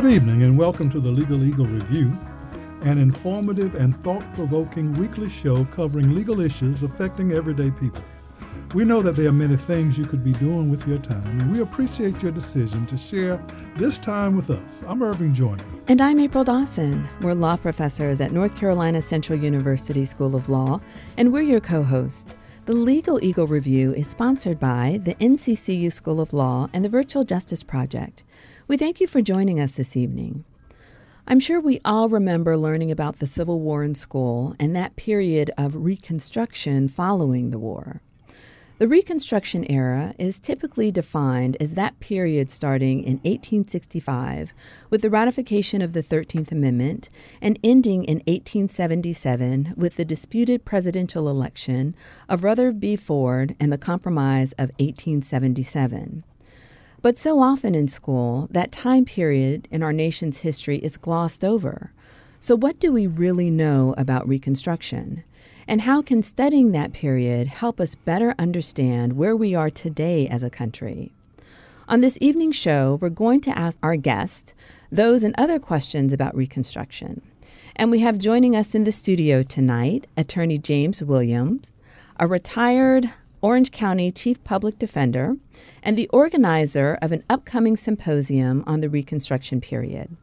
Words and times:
Good 0.00 0.12
evening 0.12 0.44
and 0.44 0.56
welcome 0.56 0.88
to 0.90 1.00
the 1.00 1.10
Legal 1.10 1.42
Eagle 1.42 1.66
Review, 1.66 2.16
an 2.82 2.98
informative 2.98 3.74
and 3.74 4.00
thought 4.04 4.22
provoking 4.32 4.92
weekly 4.92 5.28
show 5.28 5.64
covering 5.64 6.14
legal 6.14 6.40
issues 6.40 6.84
affecting 6.84 7.32
everyday 7.32 7.72
people. 7.72 8.04
We 8.74 8.84
know 8.84 9.02
that 9.02 9.16
there 9.16 9.26
are 9.26 9.32
many 9.32 9.56
things 9.56 9.98
you 9.98 10.06
could 10.06 10.22
be 10.22 10.34
doing 10.34 10.70
with 10.70 10.86
your 10.86 10.98
time, 10.98 11.40
and 11.40 11.50
we 11.50 11.62
appreciate 11.62 12.22
your 12.22 12.30
decision 12.30 12.86
to 12.86 12.96
share 12.96 13.44
this 13.74 13.98
time 13.98 14.36
with 14.36 14.50
us. 14.50 14.82
I'm 14.86 15.02
Irving 15.02 15.34
Joyner. 15.34 15.64
And 15.88 16.00
I'm 16.00 16.20
April 16.20 16.44
Dawson. 16.44 17.08
We're 17.20 17.34
law 17.34 17.56
professors 17.56 18.20
at 18.20 18.30
North 18.30 18.54
Carolina 18.54 19.02
Central 19.02 19.36
University 19.36 20.04
School 20.04 20.36
of 20.36 20.48
Law, 20.48 20.80
and 21.16 21.32
we're 21.32 21.42
your 21.42 21.58
co 21.58 21.82
hosts. 21.82 22.36
The 22.66 22.74
Legal 22.74 23.18
Eagle 23.24 23.48
Review 23.48 23.94
is 23.94 24.06
sponsored 24.06 24.60
by 24.60 25.00
the 25.02 25.14
NCCU 25.14 25.92
School 25.92 26.20
of 26.20 26.32
Law 26.32 26.68
and 26.72 26.84
the 26.84 26.88
Virtual 26.88 27.24
Justice 27.24 27.64
Project. 27.64 28.22
We 28.68 28.76
thank 28.76 29.00
you 29.00 29.06
for 29.06 29.22
joining 29.22 29.58
us 29.58 29.78
this 29.78 29.96
evening. 29.96 30.44
I'm 31.26 31.40
sure 31.40 31.58
we 31.58 31.80
all 31.86 32.10
remember 32.10 32.54
learning 32.54 32.90
about 32.90 33.18
the 33.18 33.24
Civil 33.24 33.60
War 33.60 33.82
in 33.82 33.94
school 33.94 34.54
and 34.60 34.76
that 34.76 34.94
period 34.94 35.50
of 35.56 35.74
Reconstruction 35.74 36.90
following 36.90 37.50
the 37.50 37.58
war. 37.58 38.02
The 38.76 38.86
Reconstruction 38.86 39.64
era 39.70 40.12
is 40.18 40.38
typically 40.38 40.90
defined 40.90 41.56
as 41.58 41.74
that 41.74 41.98
period 41.98 42.50
starting 42.50 42.98
in 43.00 43.14
1865 43.20 44.52
with 44.90 45.00
the 45.00 45.08
ratification 45.08 45.80
of 45.80 45.94
the 45.94 46.02
13th 46.02 46.52
Amendment 46.52 47.08
and 47.40 47.58
ending 47.64 48.04
in 48.04 48.18
1877 48.26 49.72
with 49.78 49.96
the 49.96 50.04
disputed 50.04 50.66
presidential 50.66 51.30
election 51.30 51.94
of 52.28 52.44
Rutherford 52.44 52.80
B. 52.80 52.96
Ford 52.96 53.56
and 53.58 53.72
the 53.72 53.78
Compromise 53.78 54.52
of 54.52 54.68
1877. 54.78 56.22
But 57.00 57.16
so 57.16 57.40
often 57.40 57.74
in 57.74 57.86
school, 57.86 58.48
that 58.50 58.72
time 58.72 59.04
period 59.04 59.68
in 59.70 59.82
our 59.82 59.92
nation's 59.92 60.38
history 60.38 60.78
is 60.78 60.96
glossed 60.96 61.44
over. 61.44 61.92
So, 62.40 62.56
what 62.56 62.80
do 62.80 62.92
we 62.92 63.06
really 63.06 63.50
know 63.50 63.94
about 63.96 64.28
Reconstruction? 64.28 65.22
And 65.68 65.82
how 65.82 66.02
can 66.02 66.22
studying 66.22 66.72
that 66.72 66.92
period 66.92 67.46
help 67.46 67.78
us 67.78 67.94
better 67.94 68.34
understand 68.38 69.12
where 69.12 69.36
we 69.36 69.54
are 69.54 69.70
today 69.70 70.26
as 70.26 70.42
a 70.42 70.50
country? 70.50 71.12
On 71.88 72.00
this 72.00 72.18
evening 72.20 72.52
show, 72.52 72.98
we're 73.00 73.10
going 73.10 73.40
to 73.42 73.56
ask 73.56 73.78
our 73.82 73.96
guest 73.96 74.52
those 74.90 75.22
and 75.22 75.34
other 75.38 75.58
questions 75.58 76.12
about 76.12 76.34
Reconstruction. 76.34 77.22
And 77.76 77.90
we 77.90 78.00
have 78.00 78.18
joining 78.18 78.56
us 78.56 78.74
in 78.74 78.84
the 78.84 78.92
studio 78.92 79.42
tonight 79.42 80.06
Attorney 80.16 80.58
James 80.58 81.02
Williams, 81.02 81.68
a 82.18 82.26
retired 82.26 83.10
Orange 83.40 83.70
County 83.70 84.10
Chief 84.10 84.42
Public 84.42 84.78
Defender, 84.78 85.36
and 85.88 85.96
the 85.96 86.08
organizer 86.08 86.98
of 87.00 87.12
an 87.12 87.24
upcoming 87.30 87.74
symposium 87.74 88.62
on 88.66 88.82
the 88.82 88.90
Reconstruction 88.90 89.58
period. 89.58 90.14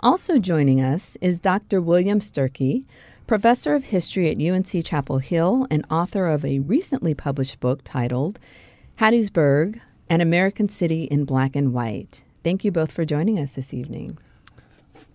Also 0.00 0.36
joining 0.36 0.80
us 0.80 1.16
is 1.20 1.38
Dr. 1.38 1.80
William 1.80 2.18
Sturkey, 2.18 2.84
professor 3.28 3.76
of 3.76 3.84
history 3.84 4.28
at 4.28 4.42
UNC 4.42 4.84
Chapel 4.84 5.18
Hill 5.18 5.64
and 5.70 5.86
author 5.92 6.26
of 6.26 6.44
a 6.44 6.58
recently 6.58 7.14
published 7.14 7.60
book 7.60 7.82
titled 7.84 8.40
Hattiesburg, 8.98 9.80
an 10.08 10.20
American 10.20 10.68
City 10.68 11.04
in 11.04 11.24
Black 11.24 11.54
and 11.54 11.72
White. 11.72 12.24
Thank 12.42 12.64
you 12.64 12.72
both 12.72 12.90
for 12.90 13.04
joining 13.04 13.38
us 13.38 13.54
this 13.54 13.72
evening. 13.72 14.18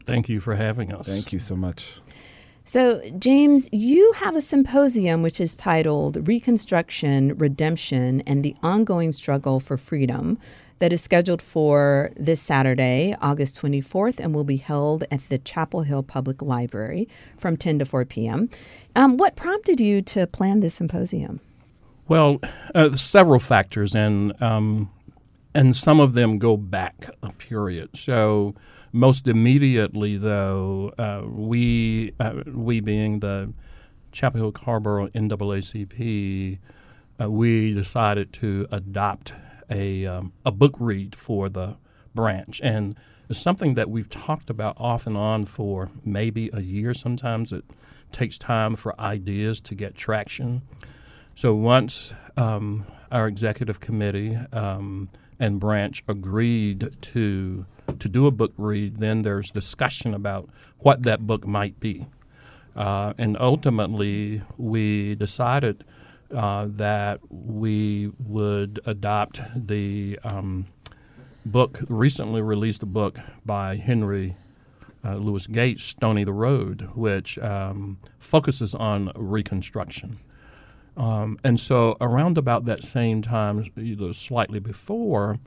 Thank 0.06 0.30
you 0.30 0.40
for 0.40 0.56
having 0.56 0.94
us. 0.94 1.06
Thank 1.06 1.34
you 1.34 1.40
so 1.40 1.58
much. 1.58 2.00
So, 2.68 3.00
James, 3.20 3.70
you 3.72 4.12
have 4.14 4.36
a 4.36 4.42
symposium 4.42 5.22
which 5.22 5.40
is 5.40 5.56
titled 5.56 6.28
Reconstruction, 6.28 7.38
Redemption, 7.38 8.22
and 8.22 8.44
the 8.44 8.56
Ongoing 8.64 9.12
Struggle 9.12 9.60
for 9.60 9.78
Freedom 9.78 10.40
that 10.80 10.92
is 10.92 11.00
scheduled 11.00 11.44
for 11.44 12.10
this 12.18 12.42
Saturday, 12.42 13.16
August 13.22 13.62
24th, 13.62 14.20
and 14.20 14.34
will 14.34 14.44
be 14.44 14.58
held 14.58 15.04
at 15.12 15.30
the 15.30 15.38
Chapel 15.38 15.84
Hill 15.84 16.02
Public 16.02 16.42
Library 16.42 17.08
from 17.38 17.56
10 17.56 17.80
to 17.80 17.86
4 17.86 18.04
p.m. 18.06 18.50
Um, 18.96 19.18
what 19.18 19.36
prompted 19.36 19.80
you 19.80 20.02
to 20.02 20.26
plan 20.26 20.62
this 20.62 20.74
symposium? 20.74 21.42
Well, 22.08 22.42
uh, 22.74 22.94
several 22.94 23.40
factors, 23.40 23.94
and 23.94 24.42
um, 24.42 24.92
and 25.54 25.76
some 25.76 26.00
of 26.00 26.14
them 26.14 26.40
go 26.40 26.58
back 26.58 27.10
a 27.22 27.30
period. 27.30 27.90
So, 27.94 28.56
most 28.96 29.28
immediately, 29.28 30.16
though, 30.16 30.94
uh, 30.98 31.22
we 31.28 32.14
uh, 32.18 32.44
we 32.48 32.80
being 32.80 33.20
the 33.20 33.54
Chapel 34.14 34.40
Hill 34.40 34.52
Carrboro 34.54 35.10
NAACP, 35.10 36.60
uh, 37.22 37.30
we 37.30 37.74
decided 37.74 38.32
to 38.34 38.66
adopt 38.72 39.34
a 39.70 40.06
um, 40.06 40.32
a 40.46 40.52
book 40.52 40.76
read 40.80 41.14
for 41.14 41.50
the 41.50 41.76
branch, 42.14 42.62
and 42.64 42.96
it's 43.30 43.38
something 43.38 43.74
that 43.74 43.90
we've 43.90 44.10
talked 44.10 44.50
about 44.50 44.80
off 44.80 45.06
and 45.06 45.18
on 45.18 45.44
for 45.46 45.92
maybe 46.06 46.50
a 46.54 46.62
year. 46.62 46.94
Sometimes 46.94 47.52
it 47.52 47.66
takes 48.14 48.38
time 48.38 48.78
for 48.78 49.00
ideas 49.00 49.60
to 49.60 49.76
get 49.76 49.96
traction. 49.96 50.62
So 51.34 51.54
once 51.54 52.14
um, 52.38 52.86
our 53.12 53.28
executive 53.28 53.82
committee 53.82 54.38
um, 54.54 55.10
and 55.38 55.60
branch 55.60 56.02
agreed 56.08 56.96
to 57.02 57.66
to 58.00 58.10
do 58.10 58.28
a 58.28 58.32
book 58.32 58.54
read, 58.58 58.98
then 58.98 59.22
there's 59.22 59.50
discussion 59.50 60.14
about 60.14 60.50
what 60.80 61.04
that 61.04 61.26
book 61.26 61.46
might 61.46 61.80
be, 61.80 62.08
uh, 62.76 63.14
and 63.18 63.38
ultimately 63.40 64.42
we 64.58 65.16
decided 65.16 65.84
uh, 66.34 66.68
that 66.70 67.20
we 67.30 68.12
would 68.20 68.80
adopt 68.86 69.42
the 69.56 70.20
um, 70.24 70.68
book, 71.46 71.82
recently 71.88 72.42
released 72.42 72.86
book 72.86 73.20
by 73.46 73.76
Henry 73.78 74.36
uh, 75.04 75.16
Louis 75.16 75.46
Gates, 75.48 75.84
Stony 75.84 76.24
the 76.24 76.34
Road, 76.34 76.90
which 76.96 77.38
um, 77.40 78.00
focuses 78.18 78.74
on 78.74 79.12
Reconstruction. 79.16 80.18
Um, 80.98 81.38
and 81.44 81.60
so, 81.60 81.98
around 82.02 82.38
about 82.38 82.66
that 82.66 82.84
same 82.84 83.22
time, 83.22 83.66
either 83.78 84.14
slightly 84.14 84.60
before, 84.60 85.38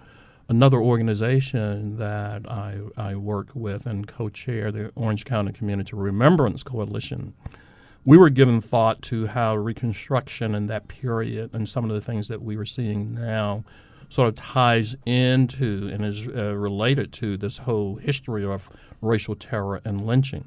another 0.49 0.79
organization 0.79 1.99
that 1.99 2.51
I, 2.51 2.79
I 2.97 3.15
work 3.15 3.49
with 3.55 3.87
and 3.87 4.07
co 4.07 4.29
chair, 4.29 4.73
the 4.73 4.91
Orange 4.95 5.25
County 5.25 5.53
Community 5.53 5.93
Remembrance 5.95 6.63
Coalition, 6.63 7.35
we 8.05 8.17
were 8.17 8.31
given 8.31 8.61
thought 8.61 9.03
to 9.03 9.27
how 9.27 9.55
Reconstruction 9.57 10.55
and 10.55 10.69
that 10.71 10.89
period 10.89 11.51
and 11.53 11.69
some 11.69 11.85
of 11.85 11.91
the 11.91 12.01
things 12.01 12.29
that 12.29 12.43
we 12.43 12.57
were 12.57 12.65
seeing 12.65 13.15
now 13.15 13.65
sort 14.09 14.29
of 14.29 14.37
ties 14.37 14.97
into 15.05 15.91
and 15.93 16.05
is 16.05 16.27
uh, 16.27 16.55
related 16.55 17.13
to 17.13 17.37
this 17.37 17.59
whole 17.59 17.97
history 17.97 18.45
of 18.45 18.71
racial 19.03 19.35
terror 19.35 19.83
and 19.85 20.07
lynching. 20.07 20.45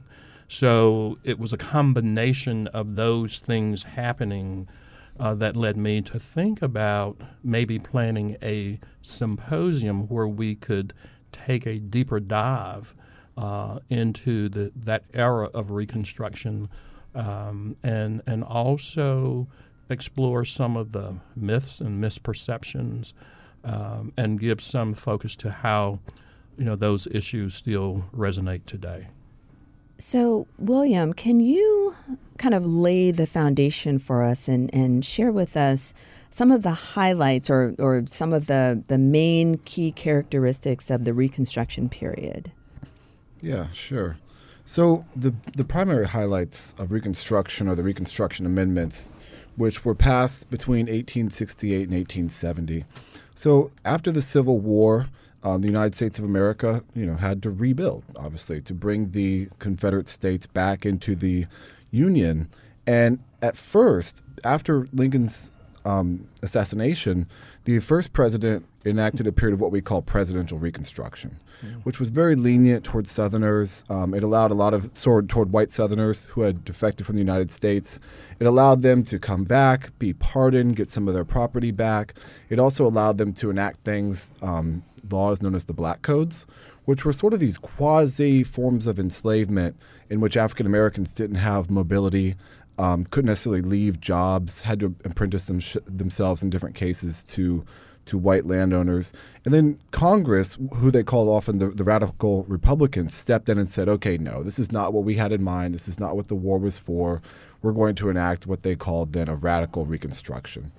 So 0.48 1.20
it 1.24 1.38
was 1.38 1.54
a 1.54 1.58
combination 1.58 2.68
of 2.68 2.96
those 2.96 3.38
things 3.38 3.84
happening 3.84 4.68
uh, 5.20 5.34
that 5.36 5.56
led 5.56 5.78
me 5.78 6.02
to 6.02 6.20
think 6.20 6.62
about 6.62 7.22
maybe 7.44 7.78
planning 7.80 8.38
a 8.42 8.80
symposium 9.02 10.08
where 10.08 10.28
we 10.28 10.56
could 10.56 10.94
take 11.32 11.66
a 11.66 11.80
deeper 11.80 12.20
dive 12.20 12.96
uh, 13.38 13.80
into 13.90 14.50
the, 14.50 14.72
that 14.76 15.04
era 15.14 15.50
of 15.54 15.72
Reconstruction 15.72 16.70
um, 17.14 17.76
and 17.84 18.22
and 18.26 18.44
also 18.44 19.48
explore 19.90 20.46
some 20.46 20.78
of 20.78 20.94
the 20.94 21.16
myths 21.36 21.82
and 21.82 22.02
misperceptions, 22.02 23.14
um, 23.64 24.14
and 24.16 24.40
give 24.40 24.62
some 24.62 24.94
focus 24.94 25.36
to 25.36 25.52
how 25.52 26.00
you 26.58 26.64
know 26.66 26.76
those 26.76 27.08
issues 27.08 27.54
still 27.54 28.06
resonate 28.16 28.66
today. 28.66 29.08
So, 30.02 30.48
William, 30.58 31.14
can 31.14 31.40
you 31.40 31.96
kind 32.40 32.56
of 32.56 32.66
lay 32.66 33.12
the 33.12 33.28
foundation 33.28 34.00
for 34.00 34.24
us 34.24 34.48
and, 34.48 34.74
and 34.74 35.06
share 35.06 35.32
with 35.32 35.56
us 35.56 35.94
some 36.32 36.52
of 36.52 36.64
the 36.64 36.72
highlights 36.72 37.52
or, 37.52 37.76
or 37.78 38.06
some 38.10 38.34
of 38.34 38.48
the, 38.48 38.84
the 38.88 38.98
main 38.98 39.60
key 39.60 39.92
characteristics 39.92 40.90
of 40.90 41.06
the 41.06 41.14
Reconstruction 41.14 41.88
period? 41.88 42.52
Yeah, 43.42 43.68
sure. 43.74 44.18
So 44.66 45.06
the 45.16 45.36
the 45.56 45.66
primary 45.66 46.08
highlights 46.08 46.74
of 46.80 46.92
Reconstruction 46.92 47.68
are 47.68 47.76
the 47.76 47.84
Reconstruction 47.84 48.48
Amendments, 48.48 49.12
which 49.56 49.86
were 49.86 49.96
passed 49.96 50.50
between 50.50 50.88
1868 50.88 51.74
and 51.76 51.94
1870. 51.94 52.86
So 53.36 53.70
after 53.86 54.12
the 54.12 54.22
Civil 54.22 54.58
War, 54.60 55.08
um, 55.44 55.62
the 55.62 55.68
United 55.68 55.96
States 55.96 56.20
of 56.20 56.26
America, 56.26 56.84
you 56.96 57.06
know, 57.06 57.16
had 57.16 57.42
to 57.44 57.50
rebuild, 57.50 58.04
obviously, 58.16 58.62
to 58.62 58.74
bring 58.74 59.12
the 59.12 59.48
Confederate 59.60 60.08
States 60.08 60.46
back 60.46 60.86
into 60.86 61.16
the 61.16 61.46
Union. 61.90 62.50
And 62.86 63.20
at 63.42 63.58
first, 63.58 64.22
after 64.44 64.88
Lincoln's 64.94 65.52
um, 65.86 66.28
assassination, 66.42 67.28
the 67.66 67.80
first 67.80 68.14
president 68.14 68.66
enacted 68.86 69.28
a 69.28 69.32
period 69.32 69.54
of 69.54 69.62
what 69.62 69.72
we 69.72 69.82
call 69.82 70.02
presidential 70.02 70.58
reconstruction, 70.58 71.40
mm. 71.64 71.84
which 71.84 72.00
was 72.00 72.10
very 72.10 72.36
lenient 72.36 72.84
towards 72.84 73.12
Southerners. 73.12 73.84
Um, 73.90 74.14
it 74.14 74.24
allowed 74.24 74.52
a 74.52 74.56
lot 74.56 74.74
of 74.74 74.96
sword 74.96 75.30
toward 75.30 75.52
white 75.52 75.70
Southerners 75.70 76.26
who 76.26 76.42
had 76.42 76.66
defected 76.66 77.06
from 77.06 77.16
the 77.16 77.22
United 77.22 77.52
States. 77.52 78.00
It 78.40 78.48
allowed 78.48 78.82
them 78.82 79.04
to 79.06 79.20
come 79.20 79.44
back, 79.44 79.92
be 80.00 80.14
pardoned, 80.14 80.76
get 80.76 80.90
some 80.90 81.08
of 81.08 81.14
their 81.14 81.26
property 81.26 81.70
back. 81.70 82.16
It 82.50 82.58
also 82.58 82.88
allowed 82.88 83.20
them 83.20 83.34
to 83.34 83.52
enact 83.52 83.84
things, 83.84 84.34
um, 84.42 84.84
laws 85.10 85.42
known 85.42 85.56
as 85.56 85.66
the 85.66 85.74
Black 85.74 86.02
Codes, 86.02 86.46
which 86.86 87.06
were 87.06 87.14
sort 87.14 87.34
of 87.34 87.40
these 87.40 87.58
quasi 87.58 88.44
forms 88.44 88.88
of 88.88 89.00
enslavement 89.00 89.76
in 90.10 90.20
which 90.20 90.38
African 90.38 90.66
Americans 90.66 91.14
didn't 91.14 91.38
have 91.38 91.70
mobility, 91.70 92.36
um, 92.78 93.06
couldn't 93.06 93.28
necessarily 93.28 93.62
leave 93.62 94.00
jobs, 94.00 94.62
had 94.62 94.80
to 94.80 94.96
apprentice 95.06 95.46
them 95.46 95.60
sh- 95.60 95.78
themselves 95.86 96.44
in 96.44 96.50
different 96.50 96.76
cases 96.76 97.24
to 97.26 97.64
to 98.06 98.18
white 98.18 98.48
landowners. 98.48 99.14
And 99.46 99.54
then 99.54 99.80
Congress, 99.92 100.58
who 100.78 100.90
they 100.90 101.04
called 101.04 101.30
often 101.30 101.60
the, 101.60 101.68
the 101.68 101.84
radical 101.84 102.44
Republicans, 102.46 103.14
stepped 103.14 103.48
in 103.48 103.60
and 103.60 103.70
said, 103.70 103.88
okay, 103.88 104.18
no, 104.18 104.42
this 104.42 104.58
is 104.58 104.72
not 104.72 104.92
what 104.92 105.04
we 105.04 105.16
had 105.16 105.32
in 105.32 105.44
mind. 105.44 105.76
This 105.76 105.88
is 105.88 106.00
not 106.00 106.16
what 106.16 106.28
the 106.28 106.36
war 106.36 106.58
was 106.58 106.80
for. 106.80 107.22
We're 107.62 107.74
going 107.74 107.96
to 107.96 108.10
enact 108.10 108.48
what 108.48 108.64
they 108.64 108.76
called 108.76 109.14
then 109.14 109.28
a 109.28 109.36
radical 109.36 109.86
Reconstruction. 109.86 110.72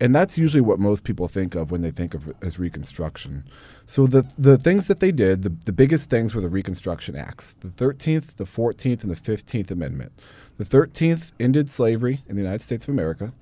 And 0.00 0.14
that's 0.14 0.36
usually 0.36 0.60
what 0.60 0.80
most 0.80 1.04
people 1.04 1.28
think 1.28 1.54
of 1.54 1.70
when 1.70 1.82
they 1.82 1.90
think 1.90 2.14
of 2.14 2.32
as 2.42 2.58
Reconstruction. 2.58 3.44
So 3.86 4.06
the 4.06 4.22
the 4.38 4.58
things 4.58 4.88
that 4.88 5.00
they 5.00 5.12
did, 5.12 5.42
the, 5.42 5.54
the 5.64 5.72
biggest 5.72 6.10
things 6.10 6.34
were 6.34 6.40
the 6.40 6.48
Reconstruction 6.48 7.14
Acts, 7.14 7.54
the 7.60 7.68
13th, 7.68 8.36
the 8.36 8.44
14th, 8.44 9.02
and 9.02 9.10
the 9.10 9.20
15th 9.20 9.70
Amendment. 9.70 10.12
The 10.56 10.64
13th 10.64 11.32
ended 11.38 11.68
slavery 11.68 12.22
in 12.28 12.36
the 12.36 12.42
United 12.42 12.62
States 12.62 12.84
of 12.86 12.94
America. 12.94 13.32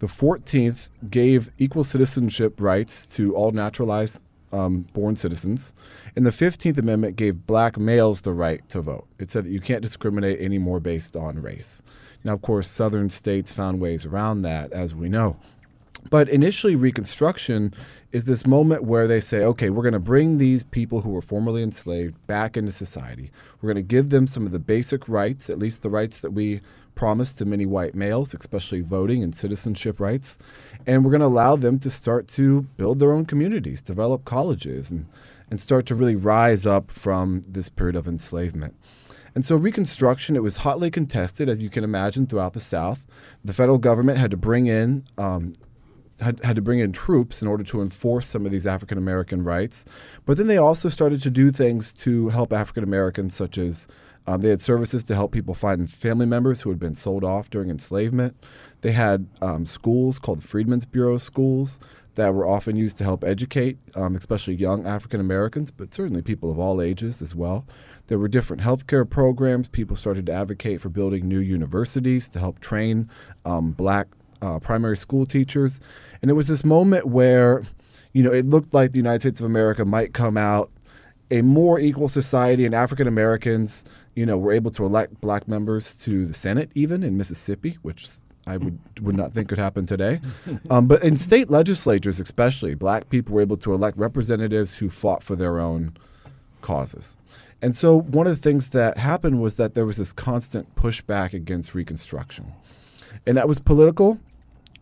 The 0.00 0.06
14th 0.06 0.88
gave 1.10 1.50
equal 1.58 1.84
citizenship 1.84 2.60
rights 2.60 3.12
to 3.16 3.34
all 3.34 3.50
naturalized 3.50 4.22
um, 4.52 4.82
born 4.92 5.16
citizens. 5.16 5.72
And 6.16 6.24
the 6.24 6.30
15th 6.30 6.78
Amendment 6.78 7.16
gave 7.16 7.46
black 7.46 7.78
males 7.78 8.22
the 8.22 8.32
right 8.32 8.66
to 8.70 8.80
vote. 8.80 9.06
It 9.18 9.30
said 9.30 9.44
that 9.44 9.50
you 9.50 9.60
can't 9.60 9.82
discriminate 9.82 10.40
anymore 10.40 10.80
based 10.80 11.16
on 11.16 11.40
race. 11.40 11.82
Now, 12.24 12.34
of 12.34 12.42
course, 12.42 12.68
southern 12.68 13.10
states 13.10 13.52
found 13.52 13.80
ways 13.80 14.04
around 14.04 14.42
that, 14.42 14.72
as 14.72 14.94
we 14.94 15.08
know. 15.08 15.36
But 16.10 16.28
initially, 16.28 16.76
Reconstruction 16.76 17.74
is 18.12 18.24
this 18.24 18.46
moment 18.46 18.84
where 18.84 19.06
they 19.06 19.20
say, 19.20 19.44
okay, 19.44 19.68
we're 19.68 19.82
going 19.82 19.92
to 19.92 19.98
bring 19.98 20.38
these 20.38 20.62
people 20.62 21.02
who 21.02 21.10
were 21.10 21.20
formerly 21.20 21.62
enslaved 21.62 22.26
back 22.26 22.56
into 22.56 22.72
society. 22.72 23.30
We're 23.60 23.72
going 23.72 23.84
to 23.84 23.88
give 23.88 24.10
them 24.10 24.26
some 24.26 24.46
of 24.46 24.52
the 24.52 24.58
basic 24.58 25.08
rights, 25.08 25.50
at 25.50 25.58
least 25.58 25.82
the 25.82 25.90
rights 25.90 26.20
that 26.20 26.30
we 26.30 26.60
promised 26.94 27.38
to 27.38 27.44
many 27.44 27.66
white 27.66 27.94
males, 27.94 28.34
especially 28.34 28.80
voting 28.80 29.22
and 29.22 29.34
citizenship 29.34 30.00
rights. 30.00 30.38
And 30.86 31.04
we're 31.04 31.10
going 31.10 31.20
to 31.20 31.26
allow 31.26 31.56
them 31.56 31.78
to 31.80 31.90
start 31.90 32.26
to 32.28 32.62
build 32.76 32.98
their 32.98 33.12
own 33.12 33.26
communities, 33.26 33.82
develop 33.82 34.24
colleges, 34.24 34.90
and, 34.90 35.06
and 35.50 35.60
start 35.60 35.84
to 35.86 35.94
really 35.94 36.16
rise 36.16 36.66
up 36.66 36.90
from 36.90 37.44
this 37.46 37.68
period 37.68 37.96
of 37.96 38.08
enslavement. 38.08 38.74
And 39.38 39.44
so 39.44 39.54
Reconstruction, 39.54 40.34
it 40.34 40.42
was 40.42 40.56
hotly 40.56 40.90
contested, 40.90 41.48
as 41.48 41.62
you 41.62 41.70
can 41.70 41.84
imagine, 41.84 42.26
throughout 42.26 42.54
the 42.54 42.60
South. 42.60 43.06
The 43.44 43.52
federal 43.52 43.78
government 43.78 44.18
had 44.18 44.32
to 44.32 44.36
bring 44.36 44.66
in 44.66 45.04
um, 45.16 45.52
had, 46.20 46.42
had 46.42 46.56
to 46.56 46.62
bring 46.62 46.80
in 46.80 46.90
troops 46.90 47.40
in 47.40 47.46
order 47.46 47.62
to 47.62 47.80
enforce 47.80 48.26
some 48.26 48.44
of 48.46 48.50
these 48.50 48.66
African 48.66 48.98
American 48.98 49.44
rights. 49.44 49.84
But 50.26 50.38
then 50.38 50.48
they 50.48 50.56
also 50.56 50.88
started 50.88 51.22
to 51.22 51.30
do 51.30 51.52
things 51.52 51.94
to 52.02 52.30
help 52.30 52.52
African 52.52 52.82
Americans, 52.82 53.32
such 53.32 53.58
as 53.58 53.86
um, 54.26 54.40
they 54.40 54.48
had 54.48 54.60
services 54.60 55.04
to 55.04 55.14
help 55.14 55.30
people 55.30 55.54
find 55.54 55.88
family 55.88 56.26
members 56.26 56.62
who 56.62 56.70
had 56.70 56.80
been 56.80 56.96
sold 56.96 57.22
off 57.22 57.48
during 57.48 57.70
enslavement. 57.70 58.44
They 58.80 58.90
had 58.90 59.28
um, 59.40 59.66
schools 59.66 60.18
called 60.18 60.42
Freedmen's 60.42 60.84
Bureau 60.84 61.16
schools 61.16 61.78
that 62.16 62.34
were 62.34 62.44
often 62.44 62.74
used 62.74 62.98
to 62.98 63.04
help 63.04 63.22
educate, 63.22 63.78
um, 63.94 64.16
especially 64.16 64.56
young 64.56 64.84
African 64.84 65.20
Americans, 65.20 65.70
but 65.70 65.94
certainly 65.94 66.22
people 66.22 66.50
of 66.50 66.58
all 66.58 66.82
ages 66.82 67.22
as 67.22 67.36
well. 67.36 67.64
There 68.08 68.18
were 68.18 68.28
different 68.28 68.62
healthcare 68.62 69.08
programs. 69.08 69.68
People 69.68 69.96
started 69.96 70.26
to 70.26 70.32
advocate 70.32 70.80
for 70.80 70.88
building 70.88 71.28
new 71.28 71.38
universities 71.38 72.28
to 72.30 72.38
help 72.38 72.58
train 72.58 73.08
um, 73.44 73.70
black 73.72 74.08
uh, 74.42 74.58
primary 74.58 74.96
school 74.96 75.26
teachers. 75.26 75.80
And 76.20 76.30
it 76.30 76.34
was 76.34 76.48
this 76.48 76.64
moment 76.64 77.06
where, 77.06 77.66
you 78.12 78.22
know, 78.22 78.32
it 78.32 78.46
looked 78.46 78.74
like 78.74 78.92
the 78.92 78.98
United 78.98 79.20
States 79.20 79.40
of 79.40 79.46
America 79.46 79.84
might 79.84 80.12
come 80.12 80.36
out 80.36 80.70
a 81.30 81.42
more 81.42 81.78
equal 81.78 82.08
society, 82.08 82.64
and 82.64 82.74
African 82.74 83.06
Americans, 83.06 83.84
you 84.14 84.24
know, 84.24 84.38
were 84.38 84.52
able 84.52 84.70
to 84.72 84.84
elect 84.86 85.20
black 85.20 85.46
members 85.46 86.00
to 86.04 86.24
the 86.24 86.34
Senate, 86.34 86.70
even 86.74 87.02
in 87.02 87.16
Mississippi, 87.18 87.76
which 87.82 88.08
I 88.46 88.56
would 88.56 88.78
would 89.02 89.16
not 89.16 89.34
think 89.34 89.48
could 89.48 89.58
happen 89.58 89.86
today. 89.86 90.20
Um, 90.70 90.86
but 90.86 91.02
in 91.02 91.16
state 91.16 91.50
legislatures, 91.50 92.20
especially, 92.20 92.74
black 92.74 93.08
people 93.10 93.34
were 93.34 93.40
able 93.40 93.56
to 93.58 93.72
elect 93.72 93.96
representatives 93.96 94.76
who 94.76 94.90
fought 94.90 95.22
for 95.22 95.36
their 95.36 95.58
own 95.58 95.96
causes. 96.60 97.16
And 97.60 97.74
so 97.74 98.00
one 98.00 98.26
of 98.26 98.34
the 98.34 98.42
things 98.42 98.68
that 98.68 98.98
happened 98.98 99.40
was 99.42 99.56
that 99.56 99.74
there 99.74 99.86
was 99.86 99.96
this 99.96 100.12
constant 100.12 100.74
pushback 100.76 101.32
against 101.32 101.74
Reconstruction. 101.74 102.52
And 103.26 103.36
that 103.36 103.48
was 103.48 103.58
political, 103.58 104.20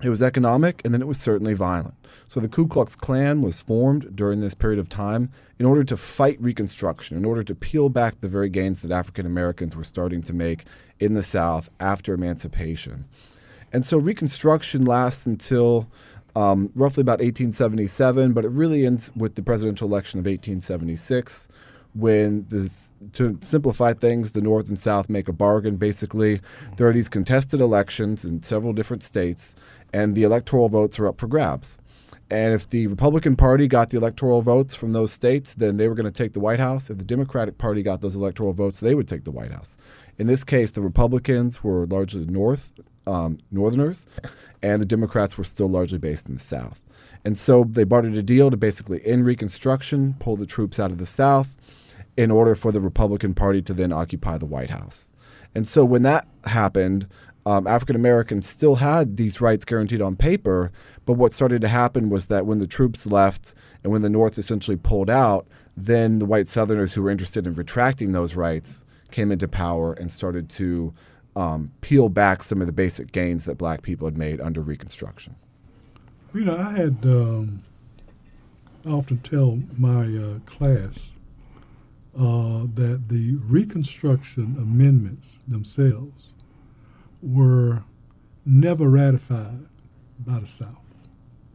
it 0.02 0.10
was 0.10 0.20
economic, 0.20 0.82
and 0.84 0.92
then 0.92 1.00
it 1.00 1.08
was 1.08 1.18
certainly 1.18 1.54
violent. 1.54 1.94
So 2.28 2.38
the 2.38 2.48
Ku 2.48 2.66
Klux 2.66 2.94
Klan 2.94 3.40
was 3.40 3.60
formed 3.60 4.14
during 4.14 4.40
this 4.40 4.52
period 4.52 4.78
of 4.78 4.90
time 4.90 5.30
in 5.58 5.64
order 5.64 5.84
to 5.84 5.96
fight 5.96 6.40
Reconstruction, 6.40 7.16
in 7.16 7.24
order 7.24 7.42
to 7.42 7.54
peel 7.54 7.88
back 7.88 8.20
the 8.20 8.28
very 8.28 8.50
gains 8.50 8.82
that 8.82 8.90
African 8.90 9.24
Americans 9.24 9.74
were 9.74 9.84
starting 9.84 10.22
to 10.22 10.34
make 10.34 10.64
in 11.00 11.14
the 11.14 11.22
South 11.22 11.70
after 11.80 12.12
emancipation. 12.12 13.06
And 13.72 13.86
so 13.86 13.96
Reconstruction 13.96 14.84
lasts 14.84 15.24
until 15.24 15.88
um, 16.34 16.70
roughly 16.74 17.00
about 17.00 17.20
1877, 17.20 18.34
but 18.34 18.44
it 18.44 18.50
really 18.50 18.84
ends 18.84 19.10
with 19.16 19.34
the 19.34 19.42
presidential 19.42 19.88
election 19.88 20.20
of 20.20 20.26
1876 20.26 21.48
when 21.96 22.46
this, 22.48 22.92
to 23.14 23.38
simplify 23.42 23.94
things, 23.94 24.32
the 24.32 24.40
North 24.40 24.68
and 24.68 24.78
South 24.78 25.08
make 25.08 25.28
a 25.28 25.32
bargain. 25.32 25.76
Basically, 25.76 26.40
there 26.76 26.86
are 26.86 26.92
these 26.92 27.08
contested 27.08 27.60
elections 27.60 28.24
in 28.24 28.42
several 28.42 28.72
different 28.72 29.02
states, 29.02 29.54
and 29.92 30.14
the 30.14 30.22
electoral 30.22 30.68
votes 30.68 30.98
are 30.98 31.06
up 31.06 31.18
for 31.18 31.26
grabs. 31.26 31.80
And 32.28 32.52
if 32.52 32.68
the 32.68 32.88
Republican 32.88 33.36
Party 33.36 33.68
got 33.68 33.90
the 33.90 33.96
electoral 33.96 34.42
votes 34.42 34.74
from 34.74 34.92
those 34.92 35.12
states, 35.12 35.54
then 35.54 35.76
they 35.76 35.88
were 35.88 35.94
going 35.94 36.12
to 36.12 36.22
take 36.22 36.32
the 36.32 36.40
White 36.40 36.58
House. 36.58 36.90
If 36.90 36.98
the 36.98 37.04
Democratic 37.04 37.56
Party 37.56 37.82
got 37.82 38.00
those 38.00 38.16
electoral 38.16 38.52
votes, 38.52 38.80
they 38.80 38.94
would 38.94 39.06
take 39.06 39.24
the 39.24 39.30
White 39.30 39.52
House. 39.52 39.78
In 40.18 40.26
this 40.26 40.42
case, 40.42 40.72
the 40.72 40.82
Republicans 40.82 41.62
were 41.62 41.86
largely 41.86 42.26
North 42.26 42.72
um, 43.06 43.38
Northerners, 43.52 44.06
and 44.62 44.82
the 44.82 44.86
Democrats 44.86 45.38
were 45.38 45.44
still 45.44 45.68
largely 45.68 45.98
based 45.98 46.26
in 46.28 46.34
the 46.34 46.40
South. 46.40 46.82
And 47.24 47.36
so 47.38 47.64
they 47.64 47.84
bartered 47.84 48.14
a 48.14 48.22
deal 48.22 48.50
to 48.50 48.56
basically 48.56 49.04
end 49.06 49.26
Reconstruction, 49.26 50.16
pull 50.18 50.36
the 50.36 50.46
troops 50.46 50.78
out 50.78 50.90
of 50.90 50.98
the 50.98 51.06
South, 51.06 51.54
in 52.16 52.30
order 52.30 52.54
for 52.54 52.72
the 52.72 52.80
Republican 52.80 53.34
Party 53.34 53.60
to 53.62 53.74
then 53.74 53.92
occupy 53.92 54.38
the 54.38 54.46
White 54.46 54.70
House. 54.70 55.12
And 55.54 55.66
so 55.66 55.84
when 55.84 56.02
that 56.02 56.26
happened, 56.44 57.06
um, 57.46 57.66
African 57.66 57.96
Americans 57.96 58.46
still 58.46 58.76
had 58.76 59.16
these 59.16 59.40
rights 59.40 59.64
guaranteed 59.64 60.02
on 60.02 60.16
paper. 60.16 60.72
But 61.04 61.14
what 61.14 61.32
started 61.32 61.60
to 61.62 61.68
happen 61.68 62.10
was 62.10 62.26
that 62.26 62.44
when 62.44 62.58
the 62.58 62.66
troops 62.66 63.06
left 63.06 63.54
and 63.84 63.92
when 63.92 64.02
the 64.02 64.10
North 64.10 64.36
essentially 64.38 64.76
pulled 64.76 65.08
out, 65.08 65.46
then 65.76 66.18
the 66.18 66.26
white 66.26 66.48
Southerners 66.48 66.94
who 66.94 67.02
were 67.02 67.10
interested 67.10 67.46
in 67.46 67.54
retracting 67.54 68.12
those 68.12 68.34
rights 68.34 68.84
came 69.10 69.30
into 69.30 69.46
power 69.46 69.92
and 69.92 70.10
started 70.10 70.48
to 70.50 70.92
um, 71.36 71.70
peel 71.82 72.08
back 72.08 72.42
some 72.42 72.60
of 72.60 72.66
the 72.66 72.72
basic 72.72 73.12
gains 73.12 73.44
that 73.44 73.56
black 73.56 73.82
people 73.82 74.06
had 74.06 74.18
made 74.18 74.40
under 74.40 74.60
Reconstruction. 74.60 75.36
You 76.34 76.46
know, 76.46 76.56
I 76.56 76.72
had 76.72 76.98
um, 77.04 77.62
often 78.84 79.18
tell 79.18 79.60
my 79.78 80.06
uh, 80.06 80.38
class 80.46 80.98
uh, 82.18 82.66
that 82.74 83.08
the 83.08 83.36
Reconstruction 83.42 84.56
amendments 84.58 85.40
themselves 85.46 86.32
were 87.20 87.84
never 88.44 88.88
ratified 88.88 89.66
by 90.18 90.38
the 90.38 90.46
South, 90.46 90.78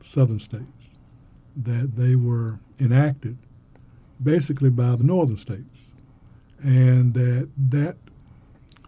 Southern 0.01 0.39
states, 0.39 0.95
that 1.55 1.95
they 1.95 2.15
were 2.15 2.59
enacted 2.79 3.37
basically 4.21 4.69
by 4.69 4.95
the 4.95 5.03
Northern 5.03 5.37
states, 5.37 5.89
and 6.61 7.13
that 7.15 7.49
that 7.57 7.97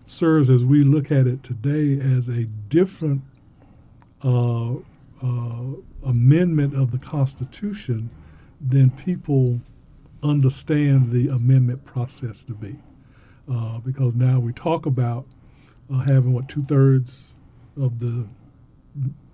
serves 0.06 0.50
as 0.50 0.63
we 0.63 0.84
look 0.84 1.12
at 1.12 1.25
it 1.25 1.44
today 1.44 1.94
as 2.00 2.27
a 2.27 2.46
different 2.46 3.24
uh, 4.24 4.74
uh, 5.24 5.63
amendment 6.06 6.75
of 6.75 6.92
the 6.92 7.00
Constitution 7.00 8.10
than 8.62 8.92
people 8.92 9.60
understand 10.24 11.12
the 11.12 11.27
amendment 11.30 11.86
process 11.86 12.46
to 12.46 12.53
be. 12.53 12.80
Uh, 13.51 13.80
because 13.80 14.15
now 14.15 14.39
we 14.39 14.53
talk 14.53 14.86
about 14.86 15.25
uh, 15.94 16.00
having 16.00 16.32
what 16.34 16.48
two 16.48 16.63
thirds 16.63 17.36
of 17.80 18.00
the 18.00 18.27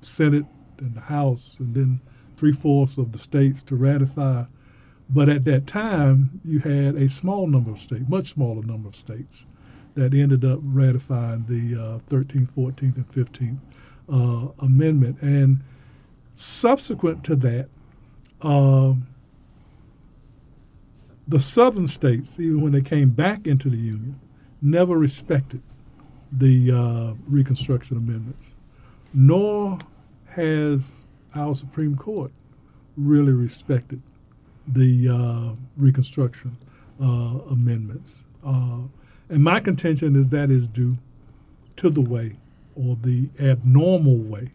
Senate 0.01 0.46
and 0.79 0.96
the 0.96 1.01
House, 1.01 1.58
and 1.60 1.75
then 1.75 2.01
three 2.38 2.53
fourths 2.53 2.98
of 2.98 3.12
the 3.12 3.19
states 3.19 3.62
to 3.63 3.75
ratify. 3.75 4.46
But 5.10 5.29
at 5.29 5.46
that 5.46 5.67
time, 5.67 6.39
you 6.43 6.60
had 6.60 6.96
a 6.96 7.10
small 7.10 7.48
number 7.48 7.72
of 7.72 7.79
states, 7.79 8.05
much 8.08 8.34
smaller 8.34 8.63
number 8.63 8.88
of 8.88 8.96
states, 8.96 9.46
that 9.96 10.13
ended 10.13 10.46
up 10.46 10.60
ratifying 10.63 11.46
the 11.48 11.79
uh, 11.79 12.00
13th, 12.08 12.51
14th, 12.51 12.96
and 12.96 13.12
15th 13.12 13.60
uh, 14.12 14.51
Amendment. 14.60 15.22
And 15.22 15.63
subsequent 16.36 17.24
to 17.25 17.36
that, 17.38 17.69
um, 18.41 19.08
the 21.29 21.39
southern 21.39 21.88
states, 21.88 22.39
even 22.39 22.62
when 22.62 22.71
they 22.71 22.81
came 22.81 23.12
back 23.12 23.45
into 23.45 23.69
the 23.69 23.77
Union, 23.77 24.19
never 24.63 24.98
respected 24.98 25.62
the 26.31 26.71
uh, 26.71 27.13
Reconstruction 27.27 27.98
Amendments, 27.98 28.55
nor 29.13 29.77
has 30.25 31.05
our 31.36 31.53
Supreme 31.53 31.95
Court 31.95 32.31
really 32.98 33.31
respected 33.31 34.01
the 34.67 35.07
uh, 35.07 35.55
Reconstruction 35.77 36.57
uh, 37.00 37.05
amendments. 37.51 38.25
Uh, 38.43 38.79
and 39.29 39.43
my 39.43 39.59
contention 39.59 40.15
is 40.15 40.31
that 40.31 40.50
is 40.50 40.67
due 40.67 40.98
to 41.75 41.91
the 41.91 42.01
way 42.01 42.38
or 42.75 42.98
the 43.03 43.29
abnormal 43.39 44.17
way 44.17 44.51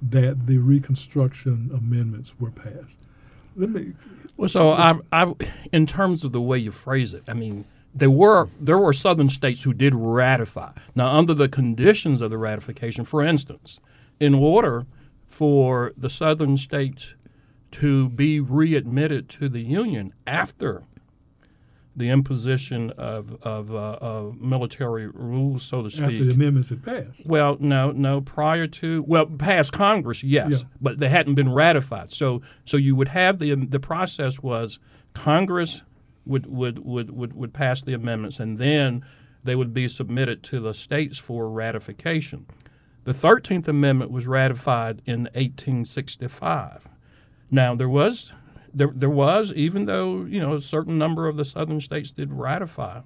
that 0.00 0.46
the 0.46 0.56
Reconstruction 0.56 1.70
amendments 1.74 2.34
were 2.40 2.50
passed. 2.50 3.03
Let 3.56 3.70
me. 3.70 3.94
Well, 4.36 4.48
so 4.48 4.72
I, 4.72 4.98
I, 5.12 5.32
in 5.72 5.86
terms 5.86 6.24
of 6.24 6.32
the 6.32 6.40
way 6.40 6.58
you 6.58 6.72
phrase 6.72 7.14
it, 7.14 7.22
I 7.28 7.34
mean, 7.34 7.64
there 7.94 8.10
were 8.10 8.48
there 8.60 8.78
were 8.78 8.92
Southern 8.92 9.28
states 9.28 9.62
who 9.62 9.72
did 9.72 9.94
ratify. 9.94 10.72
Now, 10.94 11.16
under 11.16 11.34
the 11.34 11.48
conditions 11.48 12.20
of 12.20 12.30
the 12.30 12.38
ratification, 12.38 13.04
for 13.04 13.22
instance, 13.22 13.78
in 14.18 14.34
order 14.34 14.86
for 15.26 15.92
the 15.96 16.10
Southern 16.10 16.56
states 16.56 17.14
to 17.72 18.08
be 18.08 18.40
readmitted 18.40 19.28
to 19.28 19.48
the 19.48 19.62
Union 19.62 20.12
after 20.26 20.84
the 21.96 22.10
imposition 22.10 22.90
of 22.92 23.36
of, 23.42 23.72
uh, 23.74 23.98
of 24.00 24.40
military 24.40 25.06
rules, 25.06 25.62
so 25.62 25.82
to 25.82 25.90
speak. 25.90 26.04
After 26.04 26.24
the 26.24 26.32
amendments 26.32 26.70
had 26.70 26.84
passed. 26.84 27.24
Well, 27.24 27.56
no, 27.60 27.92
no. 27.92 28.20
Prior 28.20 28.66
to 28.66 29.04
well, 29.06 29.26
past 29.26 29.72
Congress, 29.72 30.22
yes, 30.24 30.50
Yeah. 30.50 30.58
but 30.80 30.98
they 30.98 31.08
hadn't 31.08 31.34
been 31.34 31.52
ratified. 31.52 32.12
So, 32.12 32.42
so 32.64 32.76
you 32.76 32.96
would 32.96 33.08
have 33.08 33.38
the 33.38 33.54
the 33.54 33.80
process 33.80 34.40
was 34.40 34.78
Congress 35.14 35.82
would 36.26 36.46
would 36.46 36.80
would 36.80 37.10
would, 37.10 37.32
would 37.34 37.52
pass 37.54 37.82
the 37.82 37.92
amendments, 37.94 38.40
and 38.40 38.58
then 38.58 39.04
they 39.44 39.54
would 39.54 39.72
be 39.74 39.86
submitted 39.88 40.42
to 40.44 40.60
the 40.60 40.74
states 40.74 41.18
for 41.18 41.48
ratification. 41.50 42.46
The 43.04 43.14
Thirteenth 43.14 43.68
Amendment 43.68 44.10
was 44.10 44.26
ratified 44.26 45.02
in 45.04 45.28
1865. 45.34 46.88
Now 47.50 47.74
there 47.74 47.88
was 47.88 48.32
there, 48.74 48.92
there 48.94 49.10
was 49.10 49.52
even 49.52 49.86
though 49.86 50.24
you 50.24 50.40
know 50.40 50.54
a 50.54 50.60
certain 50.60 50.98
number 50.98 51.28
of 51.28 51.36
the 51.36 51.44
southern 51.44 51.80
states 51.80 52.10
did 52.10 52.32
ratify 52.32 53.00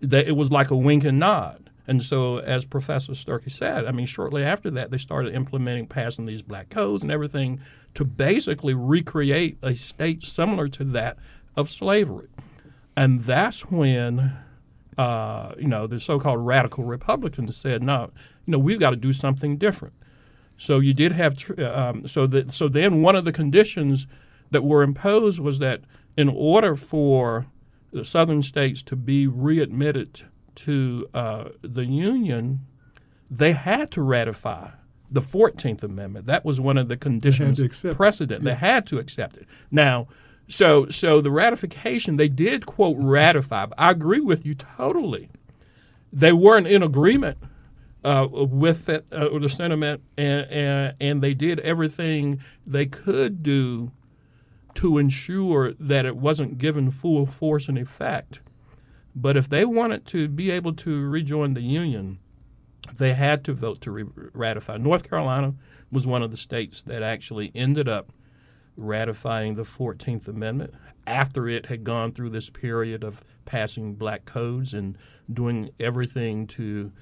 that 0.00 0.26
it 0.26 0.32
was 0.32 0.50
like 0.50 0.70
a 0.70 0.76
wink 0.76 1.04
and 1.04 1.18
nod. 1.18 1.70
And 1.88 2.02
so, 2.02 2.38
as 2.38 2.64
Professor 2.64 3.12
Sturkey 3.12 3.50
said, 3.50 3.86
I 3.86 3.92
mean, 3.92 4.06
shortly 4.06 4.42
after 4.42 4.70
that, 4.72 4.90
they 4.90 4.98
started 4.98 5.34
implementing, 5.34 5.86
passing 5.86 6.26
these 6.26 6.42
black 6.42 6.68
codes 6.68 7.02
and 7.02 7.12
everything 7.12 7.60
to 7.94 8.04
basically 8.04 8.74
recreate 8.74 9.56
a 9.62 9.76
state 9.76 10.24
similar 10.24 10.66
to 10.68 10.84
that 10.84 11.16
of 11.54 11.70
slavery. 11.70 12.28
And 12.96 13.20
that's 13.20 13.70
when, 13.70 14.36
uh, 14.98 15.52
you 15.58 15.68
know, 15.68 15.86
the 15.86 16.00
so-called 16.00 16.44
radical 16.44 16.82
Republicans 16.82 17.56
said, 17.56 17.84
no, 17.84 18.10
you 18.46 18.52
know, 18.52 18.58
we've 18.58 18.80
got 18.80 18.90
to 18.90 18.96
do 18.96 19.12
something 19.12 19.56
different. 19.56 19.94
So 20.58 20.80
you 20.80 20.92
did 20.92 21.12
have, 21.12 21.36
tr- 21.36 21.62
um, 21.62 22.06
so 22.08 22.26
that, 22.26 22.50
so 22.50 22.68
then 22.68 23.00
one 23.00 23.14
of 23.14 23.24
the 23.24 23.32
conditions 23.32 24.08
that 24.50 24.64
were 24.64 24.82
imposed 24.82 25.38
was 25.38 25.58
that 25.58 25.82
in 26.16 26.28
order 26.28 26.74
for 26.74 27.46
the 27.92 28.04
southern 28.04 28.42
states 28.42 28.82
to 28.82 28.96
be 28.96 29.26
readmitted 29.26 30.22
to 30.54 31.08
uh, 31.14 31.50
the 31.62 31.84
Union, 31.84 32.60
they 33.30 33.52
had 33.52 33.90
to 33.92 34.02
ratify 34.02 34.70
the 35.10 35.20
14th 35.20 35.82
Amendment. 35.82 36.26
That 36.26 36.44
was 36.44 36.58
one 36.58 36.78
of 36.78 36.88
the 36.88 36.96
conditions 36.96 37.60
it. 37.60 37.96
precedent. 37.96 38.44
They 38.44 38.54
had 38.54 38.86
to 38.88 38.98
accept 38.98 39.36
it. 39.36 39.46
Now, 39.70 40.08
so 40.48 40.88
so 40.90 41.20
the 41.20 41.30
ratification, 41.30 42.16
they 42.16 42.28
did 42.28 42.66
quote 42.66 42.96
ratify. 42.98 43.66
I 43.76 43.90
agree 43.90 44.20
with 44.20 44.46
you 44.46 44.54
totally. 44.54 45.28
They 46.12 46.32
weren't 46.32 46.66
in 46.66 46.82
agreement 46.82 47.38
uh, 48.04 48.28
with 48.30 48.88
it, 48.88 49.06
uh, 49.10 49.28
with 49.32 49.42
the 49.42 49.48
sentiment, 49.48 50.02
and, 50.16 50.46
and 50.50 50.94
and 51.00 51.22
they 51.22 51.34
did 51.34 51.58
everything 51.60 52.40
they 52.64 52.86
could 52.86 53.42
do 53.42 53.90
to 54.76 54.98
ensure 54.98 55.72
that 55.74 56.06
it 56.06 56.16
wasn't 56.16 56.58
given 56.58 56.90
full 56.90 57.26
force 57.26 57.68
and 57.68 57.78
effect. 57.78 58.40
But 59.14 59.36
if 59.36 59.48
they 59.48 59.64
wanted 59.64 60.06
to 60.08 60.28
be 60.28 60.50
able 60.50 60.74
to 60.74 61.08
rejoin 61.08 61.54
the 61.54 61.62
Union, 61.62 62.18
they 62.96 63.14
had 63.14 63.44
to 63.44 63.52
vote 63.52 63.80
to 63.82 63.90
re- 63.90 64.04
ratify. 64.32 64.76
North 64.76 65.08
Carolina 65.08 65.54
was 65.90 66.06
one 66.06 66.22
of 66.22 66.30
the 66.30 66.36
states 66.36 66.82
that 66.82 67.02
actually 67.02 67.50
ended 67.54 67.88
up 67.88 68.12
ratifying 68.76 69.54
the 69.54 69.62
14th 69.62 70.28
Amendment 70.28 70.74
after 71.06 71.48
it 71.48 71.66
had 71.66 71.84
gone 71.84 72.12
through 72.12 72.30
this 72.30 72.50
period 72.50 73.02
of 73.02 73.22
passing 73.44 73.94
black 73.94 74.24
codes 74.24 74.74
and 74.74 74.98
doing 75.32 75.70
everything 75.80 76.46
to 76.46 76.92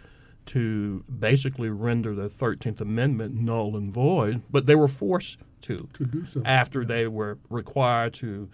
to 0.46 1.04
basically 1.18 1.70
render 1.70 2.14
the 2.14 2.24
13th 2.28 2.80
Amendment 2.80 3.34
null 3.34 3.76
and 3.76 3.92
void, 3.92 4.42
but 4.50 4.66
they 4.66 4.74
were 4.74 4.88
forced 4.88 5.38
to 5.62 5.88
To 5.94 6.04
do 6.04 6.24
so. 6.26 6.42
after 6.44 6.84
they 6.84 7.06
were 7.06 7.38
required 7.48 8.12
to 8.14 8.48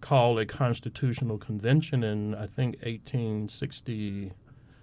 call 0.00 0.38
a 0.38 0.46
constitutional 0.46 1.38
convention 1.38 2.04
in 2.04 2.34
I 2.34 2.46
think 2.46 2.76
1860 2.84 4.32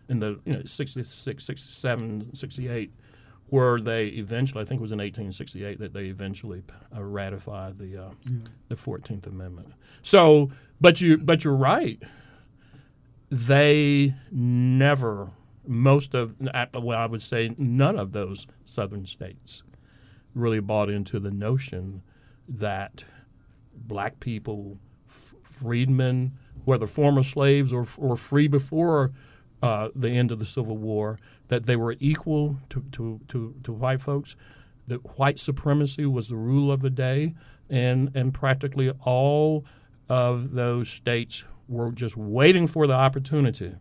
in 0.10 0.20
the 0.20 0.40
you 0.46 0.54
know 0.54 0.64
66 0.66 1.44
67 1.44 2.36
68 2.36 2.92
where 3.48 3.80
they 3.80 4.08
eventually 4.08 4.62
I 4.62 4.66
think 4.66 4.80
it 4.80 4.82
was 4.82 4.92
in 4.92 4.98
1868 4.98 5.80
that 5.80 5.94
they 5.94 6.06
eventually 6.06 6.64
uh, 6.96 7.02
ratified 7.04 7.78
the 7.78 7.98
uh, 8.06 8.10
the 8.68 8.76
14th 8.76 9.28
amendment. 9.28 9.74
So 10.02 10.50
but 10.82 11.00
you 11.02 11.18
but 11.18 11.44
you're 11.46 11.56
right. 11.56 12.02
They 13.30 14.16
never 14.32 15.30
most 15.68 16.14
of 16.14 16.36
well 16.40 16.98
I 16.98 17.06
would 17.06 17.22
say 17.22 17.54
none 17.58 17.98
of 17.98 18.12
those 18.12 18.48
southern 18.66 19.06
states 19.06 19.64
really 20.34 20.60
bought 20.60 20.90
into 20.90 21.20
the 21.20 21.32
notion 21.32 22.02
that 22.48 23.04
black 23.74 24.20
people, 24.20 24.78
f- 25.08 25.36
freedmen, 25.44 26.34
whether 26.66 26.88
former 26.88 27.24
slaves 27.24 27.74
or, 27.74 27.86
or 27.98 28.16
free 28.16 28.48
before 28.48 29.12
uh, 29.62 29.90
the 29.96 30.10
end 30.10 30.32
of 30.32 30.40
the 30.40 30.46
Civil 30.46 30.78
War, 30.78 31.20
that 31.50 31.66
they 31.66 31.76
were 31.76 31.96
equal 32.00 32.58
to, 32.70 32.84
to, 32.94 33.20
to, 33.28 33.56
to 33.64 33.74
white 33.74 34.02
folks, 34.02 34.36
that 34.88 35.18
white 35.18 35.40
supremacy 35.40 36.06
was 36.06 36.28
the 36.28 36.36
rule 36.36 36.72
of 36.72 36.82
the 36.82 36.90
day, 36.90 37.34
and, 37.70 38.12
and 38.16 38.34
practically 38.34 38.92
all 39.04 39.66
of 40.10 40.52
those 40.52 40.90
states 40.90 41.44
were 41.68 41.92
just 41.92 42.18
waiting 42.18 42.68
for 42.68 42.88
the 42.88 42.94
opportunity 42.94 43.76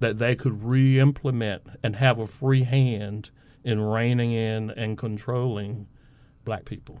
that 0.00 0.18
they 0.18 0.34
could 0.34 0.64
re 0.64 0.98
implement 0.98 1.62
and 1.82 1.96
have 1.96 2.18
a 2.18 2.26
free 2.26 2.64
hand 2.64 3.30
in 3.62 3.80
reining 3.80 4.32
in 4.32 4.70
and 4.70 4.98
controlling 4.98 5.86
black 6.44 6.64
people. 6.64 7.00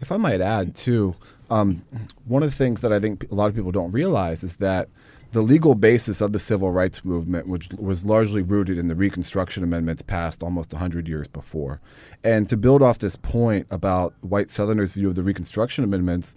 If 0.00 0.12
I 0.12 0.16
might 0.16 0.40
add, 0.40 0.74
too, 0.74 1.14
um, 1.50 1.84
one 2.24 2.42
of 2.42 2.50
the 2.50 2.56
things 2.56 2.80
that 2.80 2.92
I 2.92 3.00
think 3.00 3.30
a 3.30 3.34
lot 3.34 3.48
of 3.48 3.54
people 3.54 3.72
don't 3.72 3.90
realize 3.90 4.42
is 4.42 4.56
that 4.56 4.88
the 5.32 5.42
legal 5.42 5.74
basis 5.74 6.20
of 6.20 6.32
the 6.32 6.38
civil 6.38 6.70
rights 6.70 7.04
movement, 7.04 7.48
which 7.48 7.68
was 7.76 8.04
largely 8.04 8.40
rooted 8.40 8.78
in 8.78 8.86
the 8.86 8.94
Reconstruction 8.94 9.64
Amendments 9.64 10.00
passed 10.00 10.44
almost 10.44 10.72
100 10.72 11.08
years 11.08 11.26
before. 11.26 11.80
And 12.22 12.48
to 12.48 12.56
build 12.56 12.82
off 12.82 13.00
this 13.00 13.16
point 13.16 13.66
about 13.68 14.14
white 14.20 14.48
Southerners' 14.48 14.92
view 14.92 15.08
of 15.08 15.16
the 15.16 15.24
Reconstruction 15.24 15.82
Amendments, 15.82 16.36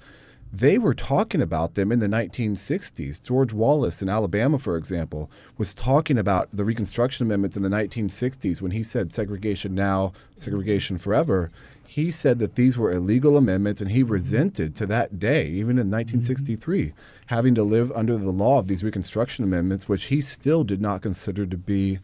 they 0.51 0.77
were 0.77 0.93
talking 0.93 1.41
about 1.41 1.75
them 1.75 1.91
in 1.91 1.99
the 1.99 2.07
1960s. 2.07 3.21
George 3.21 3.53
Wallace 3.53 4.01
in 4.01 4.09
Alabama, 4.09 4.57
for 4.57 4.77
example, 4.77 5.29
was 5.57 5.73
talking 5.75 6.17
about 6.17 6.49
the 6.51 6.63
Reconstruction 6.63 7.25
Amendments 7.25 7.57
in 7.57 7.63
the 7.63 7.69
1960s 7.69 8.61
when 8.61 8.71
he 8.71 8.81
said 8.83 9.11
segregation 9.11 9.75
now, 9.75 10.13
segregation 10.35 10.97
forever. 10.97 11.51
He 11.85 12.11
said 12.11 12.39
that 12.39 12.55
these 12.55 12.77
were 12.77 12.91
illegal 12.91 13.37
amendments 13.37 13.81
and 13.81 13.91
he 13.91 14.03
resented 14.03 14.75
to 14.75 14.85
that 14.87 15.19
day, 15.19 15.47
even 15.47 15.77
in 15.77 15.89
1963, 15.89 16.93
having 17.27 17.55
to 17.55 17.63
live 17.63 17.91
under 17.93 18.17
the 18.17 18.31
law 18.31 18.59
of 18.59 18.67
these 18.67 18.83
Reconstruction 18.83 19.43
Amendments, 19.43 19.87
which 19.87 20.05
he 20.05 20.21
still 20.21 20.63
did 20.63 20.81
not 20.81 21.01
consider 21.01 21.45
to 21.45 21.57
be 21.57 21.99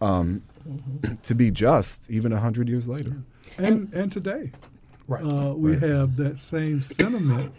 um, 0.00 0.42
to 1.22 1.34
be 1.34 1.50
just 1.50 2.10
even 2.10 2.32
100 2.32 2.68
years 2.68 2.86
later. 2.86 3.16
And, 3.56 3.92
and 3.94 4.12
today, 4.12 4.52
Right. 5.06 5.24
uh, 5.24 5.54
we 5.54 5.78
have 5.78 6.16
that 6.18 6.38
same 6.38 6.82
sentiment 6.82 7.54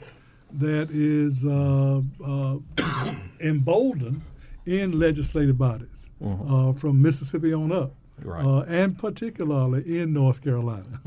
that 0.53 0.89
is 0.91 1.45
uh, 1.45 2.01
uh, 2.25 3.13
emboldened 3.39 4.21
in 4.65 4.99
legislative 4.99 5.57
bodies 5.57 6.09
uh, 6.23 6.73
from 6.73 7.01
Mississippi 7.01 7.53
on 7.53 7.71
up, 7.71 7.93
Right. 8.23 8.45
uh, 8.45 8.61
and 8.67 8.97
particularly 8.97 9.99
in 9.99 10.13
North 10.13 10.43
Carolina. 10.43 10.99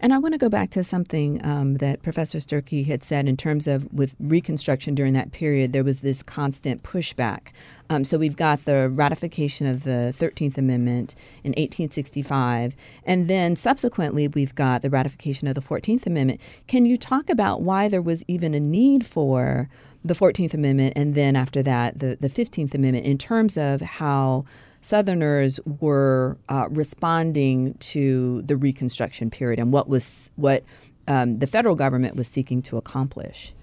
And 0.00 0.12
I 0.12 0.18
want 0.18 0.34
to 0.34 0.38
go 0.38 0.48
back 0.48 0.70
to 0.70 0.84
something 0.84 1.44
um, 1.44 1.76
that 1.78 2.02
Professor 2.02 2.38
Sturkey 2.38 2.86
had 2.86 3.02
said 3.02 3.26
in 3.26 3.36
terms 3.36 3.66
of 3.66 3.90
with 3.92 4.14
Reconstruction 4.20 4.94
during 4.94 5.14
that 5.14 5.32
period, 5.32 5.72
there 5.72 5.84
was 5.84 6.00
this 6.00 6.22
constant 6.22 6.82
pushback. 6.82 7.48
Um, 7.88 8.04
so 8.04 8.18
we've 8.18 8.36
got 8.36 8.64
the 8.64 8.90
ratification 8.90 9.66
of 9.66 9.84
the 9.84 10.14
13th 10.18 10.58
Amendment 10.58 11.14
in 11.42 11.50
1865, 11.50 12.74
and 13.04 13.28
then 13.28 13.56
subsequently 13.56 14.28
we've 14.28 14.54
got 14.54 14.82
the 14.82 14.90
ratification 14.90 15.48
of 15.48 15.54
the 15.54 15.62
14th 15.62 16.06
Amendment. 16.06 16.40
Can 16.66 16.86
you 16.86 16.96
talk 16.96 17.30
about 17.30 17.62
why 17.62 17.88
there 17.88 18.02
was 18.02 18.22
even 18.28 18.54
a 18.54 18.60
need 18.60 19.06
for 19.06 19.68
the 20.04 20.14
14th 20.14 20.52
Amendment 20.52 20.92
and 20.96 21.14
then 21.14 21.34
after 21.34 21.62
that 21.62 21.98
the, 21.98 22.18
the 22.20 22.28
15th 22.28 22.74
Amendment 22.74 23.06
in 23.06 23.16
terms 23.16 23.56
of 23.56 23.80
how 23.80 24.44
Southerners 24.84 25.58
were 25.80 26.36
uh, 26.50 26.68
responding 26.68 27.72
to 27.80 28.42
the 28.42 28.54
Reconstruction 28.54 29.30
period 29.30 29.58
and 29.58 29.72
what 29.72 29.88
was 29.88 30.30
what 30.36 30.62
um, 31.08 31.38
the 31.38 31.46
federal 31.46 31.74
government 31.74 32.16
was 32.16 32.28
seeking 32.28 32.60
to 32.62 32.76
accomplish. 32.76 33.54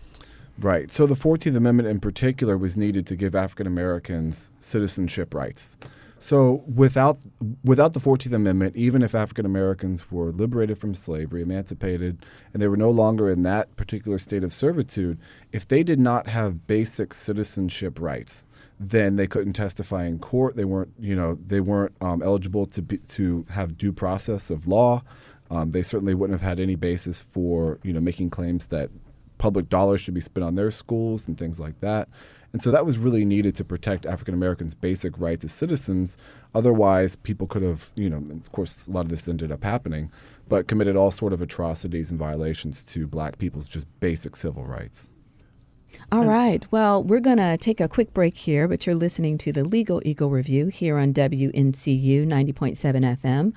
Right. 0.58 0.90
So 0.90 1.06
the 1.06 1.16
14th 1.16 1.56
Amendment 1.56 1.88
in 1.88 2.00
particular 2.00 2.58
was 2.58 2.76
needed 2.76 3.06
to 3.06 3.16
give 3.16 3.36
African 3.36 3.68
Americans 3.68 4.50
citizenship 4.58 5.36
rights. 5.36 5.78
So 6.18 6.64
without 6.72 7.20
without 7.64 7.94
the 7.94 8.00
14th 8.00 8.34
Amendment, 8.34 8.76
even 8.76 9.04
if 9.04 9.14
African 9.14 9.46
Americans 9.46 10.12
were 10.12 10.32
liberated 10.32 10.80
from 10.80 10.96
slavery, 10.96 11.44
emancipated, 11.44 12.26
and 12.52 12.64
they 12.64 12.68
were 12.68 12.78
no 12.78 12.90
longer 12.90 13.30
in 13.30 13.44
that 13.44 13.76
particular 13.76 14.18
state 14.18 14.44
of 14.44 14.54
servitude, 14.54 15.20
if 15.52 15.68
they 15.68 15.84
did 15.84 16.00
not 16.00 16.28
have 16.28 16.66
basic 16.66 17.14
citizenship 17.14 18.00
rights, 18.00 18.46
then 18.84 19.16
they 19.16 19.28
couldn't 19.28 19.54
testify 19.54 20.06
in 20.06 20.18
court. 20.18 20.56
They 20.56 20.66
weren't, 20.66 20.92
you 21.00 21.16
know, 21.16 21.38
they 21.46 21.60
weren't 21.60 21.94
um, 22.02 22.24
eligible 22.24 22.66
to 22.68 22.82
be, 22.82 22.98
to 22.98 23.46
have 23.52 23.78
due 23.78 23.94
process 23.94 24.50
of 24.50 24.66
law. 24.66 25.04
Um, 25.52 25.72
they 25.72 25.84
certainly 25.84 26.16
wouldn't 26.16 26.40
have 26.40 26.48
had 26.48 26.60
any 26.60 26.76
basis 26.76 27.22
for, 27.22 27.78
you 27.84 27.94
know, 27.94 28.00
making 28.02 28.32
claims 28.32 28.68
that 28.68 28.90
public 29.38 29.70
dollars 29.70 30.02
should 30.02 30.16
be 30.16 30.22
spent 30.22 30.44
on 30.44 30.56
their 30.56 30.72
schools 30.72 31.28
and 31.28 31.38
things 31.38 31.60
like 31.60 31.80
that. 31.82 32.10
And 32.54 32.62
so 32.62 32.72
that 32.72 32.86
was 32.86 32.98
really 32.98 33.24
needed 33.24 33.54
to 33.56 33.64
protect 33.64 34.06
African 34.06 34.34
Americans' 34.34 34.74
basic 34.74 35.20
rights 35.20 35.46
as 35.46 35.54
citizens. 35.54 36.18
Otherwise, 36.56 37.16
people 37.16 37.48
could 37.48 37.62
have, 37.62 37.92
you 37.96 38.10
know, 38.10 38.24
of 38.32 38.52
course, 38.52 38.88
a 38.88 38.92
lot 38.92 39.02
of 39.02 39.10
this 39.10 39.28
ended 39.28 39.52
up 39.52 39.64
happening, 39.64 40.12
but 40.50 40.68
committed 40.68 40.96
all 40.96 41.12
sort 41.12 41.34
of 41.34 41.42
atrocities 41.42 42.10
and 42.10 42.20
violations 42.20 42.84
to 42.88 43.06
black 43.08 43.38
people's 43.38 43.68
just 43.68 43.88
basic 44.00 44.36
civil 44.36 44.66
rights. 44.66 45.10
All 46.12 46.26
right. 46.26 46.66
Well, 46.72 47.04
we're 47.04 47.22
going 47.22 47.38
to 47.38 47.58
take 47.58 47.80
a 47.80 47.88
quick 47.88 48.14
break 48.14 48.38
here, 48.38 48.68
but 48.68 48.86
you're 48.86 48.96
listening 48.96 49.38
to 49.40 49.52
the 49.52 49.64
Legal 49.64 50.02
Eagle 50.04 50.30
Review 50.30 50.68
here 50.68 50.98
on 50.98 51.14
WNCU 51.14 52.28
90.7 52.28 53.18
FM. 53.22 53.54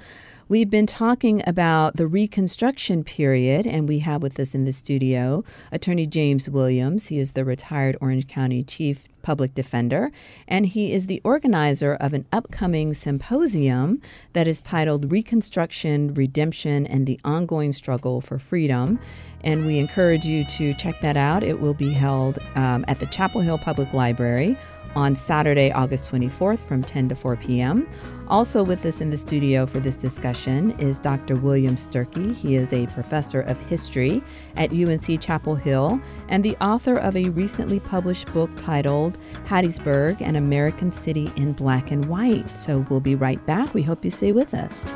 We've 0.49 0.69
been 0.69 0.87
talking 0.87 1.43
about 1.47 1.97
the 1.97 2.07
Reconstruction 2.07 3.03
period, 3.03 3.67
and 3.67 3.88
we 3.88 4.00
have 4.00 4.23
with 4.23 4.38
us 4.38 4.55
in 4.55 4.67
the 4.67 4.73
studio 4.73 5.43
Attorney 5.73 6.07
James 6.07 6.49
Williams. 6.49 7.07
He 7.07 7.19
is 7.19 7.33
the 7.33 7.45
retired 7.45 7.97
Orange 8.00 8.29
County 8.29 8.62
Chief 8.62 9.09
Public 9.25 9.54
Defender, 9.54 10.12
and 10.47 10.66
he 10.66 10.93
is 10.93 11.07
the 11.07 11.21
organizer 11.25 11.95
of 11.95 12.12
an 12.12 12.26
upcoming 12.33 12.95
symposium 12.95 14.00
that 14.35 14.47
is 14.47 14.62
titled 14.62 15.11
Reconstruction, 15.11 16.14
Redemption, 16.14 16.87
and 16.87 17.09
the 17.09 17.19
Ongoing 17.25 17.73
Struggle 17.73 18.21
for 18.21 18.38
Freedom. 18.38 19.00
And 19.43 19.66
we 19.66 19.78
encourage 19.78 20.25
you 20.25 20.45
to 20.45 20.73
check 20.75 21.00
that 21.00 21.16
out. 21.16 21.43
It 21.43 21.61
will 21.61 21.75
be 21.75 21.93
held 21.93 22.38
um, 22.54 22.85
at 22.87 23.00
the 23.00 23.07
Chapel 23.07 23.40
Hill 23.40 23.59
Public 23.59 23.93
Library 23.93 24.57
on 24.95 25.16
Saturday, 25.16 25.73
August 25.73 26.11
24th 26.11 26.61
from 26.61 26.83
10 26.83 27.09
to 27.09 27.16
4 27.16 27.37
p.m. 27.37 27.88
Also 28.28 28.62
with 28.62 28.85
us 28.87 29.00
in 29.00 29.11
the 29.11 29.19
studio 29.19 29.66
for 29.66 29.81
this 29.81 29.97
discussion 29.97 30.71
is 30.78 30.99
Dr. 30.99 31.37
William 31.37 31.76
Sturkey. 31.76 32.35
He 32.35 32.57
is 32.57 32.73
a 32.73 32.87
professor 32.88 33.43
of 33.43 33.61
history 33.62 34.23
at 34.57 34.73
UNC 34.73 35.21
Chapel 35.21 35.54
Hill 35.54 36.00
and 36.28 36.43
the 36.43 36.57
author 36.57 36.97
of 36.97 37.16
a 37.16 37.28
recently 37.31 37.81
published 37.81 38.33
book 38.33 38.50
titled 38.57 39.19
Hattiesburg, 39.47 40.21
an 40.21 40.37
American 40.37 40.90
City 40.90 41.31
in 41.37 41.52
Black 41.52 41.90
and 41.90 42.07
White. 42.07 42.49
So 42.59 42.87
we'll 42.88 43.00
be 43.00 43.14
right 43.14 43.45
back. 43.47 43.75
We 43.75 43.83
hope 43.83 44.04
you 44.04 44.11
stay 44.11 44.33
with 44.33 44.54
us. 44.54 44.87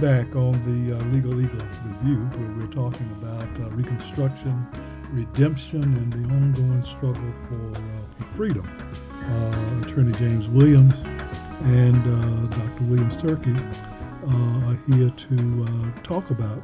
Back 0.00 0.34
on 0.34 0.52
the 0.64 0.96
uh, 0.96 1.04
Legal 1.12 1.38
Eagle 1.38 1.66
Review 1.84 2.20
where 2.38 2.56
we're 2.56 2.72
talking 2.72 3.10
about 3.20 3.44
uh, 3.60 3.68
Reconstruction, 3.76 4.66
redemption, 5.12 5.82
and 5.82 6.10
the 6.10 6.34
ongoing 6.34 6.82
struggle 6.84 7.32
for, 7.46 7.78
uh, 7.78 8.06
for 8.16 8.24
freedom. 8.24 8.66
Uh, 9.12 9.86
Attorney 9.86 10.12
James 10.12 10.48
Williams 10.48 10.98
and 11.64 11.98
uh, 11.98 12.56
Dr. 12.56 12.84
William 12.84 13.10
Sturkey 13.10 13.54
uh, 14.24 14.70
are 14.70 14.96
here 14.96 15.10
to 15.10 15.92
talk 16.02 16.30
about 16.30 16.62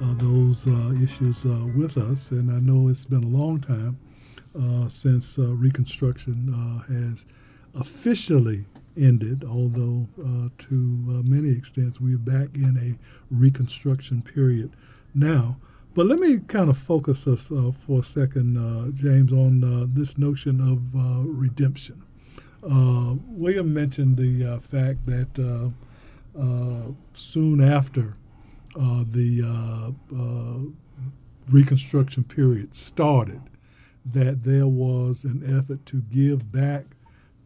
those 0.00 0.66
issues 1.02 1.44
with 1.76 1.98
us. 1.98 2.30
And 2.30 2.50
I 2.50 2.58
know 2.58 2.88
it's 2.88 3.04
been 3.04 3.24
a 3.24 3.26
long 3.26 3.60
time 3.60 3.98
since 4.88 5.36
Reconstruction 5.36 6.54
has 6.88 7.26
officially 7.78 8.64
ended, 8.98 9.44
although 9.44 10.08
uh, 10.18 10.48
to 10.58 10.74
uh, 11.08 11.12
many 11.22 11.50
extents 11.50 12.00
we're 12.00 12.18
back 12.18 12.48
in 12.54 12.76
a 12.76 13.34
reconstruction 13.34 14.22
period 14.22 14.70
now. 15.14 15.56
But 15.94 16.06
let 16.06 16.20
me 16.20 16.38
kind 16.38 16.70
of 16.70 16.78
focus 16.78 17.26
us 17.26 17.50
uh, 17.50 17.72
for 17.84 18.00
a 18.00 18.04
second, 18.04 18.56
uh, 18.56 18.90
James, 18.92 19.32
on 19.32 19.64
uh, 19.64 19.86
this 19.88 20.16
notion 20.16 20.60
of 20.60 20.94
uh, 20.94 21.22
redemption. 21.24 22.02
Uh, 22.62 23.14
William 23.26 23.72
mentioned 23.74 24.16
the 24.16 24.60
fact 24.60 25.06
that 25.06 25.72
soon 27.14 27.60
after 27.60 28.14
the 28.74 29.94
Reconstruction 31.50 32.24
period 32.24 32.74
started, 32.76 33.40
that 34.04 34.44
there 34.44 34.66
was 34.66 35.24
an 35.24 35.42
effort 35.44 35.84
to 35.86 36.02
give 36.02 36.52
back 36.52 36.84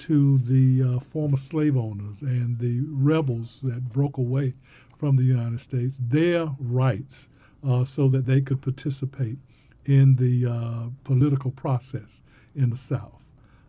to 0.03 0.39
the 0.39 0.97
uh, 0.97 0.99
former 0.99 1.37
slave 1.37 1.77
owners 1.77 2.23
and 2.23 2.59
the 2.59 2.81
rebels 2.89 3.61
that 3.63 3.93
broke 3.93 4.17
away 4.17 4.53
from 4.99 5.15
the 5.15 5.23
United 5.23 5.61
States 5.61 5.97
their 6.01 6.51
rights 6.59 7.29
uh, 7.67 7.85
so 7.85 8.09
that 8.09 8.27
they 8.27 8.41
could 8.41 8.61
participate 8.61 9.39
in 9.85 10.17
the 10.17 10.45
uh, 10.45 10.89
political 11.05 11.53
process 11.53 12.23
in 12.57 12.71
the 12.71 12.77
South. 12.77 13.23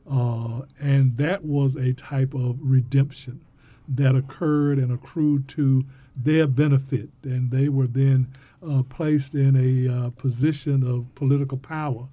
Uh, 0.09 0.61
and 0.81 1.17
that 1.17 1.45
was 1.45 1.75
a 1.75 1.93
type 1.93 2.33
of 2.33 2.57
redemption 2.61 3.39
that 3.87 4.15
occurred 4.15 4.79
and 4.79 4.91
accrued 4.91 5.47
to 5.47 5.85
their 6.15 6.47
benefit. 6.47 7.09
And 7.23 7.51
they 7.51 7.69
were 7.69 7.87
then 7.87 8.27
uh, 8.67 8.81
placed 8.83 9.35
in 9.35 9.55
a 9.55 9.93
uh, 10.07 10.09
position 10.11 10.83
of 10.83 11.13
political 11.15 11.57
power 11.57 12.07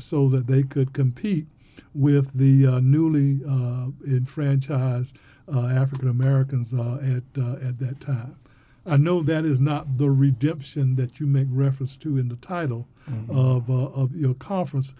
so 0.00 0.30
that 0.30 0.46
they 0.46 0.62
could 0.62 0.94
compete 0.94 1.46
with 1.94 2.32
the 2.34 2.66
uh, 2.66 2.80
newly 2.80 3.40
uh, 3.48 3.88
enfranchised 4.06 5.16
uh, 5.52 5.66
African 5.66 6.08
Americans 6.08 6.74
uh, 6.74 6.98
at 7.02 7.42
uh, 7.42 7.56
at 7.66 7.78
that 7.78 8.00
time. 8.00 8.36
I 8.84 8.96
know 8.96 9.22
that 9.22 9.44
is 9.44 9.60
not 9.60 9.98
the 9.98 10.10
redemption 10.10 10.96
that 10.96 11.20
you 11.20 11.26
make 11.26 11.46
reference 11.50 11.96
to 11.98 12.18
in 12.18 12.28
the 12.28 12.36
title 12.36 12.86
mm-hmm. 13.08 13.30
of 13.36 13.70
of 13.70 14.14
your 14.14 14.34
conference. 14.34 14.94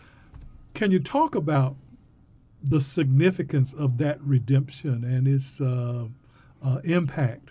Can 0.75 0.91
you 0.91 1.01
talk 1.01 1.35
about 1.35 1.77
the 2.63 2.81
significance 2.81 3.73
of 3.73 3.99
that 3.99 4.21
redemption 4.23 5.05
and 5.05 5.29
its 5.29 5.61
impact 6.85 7.51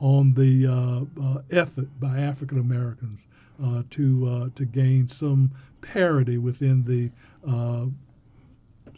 on 0.00 0.34
the 0.34 1.46
effort 1.50 2.00
by 2.00 2.18
African 2.18 2.58
Americans 2.58 3.26
to 3.90 4.52
to 4.54 4.64
gain 4.64 5.08
some 5.08 5.52
parity 5.80 6.38
within 6.38 6.84
the 6.84 7.10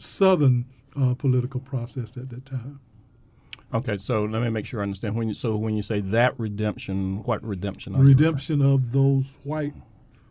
Southern 0.01 0.67
uh, 1.01 1.15
political 1.15 1.61
process 1.61 2.17
at 2.17 2.31
that 2.31 2.47
time. 2.47 2.81
Okay, 3.73 3.97
so 3.97 4.25
let 4.25 4.43
me 4.43 4.51
make 4.51 4.67
sure 4.67 4.81
I 4.81 4.83
understand. 4.83 5.15
When 5.15 5.29
you, 5.29 5.35
so 5.35 5.57
when 5.57 5.77
you 5.77 5.83
say 5.83 6.01
that 6.01 6.39
redemption, 6.41 7.23
what 7.23 7.45
redemption? 7.45 7.97
redemption 7.97 8.63
of 8.63 8.91
those 8.91 9.39
white 9.45 9.75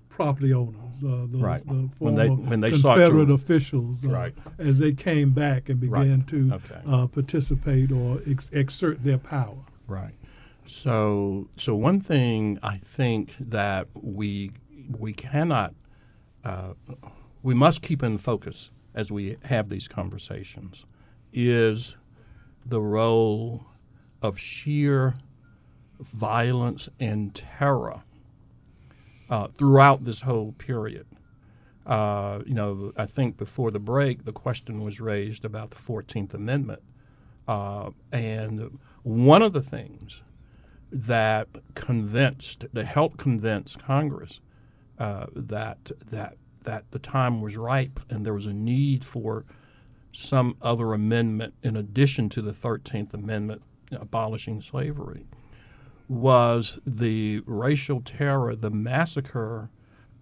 property 0.09 0.53
owners, 0.53 1.01
uh, 1.01 1.25
those, 1.29 1.41
right? 1.41 1.65
The 1.65 1.89
when 1.99 2.15
they 2.15 2.27
when 2.27 2.59
they 2.59 2.71
Confederate 2.71 3.27
to, 3.27 3.33
officials, 3.33 4.03
uh, 4.03 4.09
right? 4.09 4.33
As 4.57 4.79
they 4.79 4.91
came 4.91 5.31
back 5.31 5.69
and 5.69 5.79
began 5.79 6.19
right. 6.19 6.27
to 6.27 6.53
okay. 6.55 6.81
uh, 6.85 7.07
participate 7.07 7.91
or 7.93 8.19
ex- 8.27 8.49
exert 8.51 9.05
their 9.05 9.17
power. 9.17 9.63
Right. 9.87 10.15
So 10.65 11.47
so 11.55 11.75
one 11.75 12.01
thing 12.01 12.59
I 12.61 12.77
think 12.77 13.35
that 13.39 13.87
we 13.93 14.51
we 14.97 15.13
cannot 15.13 15.73
uh, 16.43 16.73
we 17.41 17.53
must 17.53 17.81
keep 17.81 18.03
in 18.03 18.17
focus 18.17 18.71
as 18.99 19.09
we 19.09 19.37
have 19.45 19.69
these 19.69 19.87
conversations 19.87 20.85
is 21.31 21.95
the 22.65 22.81
role 22.81 23.65
of 24.21 24.37
sheer 24.37 25.13
violence 26.01 26.89
and 26.99 27.33
terror 27.33 28.03
uh, 29.29 29.47
throughout 29.57 30.03
this 30.03 30.21
whole 30.21 30.51
period. 30.51 31.05
Uh, 31.85 32.39
you 32.45 32.53
know, 32.53 32.91
I 32.97 33.05
think 33.05 33.37
before 33.37 33.71
the 33.71 33.79
break, 33.79 34.25
the 34.25 34.33
question 34.33 34.83
was 34.83 34.99
raised 34.99 35.45
about 35.45 35.69
the 35.69 35.77
14th 35.77 36.33
Amendment. 36.33 36.81
Uh, 37.47 37.91
and 38.11 38.79
one 39.03 39.41
of 39.41 39.53
the 39.53 39.61
things 39.61 40.21
that 40.91 41.47
convinced, 41.73 42.65
that 42.73 42.85
helped 42.85 43.17
convince 43.17 43.77
Congress 43.77 44.41
uh, 44.99 45.27
that, 45.33 45.89
that 46.09 46.35
that 46.63 46.91
the 46.91 46.99
time 46.99 47.41
was 47.41 47.57
ripe 47.57 47.99
and 48.09 48.25
there 48.25 48.33
was 48.33 48.45
a 48.45 48.53
need 48.53 49.05
for 49.05 49.45
some 50.11 50.55
other 50.61 50.93
amendment 50.93 51.53
in 51.63 51.75
addition 51.75 52.29
to 52.29 52.41
the 52.41 52.51
13th 52.51 53.13
Amendment 53.13 53.61
abolishing 53.91 54.61
slavery 54.61 55.27
was 56.07 56.79
the 56.85 57.41
racial 57.45 58.01
terror, 58.01 58.55
the 58.55 58.71
massacre 58.71 59.69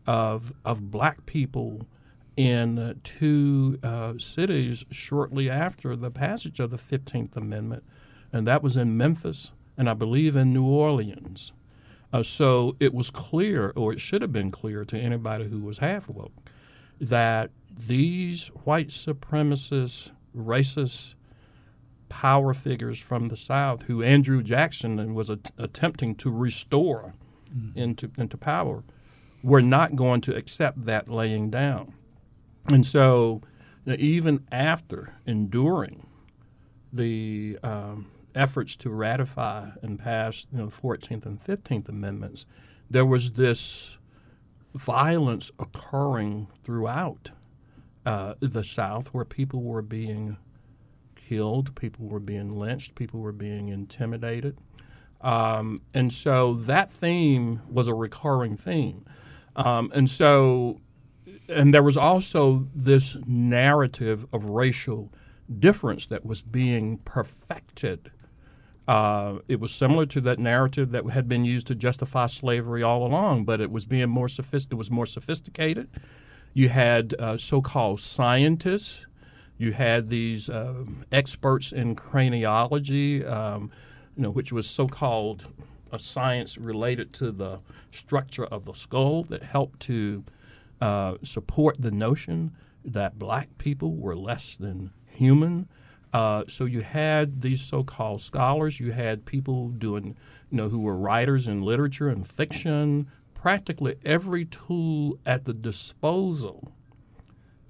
of 0.06 0.54
of 0.64 0.92
black 0.92 1.26
people 1.26 1.88
in 2.36 3.00
two 3.04 3.80
uh, 3.82 4.14
cities 4.18 4.86
shortly 4.92 5.50
after 5.50 5.96
the 5.96 6.12
passage 6.12 6.60
of 6.60 6.72
the 6.72 6.78
Fifteenth 6.78 7.36
Amendment, 7.36 7.84
and 8.32 8.46
that 8.46 8.62
was 8.62 8.78
in 8.78 8.98
Memphis 8.98 9.52
and 9.78 9.90
I 9.90 9.94
believe 9.94 10.36
in 10.36 10.54
New 10.54 10.66
Orleans. 10.66 11.52
Uh, 12.14 12.24
so 12.24 12.76
it 12.80 12.94
was 12.94 13.10
clear, 13.10 13.74
or 13.76 13.92
it 13.94 14.00
should 14.00 14.22
have 14.22 14.32
been 14.32 14.52
clear 14.52 14.86
to 14.86 14.98
anybody 14.98 15.50
who 15.50 15.60
was 15.60 15.80
half 15.80 16.10
woke, 16.10 16.32
that 17.00 17.52
these 17.70 18.48
white 18.64 18.88
supremacist, 18.90 20.12
racist 20.36 21.14
power 22.10 22.54
figures 22.54 23.00
from 23.00 23.28
the 23.28 23.38
South, 23.38 23.84
who 23.84 24.02
Andrew 24.02 24.42
Jackson 24.42 25.14
was 25.14 25.30
a- 25.30 25.40
attempting 25.58 26.16
to 26.16 26.32
restore 26.32 27.14
mm-hmm. 27.56 27.78
into 27.78 28.12
into 28.18 28.38
power, 28.38 28.84
were 29.44 29.62
not 29.62 29.96
going 29.96 30.22
to 30.22 30.36
accept 30.36 30.86
that 30.86 31.10
laying 31.10 31.50
down. 31.50 31.94
And 32.68 32.86
so, 32.86 33.42
you 33.86 33.94
know, 33.94 33.98
even 34.00 34.46
after 34.52 35.14
enduring 35.26 36.08
the 36.92 37.60
um, 37.64 38.10
efforts 38.38 38.76
to 38.78 38.90
ratify 38.90 39.72
and 39.82 40.00
pass 40.00 40.46
you 40.52 40.60
know, 40.60 40.68
the 40.68 40.76
14th 40.76 41.26
and 41.26 41.44
15th 41.44 41.90
Amendments, 41.90 42.46
there 42.90 43.06
was 43.06 43.32
this 43.32 43.98
violence 44.74 45.52
occurring 45.60 46.48
throughout 46.64 47.32
uh, 48.06 48.36
the 48.40 48.64
South 48.64 49.08
where 49.08 49.26
people 49.26 49.62
were 49.62 49.82
being 49.82 50.38
killed, 51.16 51.76
people 51.76 52.08
were 52.08 52.20
being 52.20 52.58
lynched, 52.58 52.96
people 52.96 53.20
were 53.20 53.34
being 53.34 53.70
intimidated. 53.70 54.58
Um, 55.20 55.82
and 55.94 56.14
so 56.14 56.54
that 56.54 56.92
theme 56.92 57.62
was 57.70 57.88
a 57.88 57.94
recurring 57.94 58.56
theme. 58.56 59.04
Um, 59.56 59.92
and 59.94 60.10
so, 60.10 60.80
and 61.50 61.74
there 61.74 61.84
was 61.84 61.98
also 61.98 62.68
this 62.74 63.18
narrative 63.26 64.26
of 64.32 64.46
racial 64.46 65.12
difference 65.60 66.06
that 66.06 66.26
was 66.26 66.42
being 66.42 67.00
perfected 67.00 68.12
uh, 68.88 69.40
it 69.48 69.60
was 69.60 69.74
similar 69.74 70.06
to 70.06 70.22
that 70.22 70.40
narrative 70.40 70.92
that 70.92 71.06
had 71.10 71.28
been 71.28 71.44
used 71.44 71.68
to 71.68 71.76
justify 71.76 72.26
slavery 72.28 72.82
all 72.82 73.06
along, 73.06 73.44
but 73.44 73.60
it 73.60 73.72
was 73.72 73.86
being 73.86 74.10
more 74.10 74.28
sophist- 74.28 74.72
It 74.72 74.76
was 74.76 74.90
more 74.90 75.06
sophisticated. 75.06 75.90
You 76.54 76.70
had 76.70 77.14
uh, 77.20 77.38
so-called 77.38 78.00
scientists. 78.00 79.06
You 79.58 79.74
had 79.74 80.10
these 80.10 80.50
uh, 80.50 80.86
experts 81.12 81.72
in 81.72 81.96
craniology, 81.96 83.30
um, 83.30 83.72
you 84.16 84.24
know, 84.24 84.30
which 84.30 84.52
was 84.52 84.68
so-called 84.70 85.46
a 85.92 86.00
science 86.00 86.58
related 86.58 87.14
to 87.14 87.32
the 87.32 87.60
structure 87.92 88.46
of 88.46 88.66
the 88.66 88.74
skull 88.74 89.24
that 89.24 89.44
helped 89.44 89.80
to 89.82 90.24
uh, 90.82 91.16
support 91.24 91.76
the 91.80 91.92
notion 91.92 92.56
that 92.86 93.20
black 93.20 93.58
people 93.58 93.96
were 93.96 94.16
less 94.16 94.56
than 94.56 94.92
human. 95.06 95.68
Uh, 96.18 96.44
so 96.48 96.66
you 96.66 96.82
had 96.82 97.44
these 97.44 97.62
so-called 97.62 98.20
scholars. 98.24 98.80
You 98.80 98.92
had 98.92 99.24
people 99.24 99.70
doing, 99.70 100.18
you 100.50 100.58
know, 100.58 100.68
who 100.68 100.80
were 100.80 100.98
writers 100.98 101.48
in 101.48 101.62
literature 101.62 102.10
and 102.10 102.26
fiction. 102.28 103.06
Practically 103.36 103.98
every 104.04 104.44
tool 104.44 105.20
at 105.28 105.46
the 105.46 105.54
disposal 105.54 106.72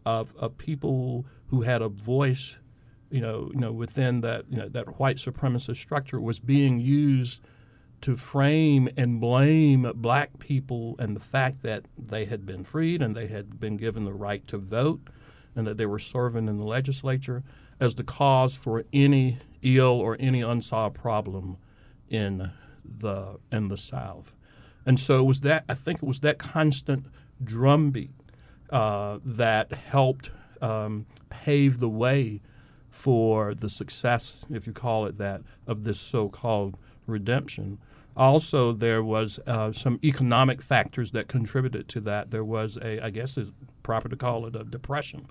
of, 0.05 0.33
of 0.37 0.57
people 0.57 1.25
who 1.47 1.63
had 1.63 1.81
a 1.81 1.89
voice, 1.89 2.55
you 3.11 3.19
know, 3.19 3.51
you 3.53 3.59
know, 3.59 3.73
within 3.73 4.21
that 4.21 4.45
you 4.49 4.59
know 4.59 4.69
that 4.69 4.97
white 4.97 5.17
supremacist 5.17 5.75
structure 5.75 6.21
was 6.21 6.39
being 6.39 6.79
used 6.79 7.41
to 7.99 8.15
frame 8.15 8.87
and 8.95 9.19
blame 9.19 9.91
black 9.95 10.39
people 10.39 10.95
and 10.99 11.17
the 11.17 11.25
fact 11.35 11.63
that 11.63 11.83
they 11.97 12.23
had 12.23 12.45
been 12.45 12.63
freed 12.63 13.01
and 13.01 13.13
they 13.13 13.27
had 13.27 13.59
been 13.59 13.75
given 13.75 14.05
the 14.05 14.13
right 14.13 14.47
to 14.47 14.57
vote 14.57 15.01
and 15.53 15.67
that 15.67 15.75
they 15.75 15.85
were 15.85 15.99
serving 15.99 16.47
in 16.47 16.57
the 16.57 16.63
legislature 16.63 17.43
as 17.79 17.95
the 17.95 18.03
cause 18.03 18.55
for 18.55 18.83
any 18.91 19.39
ill 19.61 19.99
or 19.99 20.17
any 20.19 20.41
unsolved 20.41 20.95
problem 20.95 21.57
in 22.09 22.51
the 22.83 23.37
in 23.51 23.67
the 23.67 23.77
South. 23.77 24.35
And 24.85 24.99
so 24.99 25.19
it 25.19 25.23
was 25.23 25.41
that 25.41 25.65
I 25.67 25.73
think 25.73 25.97
it 25.97 26.07
was 26.07 26.19
that 26.21 26.37
constant 26.37 27.07
drumbeat 27.43 28.11
uh, 28.69 29.19
that 29.23 29.71
helped 29.73 30.31
um, 30.61 31.05
pave 31.29 31.79
the 31.79 31.89
way 31.89 32.41
for 32.89 33.53
the 33.53 33.69
success, 33.69 34.45
if 34.49 34.65
you 34.65 34.73
call 34.73 35.05
it 35.05 35.17
that, 35.19 35.41
of 35.67 35.83
this 35.83 35.99
so-called 35.99 36.77
redemption. 37.05 37.77
Also, 38.15 38.73
there 38.73 39.03
was 39.03 39.39
uh, 39.45 39.71
some 39.71 39.99
economic 40.03 40.61
factors 40.63 41.11
that 41.11 41.27
contributed 41.27 41.87
to 41.87 42.01
that. 42.01 42.31
There 42.31 42.43
was 42.43 42.77
a, 42.81 42.99
I 42.99 43.11
guess 43.11 43.37
it's 43.37 43.51
proper 43.83 44.09
to 44.09 44.15
call 44.15 44.47
it 44.47 44.55
a 44.55 44.63
depression 44.63 45.27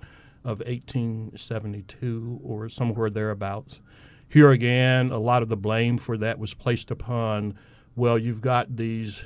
of 0.47 0.59
1872 0.59 2.39
or 2.41 2.69
somewhere 2.69 3.09
thereabouts. 3.09 3.81
Here 4.29 4.49
again, 4.49 5.11
a 5.11 5.19
lot 5.19 5.43
of 5.43 5.49
the 5.49 5.57
blame 5.57 5.97
for 5.97 6.17
that 6.17 6.39
was 6.39 6.53
placed 6.53 6.89
upon, 6.89 7.57
well, 7.97 8.17
you've 8.17 8.39
got 8.39 8.77
these, 8.77 9.25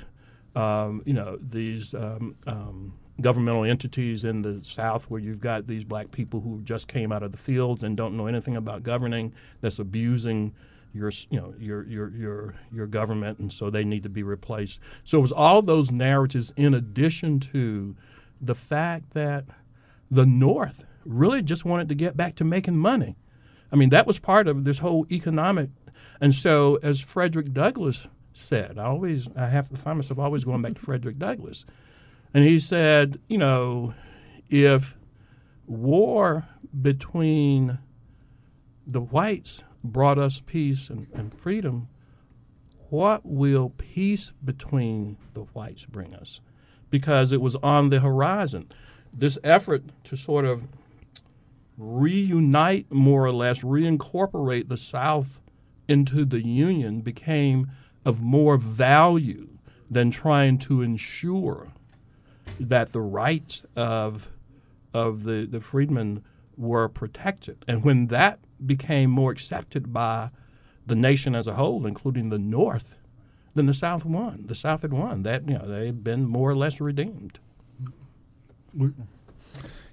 um, 0.56 1.04
you 1.06 1.14
know, 1.14 1.38
these 1.40 1.94
um, 1.94 2.36
um, 2.48 2.94
governmental 3.22 3.64
entities 3.64 4.26
in 4.26 4.42
the 4.42 4.64
South 4.64 5.12
where 5.12 5.22
you've 5.22 5.40
got 5.40 5.68
these 5.68 5.84
black 5.84 6.10
people 6.10 6.42
who 6.42 6.60
just 6.64 6.88
came 6.88 7.12
out 7.12 7.22
of 7.22 7.32
the 7.32 7.38
fields 7.38 7.84
and 7.84 7.96
don't 7.96 8.18
know 8.18 8.26
anything 8.26 8.56
about 8.56 8.82
governing, 8.82 9.32
that's 9.62 9.78
abusing 9.78 10.56
your 10.94 11.12
you 11.30 11.40
know 11.40 11.54
your 11.58 11.88
your 11.88 12.10
your 12.10 12.56
your 12.74 12.86
government 12.86 13.40
and 13.40 13.54
so 13.54 13.70
they 13.70 13.84
need 13.84 14.02
to 14.04 14.10
be 14.10 14.24
replaced. 14.24 14.80
So 15.04 15.20
it 15.20 15.22
was 15.22 15.32
all 15.32 15.62
those 15.62 15.92
narratives 15.92 16.52
in 16.58 16.74
addition 16.74 17.40
to 17.52 17.96
the 18.42 18.56
fact 18.56 19.14
that 19.14 19.46
the 20.10 20.26
North 20.26 20.84
really 21.06 21.42
just 21.42 21.66
wanted 21.66 21.90
to 21.90 21.96
get 21.96 22.18
back 22.18 22.36
to 22.36 22.44
making 22.44 22.78
money. 22.78 23.18
I 23.72 23.76
mean, 23.76 23.90
that 23.90 24.08
was 24.08 24.20
part 24.20 24.48
of 24.48 24.66
this 24.66 24.80
whole 24.80 25.06
economic. 25.12 25.70
And 26.20 26.36
so, 26.36 26.78
as 26.84 27.02
Frederick 27.02 27.54
Douglass 27.54 28.08
said, 28.34 28.78
I 28.78 28.86
always 28.86 29.28
I 29.36 29.48
have 29.48 29.70
to 29.70 29.78
find 29.78 29.98
myself 29.98 30.20
always 30.20 30.44
going 30.44 30.62
back 30.62 30.76
to 30.76 30.82
Frederick 30.82 31.18
Douglass, 31.18 31.66
and 32.34 32.44
he 32.44 32.60
said, 32.60 33.20
you 33.28 33.38
know, 33.38 33.94
if 34.50 34.98
war 35.66 36.48
between 36.82 37.80
the 38.86 39.02
whites 39.02 39.64
brought 39.84 40.18
us 40.18 40.42
peace 40.46 40.90
and, 40.90 41.08
and 41.14 41.34
freedom, 41.34 41.88
what 42.90 43.26
will 43.26 43.70
peace 43.78 44.32
between 44.44 45.18
the 45.34 45.42
whites 45.54 45.86
bring 45.86 46.14
us? 46.14 46.42
Because 46.90 47.32
it 47.32 47.42
was 47.42 47.56
on 47.58 47.90
the 47.90 48.02
horizon. 48.02 48.70
This 49.14 49.38
effort 49.44 49.84
to 50.06 50.16
sort 50.16 50.46
of 50.46 50.68
reunite, 51.78 52.92
more 52.92 53.26
or 53.26 53.32
less, 53.32 53.62
reincorporate 53.62 54.68
the 54.68 54.78
South 54.78 55.42
into 55.88 56.26
the 56.26 56.46
Union 56.46 57.02
became 57.02 57.70
of 58.06 58.22
more 58.22 58.58
value 58.58 59.50
than 59.90 60.10
trying 60.10 60.58
to 60.58 60.82
ensure 60.82 61.74
that 62.60 62.94
the 62.94 63.02
rights 63.02 63.66
of 63.76 64.30
of 64.94 65.24
the, 65.24 65.48
the 65.50 65.62
freedmen 65.62 66.24
were 66.58 66.90
protected. 66.90 67.64
And 67.68 67.84
when 67.84 68.08
that 68.08 68.40
became 68.66 69.10
more 69.10 69.32
accepted 69.32 69.94
by 69.94 70.32
the 70.86 70.96
nation 70.96 71.34
as 71.34 71.48
a 71.48 71.54
whole, 71.54 71.86
including 71.86 72.30
the 72.30 72.38
North, 72.38 72.98
then 73.56 73.68
the 73.68 73.74
South 73.74 74.04
won. 74.04 74.44
The 74.48 74.56
South 74.56 74.82
had 74.82 74.94
won. 74.94 75.24
That 75.24 75.48
you 75.48 75.58
know 75.58 75.68
they 75.68 75.88
had 75.88 76.04
been 76.04 76.26
more 76.26 76.50
or 76.50 76.56
less 76.56 76.80
redeemed. 76.80 77.40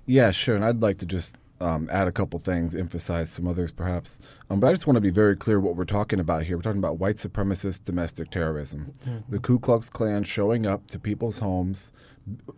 Yeah, 0.06 0.30
sure. 0.30 0.56
And 0.56 0.64
I'd 0.64 0.82
like 0.82 0.98
to 0.98 1.06
just 1.06 1.36
um, 1.60 1.88
add 1.90 2.08
a 2.08 2.12
couple 2.12 2.38
things, 2.38 2.74
emphasize 2.74 3.30
some 3.30 3.46
others 3.46 3.70
perhaps. 3.70 4.18
Um, 4.50 4.60
but 4.60 4.68
I 4.68 4.72
just 4.72 4.86
want 4.86 4.96
to 4.96 5.00
be 5.00 5.10
very 5.10 5.36
clear 5.36 5.58
what 5.60 5.76
we're 5.76 5.84
talking 5.84 6.20
about 6.20 6.44
here. 6.44 6.56
We're 6.56 6.62
talking 6.62 6.78
about 6.78 6.98
white 6.98 7.16
supremacist 7.16 7.84
domestic 7.84 8.30
terrorism. 8.30 8.92
Mm-hmm. 9.04 9.32
The 9.32 9.38
Ku 9.38 9.58
Klux 9.58 9.90
Klan 9.90 10.24
showing 10.24 10.66
up 10.66 10.86
to 10.88 10.98
people's 10.98 11.38
homes. 11.38 11.92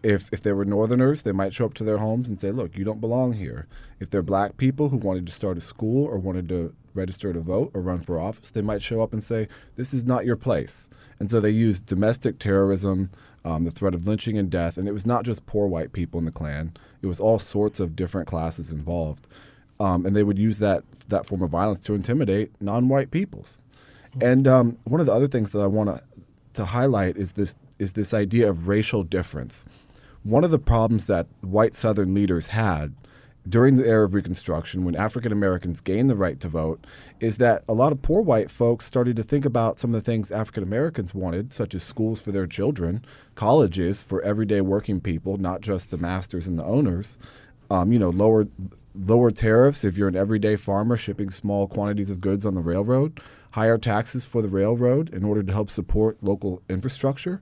If, 0.03 0.29
if 0.33 0.43
they 0.43 0.53
were 0.53 0.65
Northerners, 0.65 1.23
they 1.23 1.33
might 1.33 1.55
show 1.55 1.65
up 1.65 1.75
to 1.75 1.85
their 1.85 1.99
homes 1.99 2.29
and 2.29 2.41
say, 2.41 2.51
look, 2.51 2.77
you 2.77 2.85
don't 2.85 3.01
belong 3.01 3.35
here. 3.35 3.69
If 4.01 4.11
they're 4.11 4.23
black 4.23 4.57
people 4.57 4.89
who 4.89 4.97
wanted 4.97 5.27
to 5.27 5.33
start 5.33 5.59
a 5.59 5.61
school 5.61 6.07
or 6.07 6.19
wanted 6.19 6.49
to 6.49 6.75
register 6.93 7.33
to 7.33 7.41
vote 7.41 7.71
or 7.73 7.81
run 7.81 8.01
for 8.01 8.19
office, 8.19 8.51
they 8.51 8.63
might 8.63 8.83
show 8.83 9.01
up 9.01 9.13
and 9.13 9.23
say, 9.23 9.47
this 9.77 9.95
is 9.95 10.05
not 10.05 10.27
your 10.27 10.37
place. 10.37 10.91
And 11.21 11.31
so 11.31 11.39
they 11.39 11.51
use 11.51 11.83
domestic 11.83 12.39
terrorism, 12.39 13.11
um, 13.45 13.65
the 13.65 13.71
threat 13.71 13.95
of 13.95 14.07
lynching 14.07 14.39
and 14.39 14.51
death. 14.51 14.77
And 14.77 14.89
it 14.89 14.93
was 14.93 15.07
not 15.07 15.25
just 15.25 15.47
poor 15.47 15.67
white 15.67 15.93
people 15.93 16.19
in 16.19 16.25
the 16.25 16.33
Klan, 16.33 16.73
it 17.03 17.07
was 17.07 17.21
all 17.21 17.39
sorts 17.39 17.81
of 17.81 17.97
different 17.97 18.29
classes 18.29 18.73
involved. 18.73 19.27
Um, 19.79 20.05
and 20.05 20.15
they 20.15 20.23
would 20.23 20.39
use 20.39 20.59
that, 20.59 20.85
that 21.09 21.25
form 21.25 21.43
of 21.43 21.51
violence 21.51 21.81
to 21.81 21.95
intimidate 21.95 22.53
non 22.61 22.89
white 22.89 23.11
peoples. 23.11 23.63
And 24.21 24.47
um, 24.47 24.77
one 24.85 25.01
of 25.01 25.07
the 25.07 25.13
other 25.13 25.29
things 25.29 25.53
that 25.53 25.61
I 25.61 25.67
want 25.67 26.03
to 26.55 26.65
highlight 26.65 27.17
is 27.17 27.33
this, 27.33 27.57
is 27.79 27.95
this 27.95 28.13
idea 28.13 28.51
of 28.51 28.69
racial 28.69 29.03
difference. 29.03 29.67
One 30.23 30.45
of 30.45 30.51
the 30.51 30.59
problems 30.59 31.07
that 31.07 31.27
white 31.41 31.75
Southern 31.75 32.15
leaders 32.15 32.49
had 32.49 32.95
during 33.51 33.75
the 33.75 33.87
era 33.87 34.05
of 34.05 34.15
Reconstruction, 34.15 34.85
when 34.85 34.95
African 34.95 35.33
Americans 35.33 35.81
gained 35.81 36.09
the 36.09 36.17
right 36.17 36.39
to 36.41 36.49
vote, 36.49 36.87
is 37.19 37.39
that 37.39 37.65
a 37.69 37.75
lot 37.75 37.91
of 37.93 38.01
poor 38.01 38.23
white 38.23 38.51
folks 38.51 38.87
started 38.87 39.17
to 39.17 39.23
think 39.25 39.45
about 39.45 39.79
some 39.79 39.93
of 39.93 40.01
the 40.01 40.05
things 40.05 40.31
African 40.31 40.63
Americans 40.63 41.13
wanted, 41.13 41.53
such 41.53 41.75
as 41.75 41.83
schools 41.83 42.21
for 42.21 42.31
their 42.33 42.47
children, 42.47 43.05
colleges 43.35 44.03
for 44.03 44.23
everyday 44.23 44.61
working 44.61 45.01
people, 45.01 45.37
not 45.37 45.61
just 45.61 45.91
the 45.91 45.99
masters 45.99 46.47
and 46.47 46.59
the 46.59 46.65
owners. 46.65 47.19
Um, 47.71 47.93
you 47.93 47.99
know, 47.99 48.11
lower 48.11 48.47
lower 48.95 49.31
tariffs 49.31 49.85
if 49.85 49.97
you're 49.97 50.09
an 50.09 50.17
everyday 50.17 50.57
farmer 50.57 50.97
shipping 50.97 51.31
small 51.31 51.69
quantities 51.69 52.11
of 52.11 52.21
goods 52.21 52.45
on 52.45 52.55
the 52.55 52.61
railroad, 52.61 53.21
higher 53.53 53.79
taxes 53.79 54.25
for 54.25 54.43
the 54.43 54.49
railroad 54.49 55.13
in 55.13 55.25
order 55.25 55.43
to 55.43 55.53
help 55.53 55.71
support 55.71 56.17
local 56.23 56.63
infrastructure, 56.69 57.41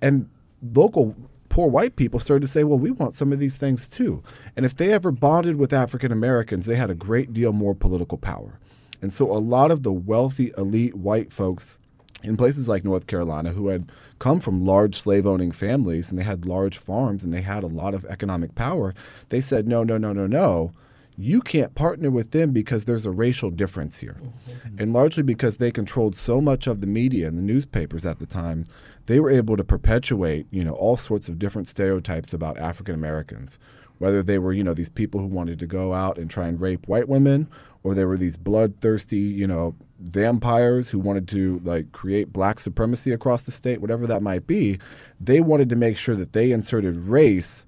and 0.00 0.28
local 0.74 1.14
poor 1.48 1.68
white 1.68 1.96
people 1.96 2.20
started 2.20 2.40
to 2.40 2.46
say, 2.46 2.64
well, 2.64 2.78
we 2.78 2.90
want 2.90 3.14
some 3.14 3.32
of 3.32 3.38
these 3.38 3.56
things 3.56 3.88
too. 3.88 4.22
And 4.56 4.66
if 4.66 4.76
they 4.76 4.92
ever 4.92 5.10
bonded 5.10 5.56
with 5.56 5.72
African 5.72 6.12
Americans, 6.12 6.66
they 6.66 6.76
had 6.76 6.90
a 6.90 6.94
great 6.94 7.32
deal 7.32 7.52
more 7.52 7.74
political 7.74 8.18
power. 8.18 8.58
And 9.02 9.12
so 9.12 9.30
a 9.30 9.38
lot 9.38 9.70
of 9.70 9.82
the 9.82 9.92
wealthy, 9.92 10.52
elite 10.56 10.94
white 10.94 11.32
folks 11.32 11.80
in 12.22 12.36
places 12.36 12.68
like 12.68 12.84
North 12.84 13.06
Carolina 13.06 13.50
who 13.50 13.68
had 13.68 13.90
come 14.18 14.40
from 14.40 14.64
large 14.64 14.96
slave 14.96 15.26
owning 15.26 15.52
families 15.52 16.10
and 16.10 16.18
they 16.18 16.24
had 16.24 16.46
large 16.46 16.78
farms 16.78 17.22
and 17.22 17.32
they 17.32 17.42
had 17.42 17.62
a 17.62 17.68
lot 17.68 17.94
of 17.94 18.04
economic 18.06 18.54
power, 18.54 18.94
they 19.28 19.40
said, 19.40 19.68
no, 19.68 19.84
no, 19.84 19.98
no, 19.98 20.12
no, 20.12 20.26
no. 20.26 20.72
You 21.18 21.40
can't 21.40 21.74
partner 21.74 22.10
with 22.10 22.32
them 22.32 22.52
because 22.52 22.84
there's 22.84 23.06
a 23.06 23.10
racial 23.10 23.50
difference 23.50 24.00
here. 24.00 24.18
Mm-hmm. 24.20 24.76
And 24.78 24.92
largely 24.92 25.22
because 25.22 25.56
they 25.56 25.70
controlled 25.70 26.14
so 26.14 26.40
much 26.40 26.66
of 26.66 26.80
the 26.80 26.86
media 26.86 27.26
and 27.26 27.38
the 27.38 27.42
newspapers 27.42 28.04
at 28.04 28.18
the 28.18 28.26
time 28.26 28.66
they 29.06 29.20
were 29.20 29.30
able 29.30 29.56
to 29.56 29.64
perpetuate, 29.64 30.46
you 30.50 30.64
know, 30.64 30.74
all 30.74 30.96
sorts 30.96 31.28
of 31.28 31.38
different 31.38 31.68
stereotypes 31.68 32.32
about 32.32 32.58
African 32.58 32.94
Americans, 32.94 33.58
whether 33.98 34.22
they 34.22 34.38
were, 34.38 34.52
you 34.52 34.64
know, 34.64 34.74
these 34.74 34.88
people 34.88 35.20
who 35.20 35.26
wanted 35.26 35.58
to 35.60 35.66
go 35.66 35.94
out 35.94 36.18
and 36.18 36.30
try 36.30 36.46
and 36.46 36.60
rape 36.60 36.86
white 36.88 37.08
women, 37.08 37.48
or 37.82 37.94
they 37.94 38.04
were 38.04 38.16
these 38.16 38.36
bloodthirsty, 38.36 39.18
you 39.18 39.46
know, 39.46 39.74
vampires 40.00 40.90
who 40.90 40.98
wanted 40.98 41.26
to 41.28 41.60
like 41.64 41.92
create 41.92 42.32
black 42.32 42.58
supremacy 42.58 43.12
across 43.12 43.42
the 43.42 43.52
state, 43.52 43.80
whatever 43.80 44.06
that 44.06 44.22
might 44.22 44.46
be. 44.46 44.78
They 45.20 45.40
wanted 45.40 45.68
to 45.70 45.76
make 45.76 45.96
sure 45.96 46.16
that 46.16 46.32
they 46.32 46.52
inserted 46.52 46.96
race 46.96 47.64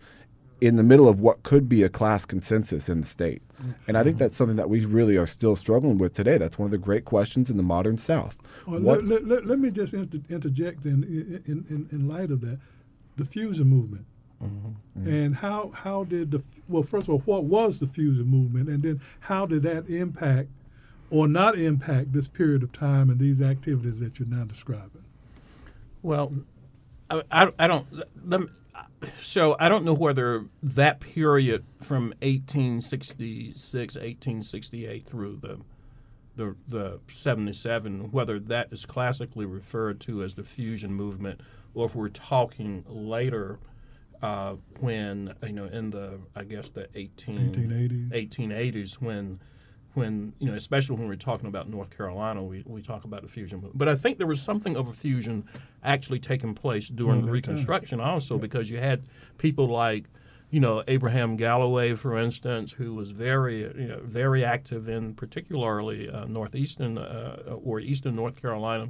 in 0.61 0.77
the 0.77 0.83
middle 0.83 1.09
of 1.09 1.20
what 1.20 1.44
could 1.44 1.68
be 1.68 1.85
a 1.85 1.88
class 1.88 2.24
consensus 2.24 2.88
in 2.88 3.01
the 3.01 3.07
state. 3.07 3.42
And 3.87 3.96
I 3.96 4.03
think 4.03 4.16
mm-hmm. 4.16 4.24
that's 4.24 4.37
something 4.37 4.57
that 4.57 4.68
we 4.68 4.85
really 4.85 5.16
are 5.16 5.27
still 5.27 5.55
struggling 5.55 5.98
with 5.98 6.12
today. 6.12 6.37
That's 6.37 6.59
one 6.59 6.66
of 6.66 6.72
the 6.72 6.79
great 6.79 7.05
questions 7.05 7.48
in 7.48 7.57
the 7.57 7.62
modern 7.62 7.96
South. 7.96 8.37
Well, 8.68 8.81
let, 8.81 9.04
let, 9.04 9.24
let, 9.26 9.46
let, 9.46 9.59
me 9.59 9.70
just 9.70 9.94
inter- 9.94 10.20
interject 10.28 10.85
in, 10.85 11.02
in, 11.04 11.64
in, 11.68 11.88
in, 11.90 12.09
light 12.09 12.31
of 12.31 12.40
that 12.42 12.59
the 13.16 13.24
fusion 13.24 13.66
movement. 13.68 14.04
Mm-hmm. 14.42 14.68
Mm-hmm. 15.00 15.09
And 15.09 15.37
how, 15.37 15.70
how 15.74 16.04
did 16.04 16.31
the, 16.31 16.42
well, 16.68 16.83
first 16.83 17.09
of 17.09 17.14
all, 17.14 17.18
what 17.20 17.44
was 17.44 17.78
the 17.78 17.87
fusion 17.87 18.26
movement? 18.26 18.68
And 18.68 18.83
then 18.83 19.00
how 19.20 19.46
did 19.46 19.62
that 19.62 19.88
impact 19.88 20.48
or 21.11 21.26
not 21.26 21.59
impact 21.59 22.12
this 22.12 22.28
period 22.28 22.62
of 22.62 22.72
time 22.72 23.11
and 23.11 23.18
these 23.18 23.40
activities 23.40 23.98
that 24.00 24.18
you're 24.18 24.28
now 24.28 24.44
describing? 24.44 25.04
Well, 26.02 26.33
I, 27.11 27.22
I, 27.31 27.52
I 27.59 27.66
don't, 27.66 27.87
let 28.24 28.40
me, 28.40 28.46
so 29.22 29.57
I 29.59 29.68
don't 29.68 29.85
know 29.85 29.94
whether 29.94 30.46
that 30.62 31.00
period 31.00 31.64
from 31.81 32.09
1866, 32.20 33.94
1868 33.94 35.07
through 35.07 35.38
the 35.40 35.59
the 36.38 36.57
the 36.68 37.01
77, 37.20 38.12
whether 38.12 38.38
that 38.38 38.72
is 38.72 38.87
classically 38.87 39.44
referred 39.44 40.01
to 40.03 40.22
as 40.22 40.35
the 40.35 40.44
fusion 40.44 40.94
movement, 40.94 41.40
or 41.74 41.87
if 41.87 41.94
we're 41.94 42.09
talking 42.09 42.85
later 42.88 43.59
uh, 44.22 44.55
when 44.81 45.35
you 45.44 45.53
know 45.53 45.66
in 45.66 45.90
the 45.90 46.18
I 46.35 46.44
guess 46.44 46.70
the 46.70 46.88
18, 46.94 47.53
1880s. 47.53 48.31
1880s 48.31 48.94
when 48.94 49.40
when 49.94 50.33
you 50.38 50.48
know 50.48 50.55
especially 50.55 50.96
when 50.96 51.09
we're 51.09 51.16
talking 51.16 51.48
about 51.48 51.68
North 51.68 51.90
Carolina 51.90 52.42
we, 52.42 52.62
we 52.66 52.83
talk 52.83 53.05
about 53.05 53.22
the 53.22 53.29
fusion 53.29 53.57
movement. 53.57 53.77
But 53.77 53.88
I 53.88 53.96
think 53.96 54.18
there 54.18 54.27
was 54.27 54.40
something 54.40 54.77
of 54.77 54.88
a 54.88 54.92
fusion 54.92 55.44
actually 55.83 56.20
taking 56.20 56.55
place 56.55 56.88
during 56.88 57.27
the 57.27 57.33
Reconstruction 57.33 57.98
time. 57.98 58.09
also 58.09 58.37
yeah. 58.37 58.42
because 58.42 58.70
you 58.70 58.79
had 58.79 59.03
people 59.38 59.66
like 59.66 60.05
you 60.50 60.61
know 60.61 60.82
Abraham 60.88 61.37
Galloway, 61.37 61.94
for 61.94 62.18
instance, 62.18 62.72
who 62.72 62.94
was 62.94 63.11
very 63.11 63.61
you 63.61 63.88
know, 63.88 64.00
very 64.02 64.44
active 64.44 64.88
in 64.88 65.14
particularly 65.14 66.08
uh, 66.08 66.24
northeastern 66.24 66.98
uh, 66.98 67.56
or 67.64 67.80
eastern 67.80 68.14
North 68.14 68.40
Carolina. 68.40 68.88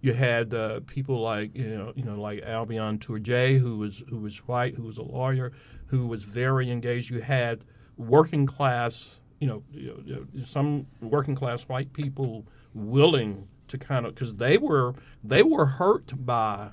You 0.00 0.14
had 0.14 0.52
uh, 0.52 0.80
people 0.86 1.20
like 1.20 1.54
you 1.54 1.76
know 1.76 1.92
you 1.94 2.04
know 2.04 2.20
like 2.20 2.42
Albion 2.42 2.98
Tourjée, 2.98 3.58
who 3.58 3.78
was 3.78 4.02
who 4.08 4.18
was 4.18 4.36
white, 4.48 4.74
who 4.74 4.84
was 4.84 4.98
a 4.98 5.02
lawyer, 5.02 5.52
who 5.86 6.06
was 6.06 6.24
very 6.24 6.70
engaged. 6.70 7.10
You 7.10 7.20
had 7.20 7.64
working 7.96 8.46
class 8.46 9.20
you 9.42 9.48
know, 9.48 9.64
you 9.72 10.04
know 10.06 10.44
some 10.44 10.86
working 11.00 11.34
class 11.34 11.64
white 11.64 11.92
people 11.92 12.46
willing 12.74 13.48
to 13.66 13.76
kind 13.76 14.06
of 14.06 14.14
because 14.14 14.34
they 14.34 14.56
were 14.56 14.94
they 15.24 15.42
were 15.42 15.66
hurt 15.66 16.12
by 16.24 16.70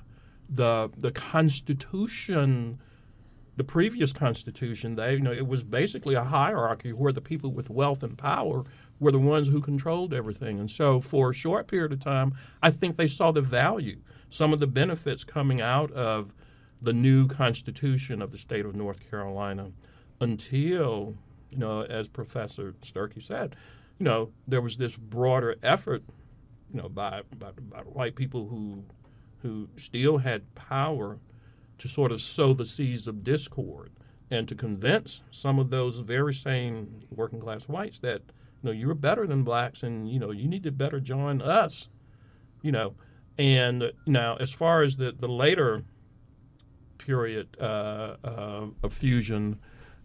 the 0.48 0.88
the 0.96 1.10
Constitution 1.10 2.78
the 3.60 3.64
previous 3.64 4.10
constitution, 4.10 4.94
they 4.94 5.12
you 5.12 5.20
know 5.20 5.32
it 5.32 5.46
was 5.46 5.62
basically 5.62 6.14
a 6.14 6.24
hierarchy 6.24 6.94
where 6.94 7.12
the 7.12 7.20
people 7.20 7.52
with 7.52 7.68
wealth 7.68 8.02
and 8.02 8.16
power 8.16 8.64
were 8.98 9.12
the 9.12 9.18
ones 9.18 9.48
who 9.48 9.60
controlled 9.60 10.14
everything. 10.14 10.58
And 10.58 10.70
so 10.70 10.98
for 10.98 11.28
a 11.28 11.34
short 11.34 11.66
period 11.66 11.92
of 11.92 12.00
time, 12.00 12.32
I 12.62 12.70
think 12.70 12.96
they 12.96 13.06
saw 13.06 13.32
the 13.32 13.42
value, 13.42 13.98
some 14.30 14.54
of 14.54 14.60
the 14.60 14.66
benefits 14.66 15.24
coming 15.24 15.60
out 15.60 15.92
of 15.92 16.32
the 16.80 16.94
new 16.94 17.28
constitution 17.28 18.22
of 18.22 18.32
the 18.32 18.38
state 18.38 18.64
of 18.64 18.74
North 18.74 19.10
Carolina 19.10 19.72
until, 20.22 21.16
you 21.50 21.58
know, 21.58 21.82
as 21.82 22.08
Professor 22.08 22.74
Sturkey 22.80 23.22
said, 23.22 23.56
you 23.98 24.04
know, 24.04 24.30
there 24.48 24.62
was 24.62 24.78
this 24.78 24.96
broader 24.96 25.56
effort, 25.62 26.02
you 26.72 26.80
know, 26.80 26.88
by, 26.88 27.20
by, 27.38 27.50
by 27.58 27.80
white 27.80 28.16
people 28.16 28.48
who 28.48 28.84
who 29.42 29.68
still 29.76 30.18
had 30.18 30.54
power 30.54 31.18
to 31.80 31.88
sort 31.88 32.12
of 32.12 32.20
sow 32.20 32.54
the 32.54 32.64
seeds 32.64 33.08
of 33.08 33.24
discord 33.24 33.90
and 34.30 34.46
to 34.46 34.54
convince 34.54 35.22
some 35.32 35.58
of 35.58 35.70
those 35.70 35.98
very 35.98 36.32
same 36.32 37.00
working 37.10 37.40
class 37.40 37.64
whites 37.64 37.98
that 37.98 38.22
you 38.62 38.68
know 38.68 38.70
you're 38.70 38.94
better 38.94 39.26
than 39.26 39.42
blacks 39.42 39.82
and 39.82 40.08
you 40.08 40.18
know 40.20 40.30
you 40.30 40.46
need 40.46 40.62
to 40.62 40.70
better 40.70 41.00
join 41.00 41.42
us 41.42 41.88
you 42.62 42.72
know. 42.72 42.94
And 43.38 43.92
now 44.06 44.36
as 44.36 44.52
far 44.52 44.82
as 44.82 44.96
the, 44.96 45.12
the 45.18 45.28
later 45.28 45.82
period 46.98 47.56
uh, 47.58 48.16
uh, 48.22 48.66
of 48.82 48.92
fusion 48.92 49.58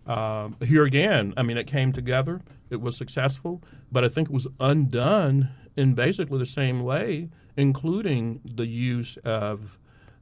uh, 0.07 0.49
here 0.63 0.85
again 0.85 1.33
i 1.35 1.43
mean 1.43 1.57
it 1.57 1.67
came 1.67 1.91
together 1.91 2.39
it 2.69 2.79
was 2.79 2.95
successful 2.95 3.61
but 3.91 4.05
i 4.05 4.07
think 4.07 4.29
it 4.29 4.33
was 4.33 4.47
undone 4.61 5.49
in 5.75 5.93
basically 5.93 6.39
the 6.39 6.45
same 6.45 6.83
way 6.83 7.27
including 7.57 8.39
the 8.45 8.65
use 8.65 9.17
of 9.25 9.77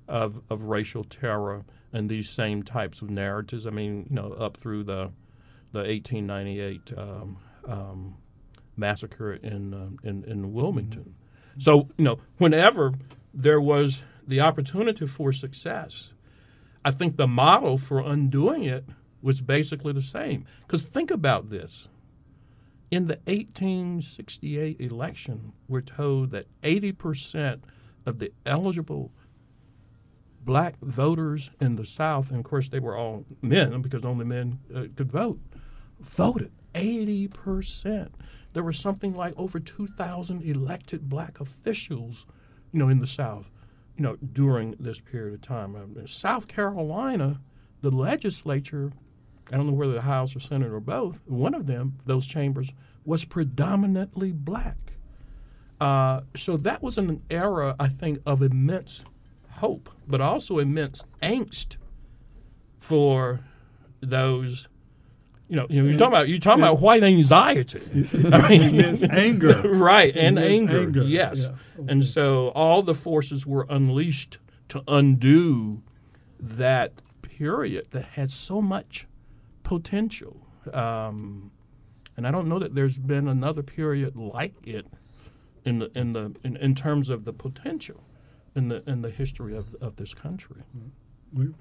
of, 0.08 0.42
of 0.50 0.64
racial 0.64 1.04
terror 1.04 1.66
and 1.92 2.10
these 2.10 2.30
same 2.30 2.64
types 2.64 3.02
of 3.02 3.10
narratives. 3.10 3.68
I 3.68 3.70
mean, 3.70 4.08
you 4.10 4.16
know, 4.16 4.32
up 4.34 4.58
through 4.58 4.84
the 4.84 5.12
the 5.72 5.80
1898 5.80 6.94
um, 6.98 7.38
um, 7.68 8.16
massacre 8.78 9.34
in, 9.34 9.74
uh, 9.74 10.08
in 10.08 10.24
in 10.26 10.54
Wilmington. 10.54 11.16
So 11.58 11.90
you 11.98 12.06
know, 12.06 12.20
whenever 12.38 12.94
there 13.34 13.60
was 13.60 14.04
the 14.28 14.40
opportunity 14.40 15.08
for 15.08 15.32
success, 15.32 16.14
I 16.86 16.92
think 16.92 17.18
the 17.18 17.28
model 17.28 17.78
for 17.78 18.00
undoing 18.00 18.64
it 18.64 18.86
was 19.22 19.42
basically 19.42 19.94
the 19.94 20.02
same. 20.02 20.46
Because 20.62 20.82
think 20.82 21.10
about 21.10 21.50
this. 21.50 21.88
In 22.92 23.08
the 23.08 23.20
1868 23.26 24.80
election, 24.80 25.54
we're 25.68 25.82
told 25.82 26.30
that 26.32 26.46
80% 26.62 27.62
of 28.06 28.20
the 28.20 28.32
eligible 28.46 29.12
black 30.46 30.80
voters 30.82 31.50
in 31.60 31.76
the 31.76 31.86
South, 31.86 32.30
and 32.30 32.40
of 32.40 32.46
course 32.46 32.68
they 32.68 32.80
were 32.80 32.98
all 32.98 33.26
men 33.42 33.82
because 33.82 34.04
only 34.04 34.26
men 34.26 34.60
uh, 34.74 34.86
could 34.96 35.12
vote, 35.12 35.40
voted 36.00 36.52
80%. 36.74 38.10
There 38.54 38.64
were 38.64 38.74
something 38.74 39.16
like 39.16 39.34
over 39.38 39.60
2,000 39.60 40.42
elected 40.44 41.10
black 41.10 41.40
officials, 41.40 42.26
you 42.72 42.80
know, 42.80 42.90
in 42.90 43.00
the 43.00 43.08
South, 43.08 43.50
you 43.98 44.04
know, 44.04 44.16
during 44.18 44.76
this 44.80 45.00
period 45.00 45.34
of 45.34 45.42
time. 45.42 45.76
Uh, 45.76 46.06
South 46.06 46.48
Carolina, 46.48 47.42
the 47.82 47.92
legislature, 47.92 48.92
I 49.52 49.58
don't 49.58 49.68
know 49.68 49.74
whether 49.74 49.94
the 49.94 50.02
House 50.02 50.36
or 50.36 50.40
Senate 50.40 50.72
or 50.72 50.80
both, 50.80 51.22
one 51.26 51.54
of 51.54 51.68
them, 51.68 52.00
those 52.06 52.26
chambers, 52.26 52.72
was 53.06 53.26
predominantly 53.26 54.32
black. 54.32 54.78
Uh, 55.82 56.22
so 56.36 56.56
that 56.58 56.82
was 56.82 56.98
an 56.98 57.22
era, 57.30 57.76
I 57.80 57.90
think, 57.90 58.20
of 58.26 58.42
immense 58.42 59.04
hope, 59.58 59.90
but 60.08 60.22
also 60.22 60.60
immense 60.60 61.04
angst 61.22 61.78
for 62.78 63.42
those. 64.02 64.68
You 65.50 65.58
know, 65.58 65.68
you 65.70 65.88
are 65.88 65.94
talking 65.94 66.08
about 66.08 66.30
you're 66.30 66.40
talking 66.40 66.64
about 66.64 66.80
white 66.80 67.04
anxiety. 67.04 67.82
I 68.32 68.50
mean, 68.50 68.62
immense 68.76 69.04
anger, 69.04 69.62
right? 69.66 70.16
And 70.16 70.40
anger, 70.40 70.80
anger, 70.80 71.04
yes. 71.04 71.50
Yeah. 71.50 71.82
Okay. 71.82 71.92
And 71.92 72.04
so 72.04 72.50
all 72.50 72.82
the 72.82 72.96
forces 72.96 73.46
were 73.46 73.66
unleashed 73.70 74.38
to 74.70 74.84
undo 74.88 75.84
that 76.40 77.02
period 77.22 77.88
that 77.92 78.06
had 78.06 78.32
so 78.32 78.62
much 78.62 79.08
potential. 79.64 80.48
Um, 80.72 81.52
and 82.16 82.28
I 82.28 82.32
don't 82.32 82.48
know 82.48 82.60
that 82.60 82.76
there's 82.76 82.98
been 82.98 83.28
another 83.28 83.64
period 83.64 84.16
like 84.16 84.56
it 84.66 84.86
in 85.66 85.80
the 85.80 85.92
in 85.98 86.14
the 86.14 86.36
in, 86.44 86.58
in 86.58 86.76
terms 86.76 87.10
of 87.10 87.26
the 87.26 87.34
potential 87.34 88.04
in 88.56 88.70
the 88.70 88.84
in 88.88 89.02
the 89.02 89.10
history 89.10 89.56
of 89.56 89.76
of 89.82 89.96
this 89.96 90.14
country. 90.14 90.64
Mm-hmm. 91.36 91.52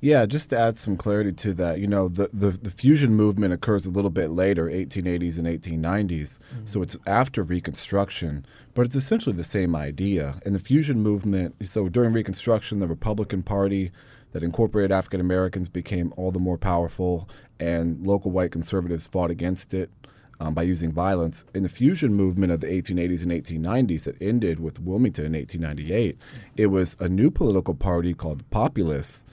Yeah, 0.00 0.26
just 0.26 0.50
to 0.50 0.58
add 0.58 0.76
some 0.76 0.96
clarity 0.96 1.32
to 1.32 1.54
that, 1.54 1.80
you 1.80 1.86
know, 1.86 2.08
the, 2.08 2.28
the, 2.32 2.50
the 2.50 2.70
fusion 2.70 3.14
movement 3.14 3.54
occurs 3.54 3.86
a 3.86 3.90
little 3.90 4.10
bit 4.10 4.30
later, 4.30 4.66
1880s 4.66 5.38
and 5.38 5.46
1890s. 5.46 6.38
Mm-hmm. 6.38 6.66
So 6.66 6.82
it's 6.82 6.98
after 7.06 7.42
Reconstruction, 7.42 8.44
but 8.74 8.84
it's 8.84 8.94
essentially 8.94 9.34
the 9.34 9.42
same 9.42 9.74
idea. 9.74 10.38
And 10.44 10.54
the 10.54 10.58
fusion 10.60 11.00
movement, 11.00 11.56
so 11.66 11.88
during 11.88 12.12
Reconstruction, 12.12 12.78
the 12.78 12.86
Republican 12.86 13.42
Party 13.42 13.90
that 14.32 14.42
incorporated 14.42 14.92
African 14.92 15.20
Americans 15.20 15.70
became 15.70 16.12
all 16.16 16.30
the 16.30 16.38
more 16.38 16.58
powerful, 16.58 17.26
and 17.58 18.06
local 18.06 18.30
white 18.30 18.52
conservatives 18.52 19.06
fought 19.06 19.30
against 19.30 19.72
it. 19.72 19.90
Um, 20.38 20.52
by 20.52 20.64
using 20.64 20.92
violence. 20.92 21.46
In 21.54 21.62
the 21.62 21.68
fusion 21.70 22.12
movement 22.12 22.52
of 22.52 22.60
the 22.60 22.66
1880s 22.66 23.22
and 23.22 23.32
1890s 23.32 24.04
that 24.04 24.20
ended 24.20 24.60
with 24.60 24.78
Wilmington 24.78 25.24
in 25.24 25.32
1898, 25.32 26.18
it 26.58 26.66
was 26.66 26.94
a 27.00 27.08
new 27.08 27.30
political 27.30 27.74
party 27.74 28.12
called 28.12 28.40
the 28.40 28.44
Populists 28.44 29.24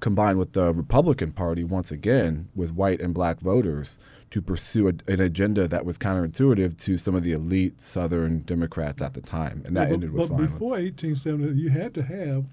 combined 0.00 0.38
with 0.38 0.52
the 0.52 0.72
Republican 0.72 1.32
Party 1.32 1.64
once 1.64 1.90
again 1.90 2.48
with 2.54 2.72
white 2.72 3.00
and 3.00 3.14
black 3.14 3.40
voters 3.40 3.98
to 4.30 4.42
pursue 4.42 4.88
a, 4.88 4.92
an 5.10 5.20
agenda 5.20 5.68
that 5.68 5.84
was 5.84 5.98
counterintuitive 5.98 6.76
to 6.78 6.98
some 6.98 7.14
of 7.14 7.22
the 7.22 7.32
elite 7.32 7.80
Southern 7.80 8.40
Democrats 8.40 9.00
at 9.00 9.14
the 9.14 9.20
time, 9.20 9.62
and 9.64 9.76
that 9.76 9.88
but, 9.88 9.94
ended 9.94 10.12
with 10.12 10.28
but 10.28 10.34
violence. 10.34 10.52
before 10.52 10.70
1870, 10.70 11.58
you 11.58 11.70
had 11.70 11.94
to 11.94 12.02
have 12.02 12.44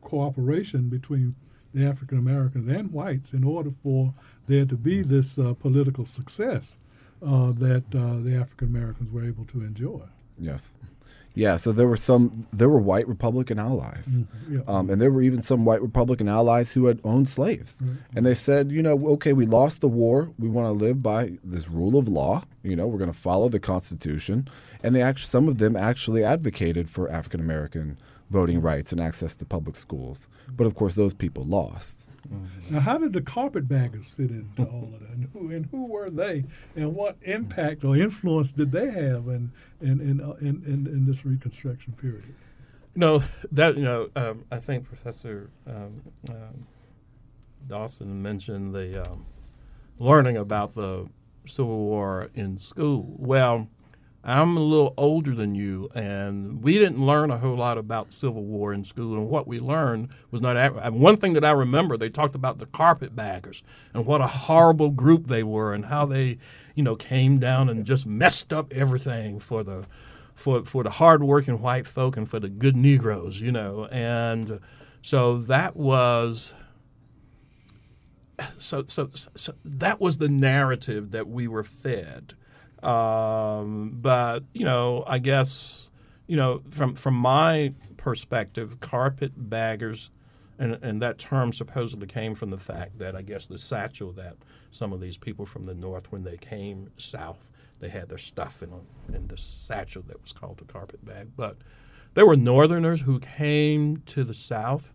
cooperation 0.00 0.88
between 0.88 1.34
the 1.74 1.84
African 1.86 2.18
Americans 2.18 2.68
and 2.68 2.92
whites 2.92 3.32
in 3.32 3.44
order 3.44 3.70
for 3.70 4.14
there 4.46 4.64
to 4.64 4.76
be 4.76 5.02
this 5.02 5.38
uh, 5.38 5.54
political 5.54 6.06
success 6.06 6.78
uh, 7.22 7.52
that 7.52 7.84
uh, 7.94 8.18
the 8.22 8.36
African 8.36 8.68
Americans 8.68 9.10
were 9.12 9.24
able 9.24 9.44
to 9.46 9.62
enjoy. 9.62 10.02
yes, 10.38 10.72
yeah. 11.34 11.56
So 11.56 11.70
there 11.72 11.86
were 11.86 11.96
some, 11.96 12.46
there 12.52 12.68
were 12.68 12.80
white 12.80 13.06
Republican 13.06 13.58
allies, 13.60 14.20
Yeah. 14.50 14.60
um, 14.66 14.90
and 14.90 15.00
there 15.00 15.10
were 15.12 15.22
even 15.22 15.40
some 15.40 15.64
white 15.64 15.80
Republican 15.82 16.28
allies 16.28 16.72
who 16.72 16.86
had 16.86 17.00
owned 17.04 17.28
slaves, 17.28 17.80
and 18.14 18.26
they 18.26 18.34
said, 18.34 18.72
you 18.72 18.82
know, 18.82 18.96
okay, 19.10 19.32
we 19.32 19.46
lost 19.46 19.80
the 19.80 19.88
war, 19.88 20.30
we 20.38 20.48
want 20.48 20.66
to 20.66 20.72
live 20.72 21.00
by 21.02 21.38
this 21.44 21.68
rule 21.68 21.96
of 21.96 22.08
law. 22.08 22.42
You 22.64 22.74
know, 22.76 22.86
we're 22.88 22.98
going 22.98 23.12
to 23.12 23.18
follow 23.18 23.48
the 23.48 23.60
Constitution, 23.60 24.48
and 24.82 24.96
they 24.96 25.02
actually, 25.02 25.28
some 25.28 25.46
of 25.48 25.58
them 25.58 25.76
actually 25.76 26.24
advocated 26.24 26.90
for 26.90 27.08
African 27.10 27.40
American 27.40 27.98
voting 28.30 28.60
rights 28.60 28.90
and 28.92 29.00
access 29.00 29.36
to 29.36 29.44
public 29.44 29.76
schools. 29.76 30.28
But 30.48 30.66
of 30.66 30.74
course, 30.74 30.94
those 30.94 31.14
people 31.14 31.44
lost. 31.44 32.06
Now, 32.70 32.80
how 32.80 32.98
did 32.98 33.12
the 33.12 33.22
carpetbaggers 33.22 34.12
fit 34.14 34.30
into 34.30 34.64
all 34.64 34.90
of 34.94 35.00
that, 35.00 35.10
and 35.10 35.28
who 35.32 35.50
and 35.50 35.66
who 35.66 35.86
were 35.86 36.10
they, 36.10 36.44
and 36.76 36.94
what 36.94 37.16
impact 37.22 37.84
or 37.84 37.96
influence 37.96 38.52
did 38.52 38.72
they 38.72 38.90
have 38.90 39.26
in 39.28 39.50
in 39.80 40.00
in 40.00 40.20
uh, 40.20 40.36
in, 40.40 40.62
in, 40.66 40.86
in 40.86 41.06
this 41.06 41.24
Reconstruction 41.24 41.94
period? 41.94 42.34
No, 42.94 43.22
that 43.52 43.76
you 43.76 43.84
know 43.84 44.10
um, 44.16 44.44
I 44.50 44.58
think 44.58 44.84
Professor 44.84 45.50
um, 45.66 46.02
um, 46.28 46.66
Dawson 47.66 48.20
mentioned 48.20 48.74
the 48.74 49.10
um, 49.10 49.24
learning 49.98 50.36
about 50.36 50.74
the 50.74 51.08
Civil 51.46 51.78
War 51.78 52.30
in 52.34 52.58
school. 52.58 53.14
Well, 53.16 53.68
I'm 54.28 54.58
a 54.58 54.60
little 54.60 54.92
older 54.98 55.34
than 55.34 55.54
you, 55.54 55.88
and 55.94 56.62
we 56.62 56.78
didn't 56.78 57.04
learn 57.04 57.30
a 57.30 57.38
whole 57.38 57.56
lot 57.56 57.78
about 57.78 58.12
Civil 58.12 58.44
War 58.44 58.74
in 58.74 58.84
school. 58.84 59.14
And 59.14 59.30
what 59.30 59.48
we 59.48 59.58
learned 59.58 60.10
was 60.30 60.42
not 60.42 60.92
one 60.92 61.16
thing 61.16 61.32
that 61.32 61.46
I 61.46 61.52
remember. 61.52 61.96
They 61.96 62.10
talked 62.10 62.34
about 62.34 62.58
the 62.58 62.66
carpetbaggers 62.66 63.62
and 63.94 64.04
what 64.04 64.20
a 64.20 64.26
horrible 64.26 64.90
group 64.90 65.28
they 65.28 65.42
were, 65.42 65.72
and 65.72 65.86
how 65.86 66.04
they, 66.04 66.36
you 66.74 66.82
know, 66.82 66.94
came 66.94 67.38
down 67.38 67.70
and 67.70 67.86
just 67.86 68.04
messed 68.04 68.52
up 68.52 68.70
everything 68.70 69.38
for 69.40 69.64
the 69.64 69.86
for 70.34 70.62
for 70.62 70.82
the 70.82 70.90
hardworking 70.90 71.62
white 71.62 71.86
folk 71.86 72.18
and 72.18 72.28
for 72.28 72.38
the 72.38 72.50
good 72.50 72.76
Negroes, 72.76 73.40
you 73.40 73.50
know. 73.50 73.86
And 73.86 74.60
so 75.00 75.38
that 75.38 75.74
was 75.74 76.52
so 78.58 78.84
so, 78.84 79.08
so 79.10 79.54
that 79.64 80.02
was 80.02 80.18
the 80.18 80.28
narrative 80.28 81.12
that 81.12 81.28
we 81.28 81.48
were 81.48 81.64
fed. 81.64 82.34
Um, 82.82 83.96
but 84.00 84.44
you 84.52 84.64
know, 84.64 85.04
I 85.06 85.18
guess 85.18 85.90
you 86.26 86.36
know 86.36 86.62
from 86.70 86.94
from 86.94 87.14
my 87.14 87.72
perspective, 87.96 88.80
carpetbaggers, 88.80 90.10
and 90.58 90.78
and 90.82 91.02
that 91.02 91.18
term 91.18 91.52
supposedly 91.52 92.06
came 92.06 92.34
from 92.34 92.50
the 92.50 92.58
fact 92.58 92.98
that 92.98 93.16
I 93.16 93.22
guess 93.22 93.46
the 93.46 93.58
satchel 93.58 94.12
that 94.12 94.36
some 94.70 94.92
of 94.92 95.00
these 95.00 95.16
people 95.16 95.46
from 95.46 95.64
the 95.64 95.74
north, 95.74 96.12
when 96.12 96.24
they 96.24 96.36
came 96.36 96.90
south, 96.98 97.50
they 97.80 97.88
had 97.88 98.08
their 98.08 98.18
stuff 98.18 98.62
in 98.62 98.72
in 99.14 99.26
this 99.28 99.42
satchel 99.42 100.02
that 100.08 100.20
was 100.20 100.32
called 100.32 100.60
a 100.60 100.72
carpet 100.72 101.04
bag. 101.04 101.30
But 101.36 101.56
there 102.14 102.26
were 102.26 102.36
northerners 102.36 103.02
who 103.02 103.20
came 103.20 103.98
to 104.06 104.24
the 104.24 104.34
south, 104.34 104.92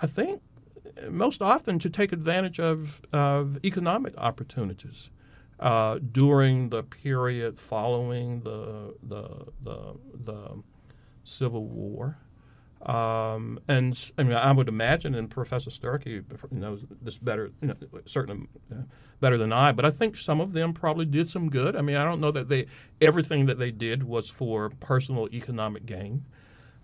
I 0.00 0.06
think, 0.06 0.40
most 1.10 1.42
often 1.42 1.78
to 1.80 1.90
take 1.90 2.12
advantage 2.12 2.60
of, 2.60 3.02
of 3.12 3.62
economic 3.64 4.14
opportunities 4.16 5.10
uh, 5.62 6.00
during 6.10 6.70
the 6.70 6.82
period 6.82 7.58
following 7.58 8.40
the 8.40 8.94
the 9.04 9.46
the, 9.62 9.94
the 10.24 10.62
Civil 11.22 11.64
War. 11.66 12.18
Um, 12.84 13.60
and 13.68 13.96
I 14.18 14.24
mean, 14.24 14.32
I 14.32 14.50
would 14.50 14.66
imagine, 14.66 15.14
and 15.14 15.30
Professor 15.30 15.70
Sturkey 15.70 16.24
knows 16.50 16.84
this 17.00 17.16
better, 17.16 17.52
you 17.60 17.68
know, 17.68 17.76
certainly 18.06 18.48
uh, 18.72 18.82
better 19.20 19.38
than 19.38 19.52
I. 19.52 19.70
But 19.70 19.84
I 19.84 19.90
think 19.90 20.16
some 20.16 20.40
of 20.40 20.52
them 20.52 20.74
probably 20.74 21.06
did 21.06 21.30
some 21.30 21.48
good. 21.48 21.76
I 21.76 21.82
mean, 21.82 21.94
I 21.94 22.04
don't 22.04 22.20
know 22.20 22.32
that 22.32 22.48
they 22.48 22.66
everything 23.00 23.46
that 23.46 23.60
they 23.60 23.70
did 23.70 24.02
was 24.02 24.28
for 24.28 24.68
personal 24.68 25.28
economic 25.32 25.86
gain, 25.86 26.24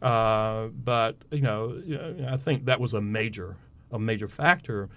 uh, 0.00 0.68
but 0.68 1.16
you 1.32 1.40
know, 1.40 1.82
I 2.28 2.36
think 2.36 2.66
that 2.66 2.78
was 2.78 2.94
a 2.94 3.00
major 3.00 3.56
a 3.90 3.98
major 3.98 4.28
factor. 4.28 4.88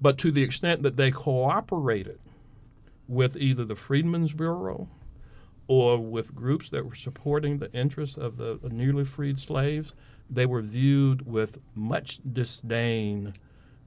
But 0.00 0.16
to 0.18 0.32
the 0.32 0.42
extent 0.42 0.82
that 0.84 0.96
they 0.96 1.10
cooperated 1.10 2.18
with 3.10 3.36
either 3.36 3.64
the 3.64 3.74
Freedmen's 3.74 4.32
Bureau 4.32 4.88
or 5.66 5.98
with 5.98 6.34
groups 6.34 6.68
that 6.68 6.86
were 6.86 6.94
supporting 6.94 7.58
the 7.58 7.72
interests 7.72 8.16
of 8.16 8.36
the, 8.36 8.58
newly 8.70 9.04
freed 9.04 9.38
slaves, 9.38 9.94
they 10.30 10.46
were 10.46 10.62
viewed 10.62 11.26
with 11.26 11.58
much 11.74 12.20
disdain 12.32 13.34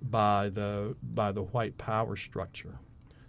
by 0.02 0.50
the 0.50 0.94
by 1.02 1.32
the 1.32 1.42
white 1.42 1.78
power 1.78 2.18
structure. 2.18 2.80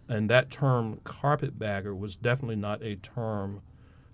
And 0.08 0.28
that 0.30 0.50
term 0.50 1.00
carpetbagger 1.04 1.94
was 1.94 2.16
definitely 2.16 2.56
not 2.56 2.82
a 2.82 2.96
term 2.96 3.62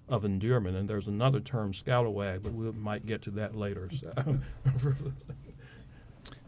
of 0.07 0.25
endearment. 0.25 0.77
And 0.77 0.88
there's 0.88 1.07
another 1.07 1.40
term, 1.40 1.73
scalawag, 1.73 2.43
but 2.43 2.53
we 2.53 2.71
might 2.73 3.07
get 3.07 3.23
to 3.23 3.31
that 3.33 3.57
later. 3.57 3.88
So. 3.99 4.12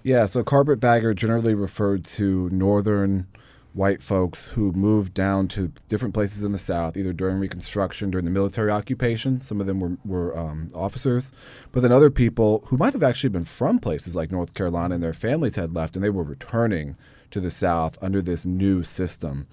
Yeah, 0.05 0.27
so 0.27 0.43
carpetbagger 0.43 1.15
generally 1.15 1.55
referred 1.55 2.05
to 2.07 2.51
northern 2.51 3.29
white 3.75 4.03
folks 4.03 4.49
who 4.49 4.73
moved 4.73 5.15
down 5.15 5.49
to 5.49 5.73
different 5.89 6.15
places 6.15 6.43
in 6.43 6.53
the 6.53 6.59
South, 6.59 6.97
either 6.97 7.13
during 7.13 7.39
Reconstruction, 7.39 8.11
during 8.11 8.25
the 8.25 8.31
military 8.31 8.71
occupation. 8.71 9.41
Some 9.41 9.61
of 9.61 9.67
them 9.67 9.81
were, 9.81 9.97
were 10.05 10.39
um, 10.39 10.69
officers, 10.75 11.33
but 11.71 11.81
then 11.81 11.93
other 11.93 12.11
people 12.11 12.65
who 12.67 12.77
might 12.77 12.93
have 12.93 13.03
actually 13.03 13.31
been 13.31 13.45
from 13.45 13.79
places 13.79 14.15
like 14.15 14.31
North 14.31 14.55
Carolina 14.55 14.95
and 14.95 15.03
their 15.03 15.13
families 15.13 15.57
had 15.57 15.75
left 15.75 15.97
and 15.97 16.05
they 16.05 16.11
were 16.11 16.23
returning 16.23 16.97
to 17.31 17.41
the 17.41 17.51
South 17.51 17.97
under 18.03 18.21
this 18.21 18.45
new 18.45 18.83
system. 18.83 19.47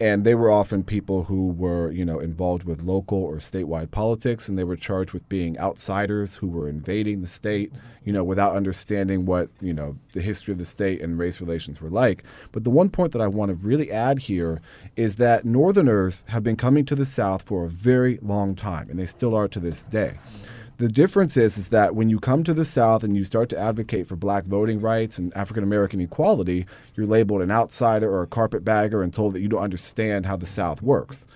And 0.00 0.24
they 0.24 0.34
were 0.34 0.50
often 0.50 0.82
people 0.82 1.24
who 1.24 1.48
were, 1.48 1.90
you 1.90 2.06
know, 2.06 2.20
involved 2.20 2.64
with 2.64 2.82
local 2.82 3.22
or 3.22 3.36
statewide 3.36 3.90
politics, 3.90 4.48
and 4.48 4.58
they 4.58 4.64
were 4.64 4.76
charged 4.76 5.12
with 5.12 5.28
being 5.28 5.58
outsiders 5.58 6.36
who 6.36 6.48
were 6.48 6.70
invading 6.70 7.20
the 7.20 7.26
state, 7.26 7.70
you 8.02 8.10
know, 8.10 8.24
without 8.24 8.56
understanding 8.56 9.26
what, 9.26 9.50
you 9.60 9.74
know, 9.74 9.98
the 10.14 10.22
history 10.22 10.52
of 10.52 10.58
the 10.58 10.64
state 10.64 11.02
and 11.02 11.18
race 11.18 11.38
relations 11.38 11.82
were 11.82 11.90
like. 11.90 12.24
But 12.50 12.64
the 12.64 12.70
one 12.70 12.88
point 12.88 13.12
that 13.12 13.20
I 13.20 13.26
want 13.26 13.50
to 13.50 13.66
really 13.66 13.92
add 13.92 14.20
here 14.20 14.62
is 14.96 15.16
that 15.16 15.44
Northerners 15.44 16.24
have 16.28 16.42
been 16.42 16.56
coming 16.56 16.86
to 16.86 16.94
the 16.94 17.04
South 17.04 17.42
for 17.42 17.66
a 17.66 17.68
very 17.68 18.18
long 18.22 18.54
time, 18.54 18.88
and 18.88 18.98
they 18.98 19.04
still 19.06 19.34
are 19.34 19.48
to 19.48 19.60
this 19.60 19.84
day. 19.84 20.18
The 20.80 20.88
difference 20.88 21.36
is, 21.36 21.58
is 21.58 21.68
that 21.68 21.94
when 21.94 22.08
you 22.08 22.18
come 22.18 22.42
to 22.42 22.54
the 22.54 22.64
South 22.64 23.04
and 23.04 23.14
you 23.14 23.22
start 23.22 23.50
to 23.50 23.58
advocate 23.58 24.06
for 24.06 24.16
black 24.16 24.46
voting 24.46 24.80
rights 24.80 25.18
and 25.18 25.30
African 25.36 25.62
American 25.62 26.00
equality, 26.00 26.64
you're 26.94 27.04
labeled 27.04 27.42
an 27.42 27.50
outsider 27.50 28.10
or 28.10 28.22
a 28.22 28.26
carpetbagger 28.26 29.02
and 29.02 29.12
told 29.12 29.34
that 29.34 29.42
you 29.42 29.48
don't 29.48 29.62
understand 29.62 30.24
how 30.24 30.38
the 30.38 30.46
South 30.46 30.80
works. 30.80 31.26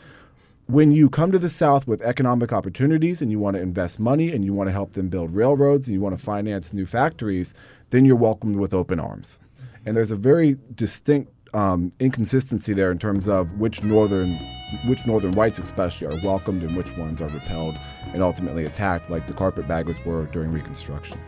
When 0.65 0.93
you 0.93 1.11
come 1.11 1.31
to 1.31 1.39
the 1.39 1.51
South 1.51 1.87
with 1.87 2.01
economic 2.01 2.55
opportunities 2.55 3.21
and 3.21 3.31
you 3.31 3.39
want 3.39 3.57
to 3.57 3.63
invest 3.63 4.01
money 4.01 4.33
and 4.33 4.47
you 4.47 4.55
want 4.55 4.69
to 4.69 4.73
help 4.73 4.95
them 4.95 5.11
build 5.11 5.35
railroads 5.35 5.89
and 5.89 5.95
you 5.95 6.01
want 6.01 6.19
to 6.19 6.25
finance 6.25 6.73
new 6.73 6.87
factories, 6.87 7.53
then 7.91 8.07
you're 8.07 8.17
welcomed 8.17 8.57
with 8.57 8.73
open 8.73 8.99
arms. 8.99 9.39
And 9.85 9.95
there's 9.95 10.11
a 10.11 10.17
very 10.17 10.57
distinct 10.75 11.31
um, 11.55 11.93
inconsistency 12.01 12.73
there 12.73 12.91
in 12.91 12.99
terms 12.99 13.29
of 13.29 13.51
which 13.59 13.83
northern 13.83 14.35
which 14.87 15.07
northern 15.07 15.33
whites 15.33 15.59
especially 15.59 16.07
are 16.07 16.21
welcomed 16.25 16.63
and 16.63 16.77
which 16.77 16.97
ones 16.97 17.21
are 17.21 17.29
repelled 17.29 17.77
and 18.13 18.23
ultimately 18.23 18.65
attacked 18.65 19.09
like 19.09 19.27
the 19.27 19.33
carpetbaggers 19.33 20.05
were 20.05 20.27
during 20.27 20.51
reconstruction 20.51 21.19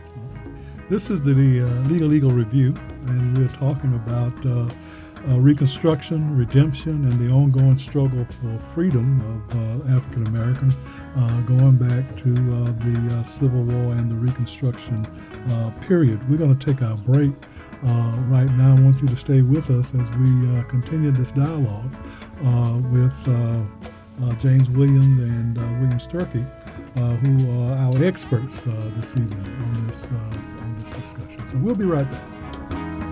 This 0.89 1.09
is 1.09 1.21
the 1.21 1.31
uh, 1.31 1.65
Legal 1.89 2.31
Review, 2.31 2.73
and 3.07 3.37
we're 3.37 3.49
talking 3.49 3.93
about 3.95 4.45
uh, 4.45 4.69
uh, 5.29 5.37
Reconstruction, 5.37 6.37
redemption, 6.37 7.03
and 7.03 7.19
the 7.19 7.29
ongoing 7.33 7.77
struggle 7.77 8.23
for 8.23 8.57
freedom 8.57 9.19
of 9.33 9.57
uh, 9.91 9.97
African 9.97 10.25
Americans, 10.27 10.75
uh, 11.17 11.41
going 11.41 11.75
back 11.75 12.05
to 12.23 12.31
uh, 12.31 12.71
the 12.85 13.23
Civil 13.25 13.63
War 13.63 13.93
and 13.95 14.09
the 14.09 14.15
Reconstruction 14.15 15.05
period. 15.81 16.17
We're 16.29 16.37
going 16.37 16.57
to 16.57 16.65
take 16.65 16.81
our 16.81 16.95
break 16.95 17.33
Uh, 17.85 18.15
right 18.27 18.49
now. 18.53 18.75
I 18.75 18.81
want 18.81 19.01
you 19.01 19.07
to 19.07 19.15
stay 19.15 19.43
with 19.43 19.69
us 19.69 19.93
as 19.93 20.09
we 20.17 20.57
uh, 20.57 20.63
continue 20.63 21.11
this 21.11 21.31
dialogue 21.31 21.93
uh, 22.43 22.79
with 22.89 23.13
James 24.39 24.67
Williams 24.71 25.21
and 25.21 25.55
William 25.79 25.99
Sturkey, 25.99 26.43
who 26.95 27.61
are 27.61 27.75
our 27.75 28.03
experts 28.03 28.61
this 28.61 29.11
evening 29.11 29.39
on 29.39 29.87
this 29.87 30.05
on 30.05 30.75
this 30.79 30.89
discussion. 30.91 31.47
So 31.47 31.57
we'll 31.57 31.75
be 31.75 31.85
right 31.85 32.09
back. 32.09 33.06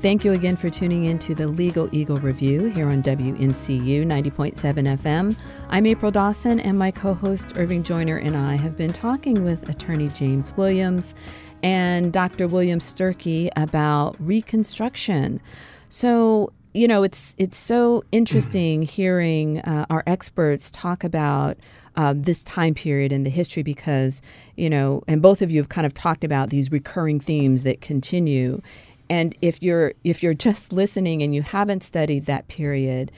Thank 0.00 0.24
you 0.24 0.32
again 0.32 0.54
for 0.54 0.70
tuning 0.70 1.06
in 1.06 1.18
to 1.20 1.34
the 1.34 1.48
Legal 1.48 1.88
Eagle 1.90 2.18
Review 2.18 2.66
here 2.66 2.88
on 2.88 3.02
WNCU 3.02 4.06
90.7 4.06 4.54
FM. 4.96 5.36
I'm 5.70 5.86
April 5.86 6.12
Dawson, 6.12 6.60
and 6.60 6.78
my 6.78 6.92
co 6.92 7.14
host 7.14 7.48
Irving 7.56 7.82
Joyner 7.82 8.16
and 8.16 8.36
I 8.36 8.54
have 8.54 8.76
been 8.76 8.92
talking 8.92 9.42
with 9.42 9.68
attorney 9.68 10.06
James 10.10 10.56
Williams 10.56 11.16
and 11.64 12.12
Dr. 12.12 12.46
William 12.46 12.78
Sturkey 12.78 13.48
about 13.56 14.14
Reconstruction. 14.20 15.40
So, 15.88 16.52
you 16.74 16.86
know, 16.86 17.02
it's 17.02 17.34
it's 17.36 17.58
so 17.58 18.04
interesting 18.12 18.82
hearing 18.84 19.58
uh, 19.62 19.86
our 19.90 20.04
experts 20.06 20.70
talk 20.70 21.02
about 21.02 21.56
uh, 21.96 22.14
this 22.16 22.44
time 22.44 22.74
period 22.74 23.12
in 23.12 23.24
the 23.24 23.30
history 23.30 23.64
because, 23.64 24.22
you 24.56 24.70
know, 24.70 25.02
and 25.08 25.20
both 25.20 25.42
of 25.42 25.50
you 25.50 25.58
have 25.60 25.68
kind 25.68 25.84
of 25.86 25.92
talked 25.92 26.22
about 26.22 26.50
these 26.50 26.70
recurring 26.70 27.18
themes 27.18 27.64
that 27.64 27.80
continue. 27.80 28.62
And 29.10 29.34
if 29.40 29.62
you're 29.62 29.94
if 30.04 30.22
you're 30.22 30.34
just 30.34 30.72
listening 30.72 31.22
and 31.22 31.34
you 31.34 31.42
haven't 31.42 31.82
studied 31.82 32.26
that 32.26 32.48
period, 32.48 33.10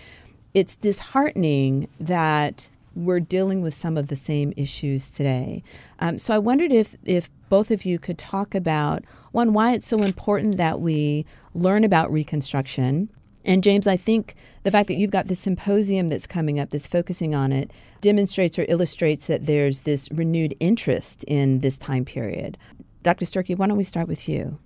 it's 0.55 0.77
disheartening 0.77 1.89
that 1.99 2.69
we're 2.95 3.21
dealing 3.21 3.63
with 3.63 3.75
some 3.75 3.97
of 3.97 4.09
the 4.09 4.17
same 4.17 4.53
issues 4.57 5.11
today. 5.11 5.63
Um, 6.01 6.19
so 6.19 6.35
I 6.35 6.39
wondered 6.39 6.73
if 6.73 6.97
if 7.05 7.29
both 7.49 7.71
of 7.71 7.85
you 7.85 7.99
could 7.99 8.19
talk 8.19 8.55
about 8.55 9.05
one 9.33 9.53
why 9.53 9.73
it's 9.73 9.87
so 9.87 9.99
important 9.99 10.57
that 10.57 10.81
we 10.81 11.27
learn 11.55 11.85
about 11.85 12.13
Reconstruction. 12.13 13.11
And 13.45 13.63
James, 13.63 13.87
I 13.87 13.97
think 13.97 14.35
the 14.65 14.71
fact 14.71 14.89
that 14.89 14.97
you've 14.97 15.11
got 15.11 15.29
this 15.29 15.41
symposium 15.41 16.09
that's 16.09 16.27
coming 16.27 16.61
up 16.61 16.71
that's 16.71 16.87
focusing 16.87 17.35
on 17.35 17.53
it 17.53 17.71
demonstrates 18.01 18.59
or 18.59 18.67
illustrates 18.69 19.27
that 19.27 19.47
there's 19.47 19.83
this 19.83 20.11
renewed 20.13 20.55
interest 20.61 21.25
in 21.25 21.61
this 21.61 21.79
time 21.79 22.05
period. 22.05 22.59
Dr. 23.03 23.25
Sturkey, 23.25 23.57
why 23.57 23.67
don't 23.67 23.79
we 23.79 23.85
start 23.85 24.09
with 24.09 24.29
you? 24.29 24.59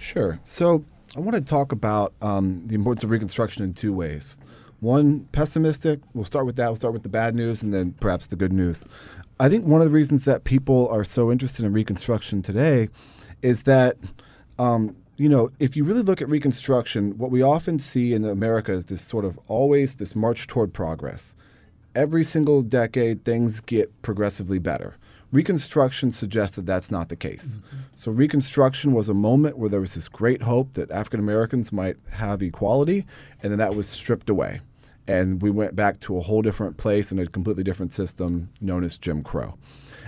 Sure. 0.00 0.40
So 0.44 0.84
I 1.14 1.20
want 1.20 1.34
to 1.34 1.42
talk 1.42 1.72
about 1.72 2.14
um, 2.22 2.66
the 2.66 2.74
importance 2.74 3.04
of 3.04 3.10
Reconstruction 3.10 3.62
in 3.62 3.74
two 3.74 3.92
ways. 3.92 4.38
One, 4.80 5.28
pessimistic. 5.32 6.00
We'll 6.14 6.24
start 6.24 6.46
with 6.46 6.56
that. 6.56 6.68
We'll 6.68 6.76
start 6.76 6.94
with 6.94 7.02
the 7.02 7.10
bad 7.10 7.34
news 7.34 7.62
and 7.62 7.72
then 7.72 7.92
perhaps 8.00 8.26
the 8.26 8.36
good 8.36 8.52
news. 8.52 8.86
I 9.38 9.50
think 9.50 9.66
one 9.66 9.82
of 9.82 9.86
the 9.86 9.94
reasons 9.94 10.24
that 10.24 10.44
people 10.44 10.88
are 10.88 11.04
so 11.04 11.30
interested 11.30 11.66
in 11.66 11.74
Reconstruction 11.74 12.40
today 12.40 12.88
is 13.42 13.64
that, 13.64 13.98
um, 14.58 14.96
you 15.18 15.28
know, 15.28 15.50
if 15.58 15.76
you 15.76 15.84
really 15.84 16.02
look 16.02 16.22
at 16.22 16.30
Reconstruction, 16.30 17.18
what 17.18 17.30
we 17.30 17.42
often 17.42 17.78
see 17.78 18.14
in 18.14 18.24
America 18.24 18.72
is 18.72 18.86
this 18.86 19.02
sort 19.02 19.26
of 19.26 19.38
always 19.48 19.96
this 19.96 20.16
march 20.16 20.46
toward 20.46 20.72
progress. 20.72 21.36
Every 21.94 22.24
single 22.24 22.62
decade, 22.62 23.24
things 23.24 23.60
get 23.60 24.00
progressively 24.00 24.58
better. 24.58 24.96
Reconstruction 25.30 26.10
suggests 26.10 26.56
that 26.56 26.64
that's 26.64 26.90
not 26.90 27.10
the 27.10 27.16
case. 27.16 27.60
Mm-hmm. 27.66 27.79
So, 28.00 28.10
Reconstruction 28.10 28.94
was 28.94 29.10
a 29.10 29.14
moment 29.14 29.58
where 29.58 29.68
there 29.68 29.82
was 29.82 29.92
this 29.92 30.08
great 30.08 30.40
hope 30.40 30.72
that 30.72 30.90
African 30.90 31.20
Americans 31.20 31.70
might 31.70 31.98
have 32.08 32.40
equality, 32.40 33.04
and 33.42 33.52
then 33.52 33.58
that 33.58 33.74
was 33.74 33.90
stripped 33.90 34.30
away. 34.30 34.62
And 35.06 35.42
we 35.42 35.50
went 35.50 35.76
back 35.76 36.00
to 36.00 36.16
a 36.16 36.22
whole 36.22 36.40
different 36.40 36.78
place 36.78 37.10
and 37.10 37.20
a 37.20 37.26
completely 37.26 37.62
different 37.62 37.92
system 37.92 38.48
known 38.58 38.84
as 38.84 38.96
Jim 38.96 39.22
Crow. 39.22 39.58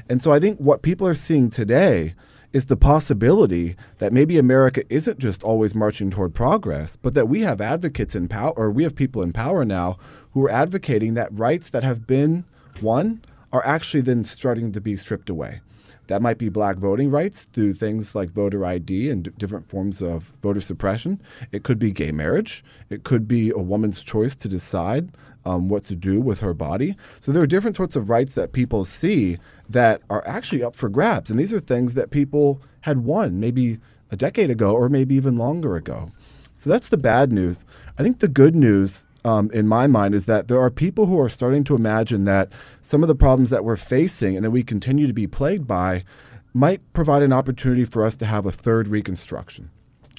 And 0.08 0.22
so, 0.22 0.32
I 0.32 0.40
think 0.40 0.58
what 0.58 0.80
people 0.80 1.06
are 1.06 1.14
seeing 1.14 1.50
today 1.50 2.14
is 2.54 2.64
the 2.64 2.78
possibility 2.78 3.76
that 3.98 4.14
maybe 4.14 4.38
America 4.38 4.84
isn't 4.88 5.18
just 5.18 5.42
always 5.42 5.74
marching 5.74 6.08
toward 6.08 6.32
progress, 6.32 6.96
but 6.96 7.12
that 7.12 7.28
we 7.28 7.42
have 7.42 7.60
advocates 7.60 8.14
in 8.14 8.26
power, 8.26 8.54
or 8.56 8.70
we 8.70 8.84
have 8.84 8.96
people 8.96 9.20
in 9.20 9.34
power 9.34 9.66
now 9.66 9.98
who 10.30 10.42
are 10.46 10.50
advocating 10.50 11.12
that 11.12 11.38
rights 11.38 11.68
that 11.68 11.84
have 11.84 12.06
been 12.06 12.46
won 12.80 13.22
are 13.52 13.66
actually 13.66 14.00
then 14.00 14.24
starting 14.24 14.72
to 14.72 14.80
be 14.80 14.96
stripped 14.96 15.28
away. 15.28 15.60
That 16.08 16.22
might 16.22 16.38
be 16.38 16.48
black 16.48 16.76
voting 16.76 17.10
rights 17.10 17.44
through 17.52 17.74
things 17.74 18.14
like 18.14 18.30
voter 18.30 18.64
ID 18.64 19.10
and 19.10 19.24
d- 19.24 19.30
different 19.38 19.68
forms 19.68 20.02
of 20.02 20.32
voter 20.42 20.60
suppression. 20.60 21.20
It 21.52 21.62
could 21.62 21.78
be 21.78 21.92
gay 21.92 22.12
marriage. 22.12 22.64
It 22.90 23.04
could 23.04 23.28
be 23.28 23.50
a 23.50 23.58
woman's 23.58 24.02
choice 24.02 24.34
to 24.36 24.48
decide 24.48 25.16
um, 25.44 25.68
what 25.68 25.82
to 25.84 25.94
do 25.94 26.20
with 26.20 26.40
her 26.40 26.54
body. 26.54 26.96
So 27.20 27.32
there 27.32 27.42
are 27.42 27.46
different 27.46 27.76
sorts 27.76 27.96
of 27.96 28.10
rights 28.10 28.32
that 28.32 28.52
people 28.52 28.84
see 28.84 29.38
that 29.68 30.02
are 30.10 30.26
actually 30.26 30.62
up 30.62 30.76
for 30.76 30.88
grabs. 30.88 31.30
And 31.30 31.38
these 31.38 31.52
are 31.52 31.60
things 31.60 31.94
that 31.94 32.10
people 32.10 32.60
had 32.82 33.04
won 33.04 33.40
maybe 33.40 33.78
a 34.10 34.16
decade 34.16 34.50
ago 34.50 34.74
or 34.74 34.88
maybe 34.88 35.14
even 35.14 35.36
longer 35.36 35.76
ago. 35.76 36.10
So 36.54 36.70
that's 36.70 36.90
the 36.90 36.96
bad 36.96 37.32
news. 37.32 37.64
I 37.98 38.02
think 38.02 38.18
the 38.18 38.28
good 38.28 38.54
news 38.54 39.06
um, 39.24 39.50
in 39.52 39.68
my 39.68 39.86
mind 39.86 40.14
is 40.14 40.26
that 40.26 40.48
there 40.48 40.60
are 40.60 40.70
people 40.70 41.06
who 41.06 41.20
are 41.20 41.28
starting 41.28 41.64
to 41.64 41.74
imagine 41.74 42.24
that 42.24 42.50
some 42.80 43.02
of 43.02 43.08
the 43.08 43.14
problems 43.14 43.50
that 43.50 43.64
we're 43.64 43.76
facing 43.76 44.36
and 44.36 44.44
that 44.44 44.50
we 44.50 44.62
continue 44.62 45.06
to 45.06 45.12
be 45.12 45.26
plagued 45.26 45.66
by 45.66 46.04
might 46.52 46.80
provide 46.92 47.22
an 47.22 47.32
opportunity 47.32 47.84
for 47.84 48.04
us 48.04 48.16
to 48.16 48.26
have 48.26 48.46
a 48.46 48.52
third 48.52 48.88
Reconstruction. 48.88 49.70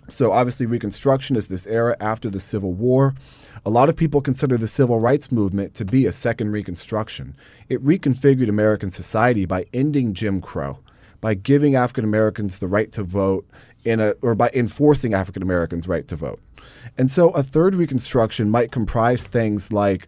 So, 0.09 0.31
obviously, 0.31 0.65
Reconstruction 0.65 1.35
is 1.35 1.47
this 1.47 1.67
era 1.67 1.95
after 1.99 2.29
the 2.29 2.39
Civil 2.39 2.73
War. 2.73 3.13
A 3.65 3.69
lot 3.69 3.87
of 3.87 3.95
people 3.95 4.19
consider 4.19 4.57
the 4.57 4.67
civil 4.67 4.99
rights 4.99 5.31
movement 5.31 5.73
to 5.75 5.85
be 5.85 6.05
a 6.05 6.11
second 6.11 6.51
Reconstruction. 6.51 7.35
It 7.69 7.83
reconfigured 7.83 8.49
American 8.49 8.89
society 8.89 9.45
by 9.45 9.65
ending 9.73 10.13
Jim 10.13 10.41
Crow, 10.41 10.79
by 11.21 11.35
giving 11.35 11.75
African 11.75 12.03
Americans 12.03 12.59
the 12.59 12.67
right 12.67 12.91
to 12.91 13.03
vote 13.03 13.47
in 13.85 14.01
a, 14.01 14.11
or 14.21 14.35
by 14.35 14.49
enforcing 14.53 15.13
African 15.13 15.41
Americans' 15.41 15.87
right 15.87 16.07
to 16.09 16.15
vote. 16.15 16.39
And 16.97 17.09
so 17.09 17.29
a 17.31 17.43
third 17.43 17.75
reconstruction 17.75 18.49
might 18.49 18.71
comprise 18.71 19.27
things 19.27 19.71
like 19.71 20.07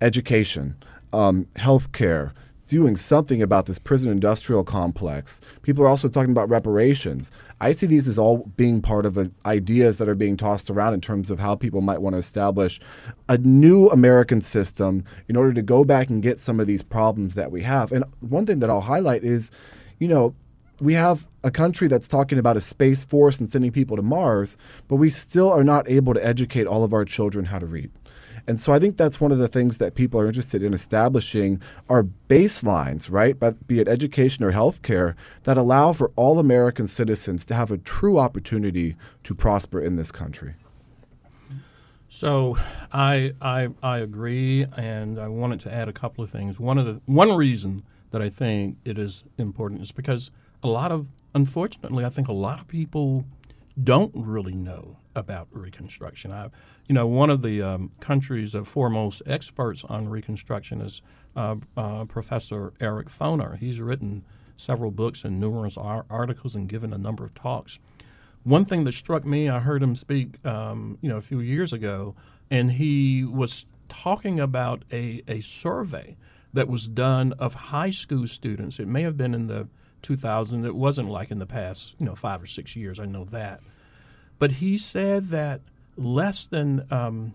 education, 0.00 0.76
um, 1.12 1.46
healthcare, 1.56 2.32
doing 2.66 2.96
something 2.96 3.40
about 3.40 3.66
this 3.66 3.78
prison 3.78 4.10
industrial 4.10 4.64
complex. 4.64 5.40
People 5.62 5.84
are 5.84 5.88
also 5.88 6.08
talking 6.08 6.32
about 6.32 6.48
reparations. 6.48 7.30
I 7.60 7.72
see 7.72 7.86
these 7.86 8.08
as 8.08 8.18
all 8.18 8.38
being 8.56 8.82
part 8.82 9.06
of 9.06 9.16
a, 9.16 9.30
ideas 9.44 9.98
that 9.98 10.08
are 10.08 10.16
being 10.16 10.36
tossed 10.36 10.68
around 10.68 10.94
in 10.94 11.00
terms 11.00 11.30
of 11.30 11.38
how 11.38 11.54
people 11.54 11.80
might 11.80 12.02
want 12.02 12.14
to 12.14 12.18
establish 12.18 12.80
a 13.28 13.38
new 13.38 13.86
American 13.88 14.40
system 14.40 15.04
in 15.28 15.36
order 15.36 15.52
to 15.52 15.62
go 15.62 15.84
back 15.84 16.10
and 16.10 16.22
get 16.22 16.38
some 16.38 16.58
of 16.58 16.66
these 16.66 16.82
problems 16.82 17.34
that 17.34 17.52
we 17.52 17.62
have. 17.62 17.92
And 17.92 18.04
one 18.20 18.46
thing 18.46 18.58
that 18.58 18.70
I'll 18.70 18.80
highlight 18.80 19.22
is, 19.22 19.52
you 20.00 20.08
know, 20.08 20.34
we 20.80 20.94
have 20.94 21.26
a 21.42 21.50
country 21.50 21.88
that's 21.88 22.08
talking 22.08 22.38
about 22.38 22.56
a 22.56 22.60
space 22.60 23.04
force 23.04 23.38
and 23.38 23.48
sending 23.48 23.72
people 23.72 23.96
to 23.96 24.02
Mars, 24.02 24.56
but 24.88 24.96
we 24.96 25.10
still 25.10 25.50
are 25.50 25.64
not 25.64 25.88
able 25.88 26.14
to 26.14 26.24
educate 26.24 26.66
all 26.66 26.84
of 26.84 26.92
our 26.92 27.04
children 27.04 27.46
how 27.46 27.58
to 27.58 27.66
read. 27.66 27.90
And 28.48 28.60
so 28.60 28.72
I 28.72 28.78
think 28.78 28.96
that's 28.96 29.20
one 29.20 29.32
of 29.32 29.38
the 29.38 29.48
things 29.48 29.78
that 29.78 29.94
people 29.94 30.20
are 30.20 30.26
interested 30.26 30.62
in 30.62 30.72
establishing 30.72 31.60
are 31.88 32.06
baselines, 32.28 33.10
right? 33.10 33.36
Be 33.66 33.80
it 33.80 33.88
education 33.88 34.44
or 34.44 34.52
healthcare 34.52 35.14
that 35.42 35.56
allow 35.56 35.92
for 35.92 36.12
all 36.14 36.38
American 36.38 36.86
citizens 36.86 37.44
to 37.46 37.54
have 37.54 37.72
a 37.72 37.78
true 37.78 38.18
opportunity 38.18 38.94
to 39.24 39.34
prosper 39.34 39.80
in 39.80 39.96
this 39.96 40.12
country. 40.12 40.54
So 42.08 42.56
I, 42.92 43.34
I 43.42 43.68
I 43.82 43.98
agree, 43.98 44.64
and 44.76 45.18
I 45.18 45.26
wanted 45.28 45.60
to 45.60 45.74
add 45.74 45.88
a 45.88 45.92
couple 45.92 46.22
of 46.22 46.30
things. 46.30 46.60
One 46.60 46.78
of 46.78 46.86
the 46.86 47.00
one 47.04 47.36
reason 47.36 47.82
that 48.10 48.22
I 48.22 48.28
think 48.28 48.78
it 48.84 48.96
is 48.96 49.24
important 49.36 49.82
is 49.82 49.92
because 49.92 50.30
a 50.62 50.68
lot 50.68 50.92
of, 50.92 51.06
unfortunately, 51.34 52.04
I 52.04 52.08
think 52.08 52.28
a 52.28 52.32
lot 52.32 52.60
of 52.60 52.68
people 52.68 53.24
don't 53.82 54.12
really 54.14 54.54
know 54.54 54.96
about 55.14 55.48
Reconstruction. 55.50 56.32
I, 56.32 56.50
you 56.86 56.94
know, 56.94 57.06
one 57.06 57.30
of 57.30 57.42
the 57.42 57.62
um, 57.62 57.92
country's 58.00 58.54
uh, 58.54 58.62
foremost 58.62 59.22
experts 59.26 59.84
on 59.84 60.08
Reconstruction 60.08 60.80
is 60.80 61.02
uh, 61.34 61.56
uh, 61.76 62.04
Professor 62.04 62.72
Eric 62.80 63.08
Foner. 63.08 63.58
He's 63.58 63.80
written 63.80 64.24
several 64.56 64.90
books 64.90 65.24
and 65.24 65.38
numerous 65.38 65.76
ar- 65.76 66.06
articles 66.08 66.54
and 66.54 66.68
given 66.68 66.92
a 66.92 66.98
number 66.98 67.24
of 67.24 67.34
talks. 67.34 67.78
One 68.44 68.64
thing 68.64 68.84
that 68.84 68.92
struck 68.92 69.24
me, 69.24 69.48
I 69.48 69.58
heard 69.60 69.82
him 69.82 69.96
speak, 69.96 70.44
um, 70.46 70.98
you 71.00 71.08
know, 71.08 71.16
a 71.16 71.22
few 71.22 71.40
years 71.40 71.72
ago, 71.72 72.14
and 72.50 72.72
he 72.72 73.24
was 73.24 73.66
talking 73.88 74.38
about 74.38 74.84
a, 74.92 75.22
a 75.26 75.40
survey 75.40 76.16
that 76.52 76.68
was 76.68 76.86
done 76.86 77.32
of 77.34 77.54
high 77.54 77.90
school 77.90 78.26
students. 78.26 78.78
It 78.78 78.86
may 78.86 79.02
have 79.02 79.16
been 79.16 79.34
in 79.34 79.46
the 79.48 79.68
2000s. 80.06 80.64
It 80.64 80.74
wasn't 80.74 81.10
like 81.10 81.30
in 81.30 81.38
the 81.38 81.46
past, 81.46 81.94
you 81.98 82.06
know, 82.06 82.14
five 82.14 82.42
or 82.42 82.46
six 82.46 82.76
years. 82.76 82.98
I 82.98 83.06
know 83.06 83.24
that. 83.26 83.60
But 84.38 84.52
he 84.52 84.76
said 84.78 85.28
that 85.28 85.62
less 85.96 86.46
than, 86.46 86.86
um, 86.90 87.34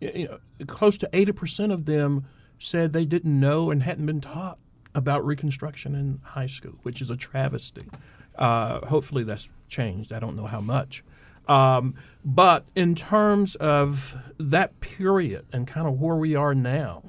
you 0.00 0.28
know, 0.28 0.66
close 0.66 0.96
to 0.98 1.08
80% 1.12 1.72
of 1.72 1.84
them 1.86 2.26
said 2.58 2.92
they 2.92 3.04
didn't 3.04 3.38
know 3.38 3.70
and 3.70 3.82
hadn't 3.82 4.06
been 4.06 4.20
taught 4.20 4.58
about 4.94 5.24
Reconstruction 5.24 5.94
in 5.94 6.20
high 6.22 6.46
school, 6.46 6.74
which 6.82 7.00
is 7.00 7.10
a 7.10 7.16
travesty. 7.16 7.88
Uh, 8.36 8.86
hopefully 8.86 9.24
that's 9.24 9.48
changed. 9.68 10.12
I 10.12 10.20
don't 10.20 10.36
know 10.36 10.46
how 10.46 10.60
much. 10.60 11.02
Um, 11.48 11.94
but 12.24 12.64
in 12.74 12.94
terms 12.94 13.56
of 13.56 14.16
that 14.38 14.80
period 14.80 15.46
and 15.52 15.66
kind 15.66 15.86
of 15.88 16.00
where 16.00 16.16
we 16.16 16.36
are 16.36 16.54
now, 16.54 17.02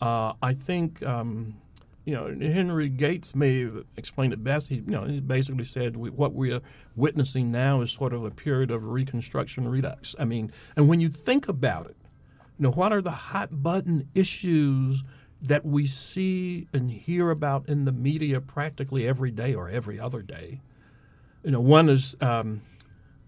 uh, 0.00 0.34
I 0.42 0.52
think 0.52 1.02
um, 1.02 1.54
you 2.04 2.14
know 2.14 2.26
Henry 2.40 2.88
Gates 2.88 3.34
may 3.34 3.60
have 3.62 3.84
explained 3.96 4.32
it 4.32 4.42
best. 4.42 4.68
He 4.68 4.76
you 4.76 4.82
know 4.86 5.04
he 5.04 5.20
basically 5.20 5.64
said 5.64 5.96
we, 5.96 6.10
what 6.10 6.34
we 6.34 6.52
are 6.52 6.60
witnessing 6.96 7.50
now 7.50 7.80
is 7.80 7.92
sort 7.92 8.12
of 8.12 8.24
a 8.24 8.30
period 8.30 8.70
of 8.70 8.86
Reconstruction 8.86 9.68
redux. 9.68 10.14
I 10.18 10.24
mean, 10.24 10.52
and 10.76 10.88
when 10.88 11.00
you 11.00 11.08
think 11.08 11.48
about 11.48 11.86
it, 11.86 11.96
you 12.58 12.64
know 12.64 12.70
what 12.70 12.92
are 12.92 13.02
the 13.02 13.10
hot 13.10 13.62
button 13.62 14.08
issues 14.14 15.02
that 15.40 15.64
we 15.64 15.86
see 15.86 16.68
and 16.72 16.90
hear 16.90 17.30
about 17.30 17.68
in 17.68 17.84
the 17.84 17.92
media 17.92 18.40
practically 18.40 19.06
every 19.06 19.30
day 19.30 19.54
or 19.54 19.68
every 19.68 19.98
other 19.98 20.22
day? 20.22 20.60
You 21.44 21.52
know, 21.52 21.60
one 21.60 21.88
is 21.88 22.14
um, 22.20 22.62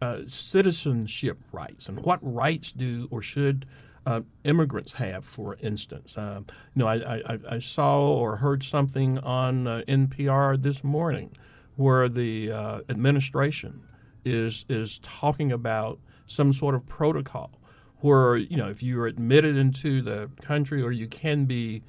uh, 0.00 0.20
citizenship 0.28 1.38
rights 1.52 1.88
and 1.88 2.00
what 2.00 2.18
rights 2.22 2.72
do 2.72 3.08
or 3.10 3.22
should 3.22 3.66
uh, 4.06 4.20
immigrants 4.44 4.92
have, 4.92 5.24
for 5.24 5.56
instance. 5.60 6.18
Uh, 6.18 6.40
you 6.74 6.80
know, 6.80 6.86
I, 6.86 7.22
I, 7.26 7.38
I, 7.52 7.58
saw 7.58 8.00
or 8.00 8.36
heard 8.36 8.62
something 8.62 9.18
on 9.18 9.66
uh, 9.66 9.82
NPR 9.88 10.60
this 10.60 10.84
morning 10.84 11.36
where 11.76 12.08
the 12.08 12.52
uh, 12.52 12.80
administration 12.88 13.82
is 14.24 14.64
is 14.68 14.98
talking 15.00 15.52
about 15.52 15.98
some 16.26 16.52
sort 16.52 16.74
of 16.74 16.86
protocol 16.86 17.58
where 18.00 18.36
you 18.36 18.56
know 18.56 18.68
if 18.68 18.82
you 18.82 19.00
are 19.00 19.06
admitted 19.06 19.56
into 19.56 20.00
the 20.00 20.30
country 20.40 20.82
or 20.82 20.92
you 20.92 21.06
can 21.06 21.44
be 21.44 21.82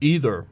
either 0.00 0.46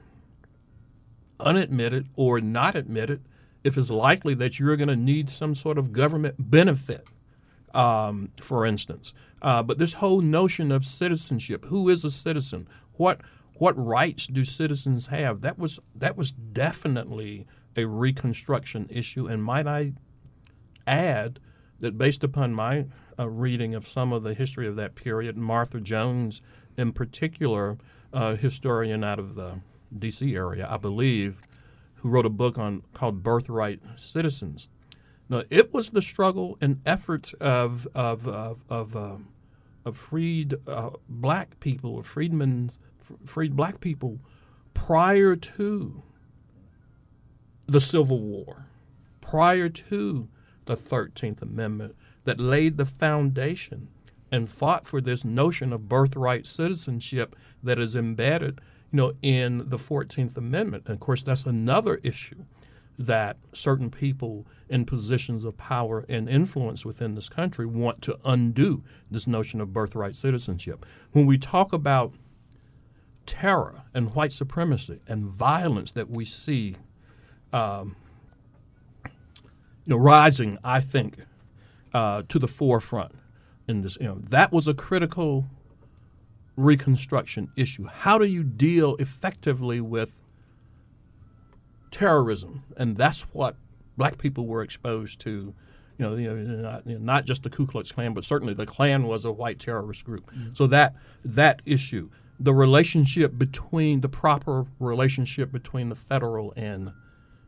unadmitted 1.40 2.08
or 2.16 2.40
not 2.40 2.74
admitted 2.74 3.22
if 3.64 3.76
it's 3.76 3.90
likely 3.90 4.34
that 4.34 4.58
you're 4.58 4.76
going 4.76 4.88
to 4.88 4.96
need 4.96 5.30
some 5.30 5.54
sort 5.54 5.78
of 5.78 5.92
government 5.92 6.34
benefit, 6.38 7.06
um, 7.74 8.30
for 8.40 8.64
instance. 8.64 9.14
Uh, 9.40 9.62
but 9.62 9.78
this 9.78 9.94
whole 9.94 10.20
notion 10.20 10.72
of 10.72 10.84
citizenship, 10.84 11.66
who 11.66 11.88
is 11.88 12.04
a 12.04 12.10
citizen? 12.10 12.68
What 12.94 13.20
what 13.54 13.76
rights 13.76 14.26
do 14.26 14.44
citizens 14.44 15.08
have? 15.08 15.40
That 15.40 15.58
was 15.58 15.80
that 15.94 16.16
was 16.16 16.30
definitely 16.30 17.46
a 17.76 17.86
Reconstruction 17.86 18.86
issue, 18.90 19.26
and 19.26 19.42
might 19.42 19.66
I 19.66 19.92
add 20.86 21.38
that 21.80 21.98
based 21.98 22.24
upon 22.24 22.54
my 22.54 22.86
uh, 23.18 23.28
reading 23.28 23.74
of 23.74 23.86
some 23.86 24.12
of 24.12 24.22
the 24.22 24.34
history 24.34 24.66
of 24.66 24.76
that 24.76 24.94
period, 24.94 25.36
Martha 25.36 25.80
Jones, 25.80 26.40
in 26.76 26.92
particular, 26.92 27.78
a 28.12 28.36
historian 28.36 29.04
out 29.04 29.18
of 29.18 29.34
the 29.34 29.60
D.C. 29.96 30.34
area, 30.34 30.66
I 30.68 30.76
believe, 30.76 31.40
who 31.96 32.08
wrote 32.08 32.26
a 32.26 32.30
book 32.30 32.58
on 32.58 32.82
called 32.94 33.22
Birthright 33.22 33.80
Citizens. 33.96 34.68
Now, 35.28 35.42
it 35.50 35.74
was 35.74 35.90
the 35.90 36.02
struggle 36.02 36.56
and 36.60 36.80
efforts 36.86 37.34
of 37.34 37.86
of 37.94 38.26
of 38.26 38.64
of, 38.68 38.96
um, 38.96 39.28
of 39.84 39.96
freed 39.96 40.54
uh, 40.66 40.90
black 41.08 41.60
people, 41.60 42.02
freedmen, 42.02 42.70
freed 43.24 43.54
black 43.54 43.80
people, 43.80 44.18
prior 44.74 45.36
to 45.36 46.02
the 47.66 47.80
Civil 47.80 48.20
War, 48.20 48.66
prior 49.20 49.68
to 49.68 50.28
the 50.64 50.76
Thirteenth 50.76 51.42
Amendment, 51.42 51.94
that 52.24 52.40
laid 52.40 52.78
the 52.78 52.86
foundation 52.86 53.88
and 54.30 54.48
fought 54.48 54.86
for 54.86 55.00
this 55.00 55.24
notion 55.24 55.72
of 55.72 55.88
birthright 55.88 56.46
citizenship 56.46 57.36
that 57.62 57.78
is 57.78 57.96
embedded 57.96 58.60
you 58.92 58.96
know, 58.96 59.12
in 59.22 59.68
the 59.68 59.78
14th 59.78 60.36
Amendment. 60.36 60.84
And 60.86 60.94
of 60.94 61.00
course, 61.00 61.22
that's 61.22 61.44
another 61.44 61.96
issue 62.02 62.44
that 62.98 63.36
certain 63.52 63.90
people 63.90 64.46
in 64.68 64.84
positions 64.84 65.44
of 65.44 65.56
power 65.56 66.04
and 66.08 66.28
influence 66.28 66.84
within 66.84 67.14
this 67.14 67.28
country 67.28 67.64
want 67.64 68.02
to 68.02 68.18
undo 68.24 68.82
this 69.10 69.26
notion 69.26 69.60
of 69.60 69.72
birthright 69.72 70.14
citizenship. 70.14 70.84
When 71.12 71.24
we 71.24 71.38
talk 71.38 71.72
about 71.72 72.12
terror 73.24 73.82
and 73.94 74.14
white 74.14 74.32
supremacy 74.32 75.00
and 75.06 75.24
violence 75.24 75.92
that 75.92 76.10
we 76.10 76.24
see, 76.24 76.76
um, 77.52 77.94
you 79.04 79.10
know, 79.86 79.96
rising, 79.96 80.58
I 80.64 80.80
think, 80.80 81.18
uh, 81.94 82.22
to 82.28 82.38
the 82.38 82.48
forefront 82.48 83.12
in 83.68 83.82
this, 83.82 83.96
you 84.00 84.06
know, 84.06 84.18
that 84.28 84.52
was 84.52 84.66
a 84.66 84.74
critical 84.74 85.46
Reconstruction 86.56 87.52
issue. 87.54 87.86
How 87.86 88.18
do 88.18 88.24
you 88.24 88.42
deal 88.42 88.96
effectively 88.96 89.80
with 89.80 90.20
terrorism? 91.90 92.64
And 92.76 92.96
that's 92.96 93.22
what 93.32 93.56
black 93.96 94.18
people 94.18 94.46
were 94.46 94.62
exposed 94.62 95.20
to. 95.20 95.54
You 95.98 96.06
know, 96.06 96.14
you 96.14 96.32
know, 96.32 96.70
not, 96.70 96.86
you 96.86 96.94
know, 96.94 97.04
not 97.04 97.24
just 97.24 97.42
the 97.42 97.50
Ku 97.50 97.66
Klux 97.66 97.90
Klan, 97.90 98.14
but 98.14 98.24
certainly 98.24 98.54
the 98.54 98.66
Klan 98.66 99.08
was 99.08 99.24
a 99.24 99.32
white 99.32 99.58
terrorist 99.58 100.04
group. 100.04 100.30
Mm-hmm. 100.30 100.52
So 100.52 100.68
that 100.68 100.94
that 101.24 101.60
issue, 101.66 102.08
the 102.38 102.54
relationship 102.54 103.36
between 103.36 104.00
the 104.00 104.08
proper 104.08 104.66
relationship 104.78 105.50
between 105.50 105.88
the 105.88 105.96
federal 105.96 106.52
and 106.56 106.92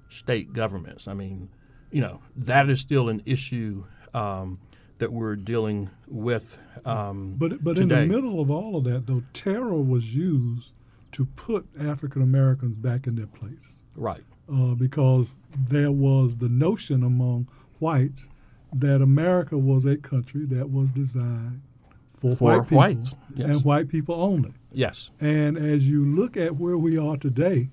state 0.09 0.53
governments. 0.53 1.07
I 1.07 1.15
mean, 1.15 1.49
you 1.93 2.01
know, 2.01 2.21
that 2.37 2.69
is 2.69 2.81
still 2.81 3.09
an 3.09 3.23
issue 3.25 3.85
um, 4.15 4.59
that 4.99 5.13
we're 5.13 5.37
dealing 5.37 5.91
with 6.09 6.59
um, 6.85 7.37
but 7.39 7.63
but 7.63 7.77
today. 7.77 8.03
in 8.03 8.09
the 8.09 8.15
middle 8.15 8.41
of 8.41 8.51
all 8.51 8.77
of 8.77 8.85
that, 8.85 9.07
though, 9.07 9.23
terror 9.33 9.81
was 9.81 10.15
used 10.15 10.73
to 11.13 11.25
put 11.25 11.67
African 11.81 12.23
Americans 12.23 12.75
back 12.75 13.07
in 13.07 13.17
their 13.17 13.27
place. 13.27 13.79
Right. 14.01 14.23
Uh, 14.53 14.75
because 14.75 15.37
there 15.69 15.93
was 15.93 16.39
the 16.39 16.49
notion 16.49 17.05
among 17.05 17.49
whites 17.79 18.27
that 18.73 19.03
America 19.03 19.57
was 19.57 19.85
a 19.85 19.97
country 19.97 20.45
that 20.47 20.71
was 20.71 20.91
designed 20.91 21.61
for, 22.09 22.35
for 22.35 22.45
white 22.45 22.63
people 22.65 22.79
whites, 22.79 23.11
yes. 23.35 23.51
and 23.51 23.65
white 23.65 23.89
people 23.89 24.15
only. 24.17 24.53
Yes. 24.73 25.11
And 25.21 25.57
as 25.57 25.89
you 25.89 26.05
look 26.05 26.37
at 26.37 26.57
where 26.57 26.77
we 26.77 26.99
are 26.99 27.17
today, 27.17 27.71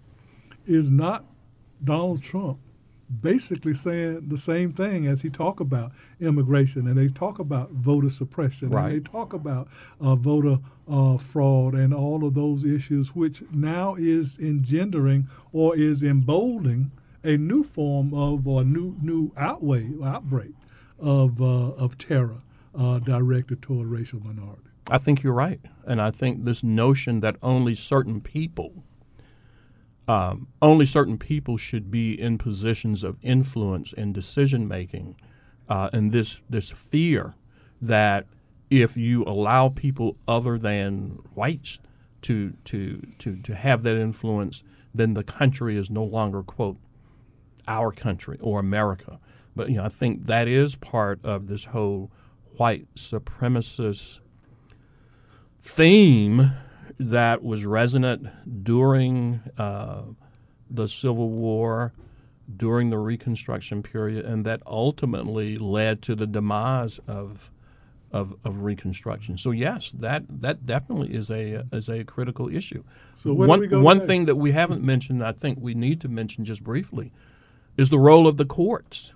is 0.65 0.91
not 0.91 1.25
Donald 1.83 2.21
Trump 2.21 2.59
basically 3.21 3.73
saying 3.73 4.27
the 4.27 4.37
same 4.37 4.71
thing 4.71 5.07
as 5.07 5.21
he 5.21 5.29
talk 5.29 5.59
about 5.59 5.91
immigration 6.19 6.87
and 6.87 6.97
they 6.97 7.07
talk 7.07 7.39
about 7.39 7.71
voter 7.71 8.09
suppression 8.09 8.69
right. 8.69 8.85
and 8.85 8.93
they 8.93 8.99
talk 8.99 9.33
about 9.33 9.67
uh, 10.01 10.15
voter 10.15 10.59
uh, 10.89 11.17
fraud 11.17 11.73
and 11.73 11.93
all 11.93 12.25
of 12.25 12.33
those 12.33 12.63
issues, 12.63 13.15
which 13.15 13.43
now 13.51 13.95
is 13.95 14.37
engendering 14.39 15.27
or 15.51 15.75
is 15.75 16.03
emboldening 16.03 16.91
a 17.23 17.37
new 17.37 17.63
form 17.63 18.13
of 18.13 18.47
or 18.47 18.63
new 18.63 18.95
new 19.01 19.31
outway 19.35 19.89
outbreak 20.03 20.53
of 20.99 21.41
uh, 21.41 21.71
of 21.71 21.97
terror 21.97 22.41
uh, 22.77 22.99
directed 22.99 23.61
toward 23.61 23.87
racial 23.87 24.19
minorities. 24.19 24.63
I 24.89 24.97
think 24.97 25.23
you're 25.23 25.33
right, 25.33 25.59
and 25.85 26.01
I 26.01 26.11
think 26.11 26.45
this 26.45 26.63
notion 26.63 27.19
that 27.19 27.35
only 27.41 27.75
certain 27.75 28.21
people 28.21 28.85
um, 30.07 30.47
only 30.61 30.85
certain 30.85 31.17
people 31.17 31.57
should 31.57 31.91
be 31.91 32.19
in 32.19 32.37
positions 32.37 33.03
of 33.03 33.17
influence 33.21 33.93
and 33.93 34.13
decision 34.13 34.67
making, 34.67 35.15
uh, 35.67 35.89
and 35.91 36.11
this 36.11 36.39
this 36.49 36.71
fear 36.71 37.35
that 37.81 38.25
if 38.69 38.97
you 38.97 39.23
allow 39.23 39.69
people 39.69 40.17
other 40.27 40.57
than 40.57 41.19
whites 41.33 41.79
to 42.21 42.53
to 42.65 43.05
to 43.19 43.35
to 43.37 43.55
have 43.55 43.83
that 43.83 43.97
influence, 43.97 44.63
then 44.93 45.13
the 45.13 45.23
country 45.23 45.77
is 45.77 45.89
no 45.89 46.03
longer 46.03 46.41
quote 46.41 46.77
our 47.67 47.91
country 47.91 48.37
or 48.41 48.59
America. 48.59 49.19
But 49.55 49.69
you 49.69 49.77
know, 49.77 49.85
I 49.85 49.89
think 49.89 50.25
that 50.27 50.47
is 50.47 50.75
part 50.75 51.19
of 51.23 51.47
this 51.47 51.65
whole 51.65 52.11
white 52.57 52.87
supremacist 52.95 54.19
theme 55.61 56.53
that 56.99 57.43
was 57.43 57.65
resonant 57.65 58.27
during 58.63 59.41
uh, 59.57 60.03
the 60.69 60.87
Civil 60.87 61.29
War, 61.29 61.93
during 62.55 62.89
the 62.89 62.97
Reconstruction 62.97 63.83
period, 63.83 64.25
and 64.25 64.45
that 64.45 64.61
ultimately 64.65 65.57
led 65.57 66.01
to 66.03 66.15
the 66.15 66.27
demise 66.27 66.99
of. 67.07 67.51
Of, 68.09 68.35
of 68.45 68.61
Reconstruction, 68.61 69.37
so 69.37 69.51
yes, 69.51 69.91
that 69.91 70.23
that 70.29 70.65
definitely 70.65 71.13
is 71.13 71.29
a 71.29 71.65
is 71.73 71.89
a 71.89 72.05
critical 72.05 72.47
issue. 72.47 72.85
So 73.21 73.33
one 73.33 73.69
one 73.83 73.99
thing 73.99 74.27
that 74.27 74.37
we 74.37 74.53
haven't 74.53 74.81
mentioned, 74.81 75.21
I 75.21 75.33
think 75.33 75.59
we 75.59 75.73
need 75.73 75.99
to 76.01 76.07
mention 76.07 76.45
just 76.45 76.63
briefly, 76.63 77.11
is 77.75 77.89
the 77.89 77.99
role 77.99 78.25
of 78.25 78.37
the 78.37 78.45
courts, 78.45 79.11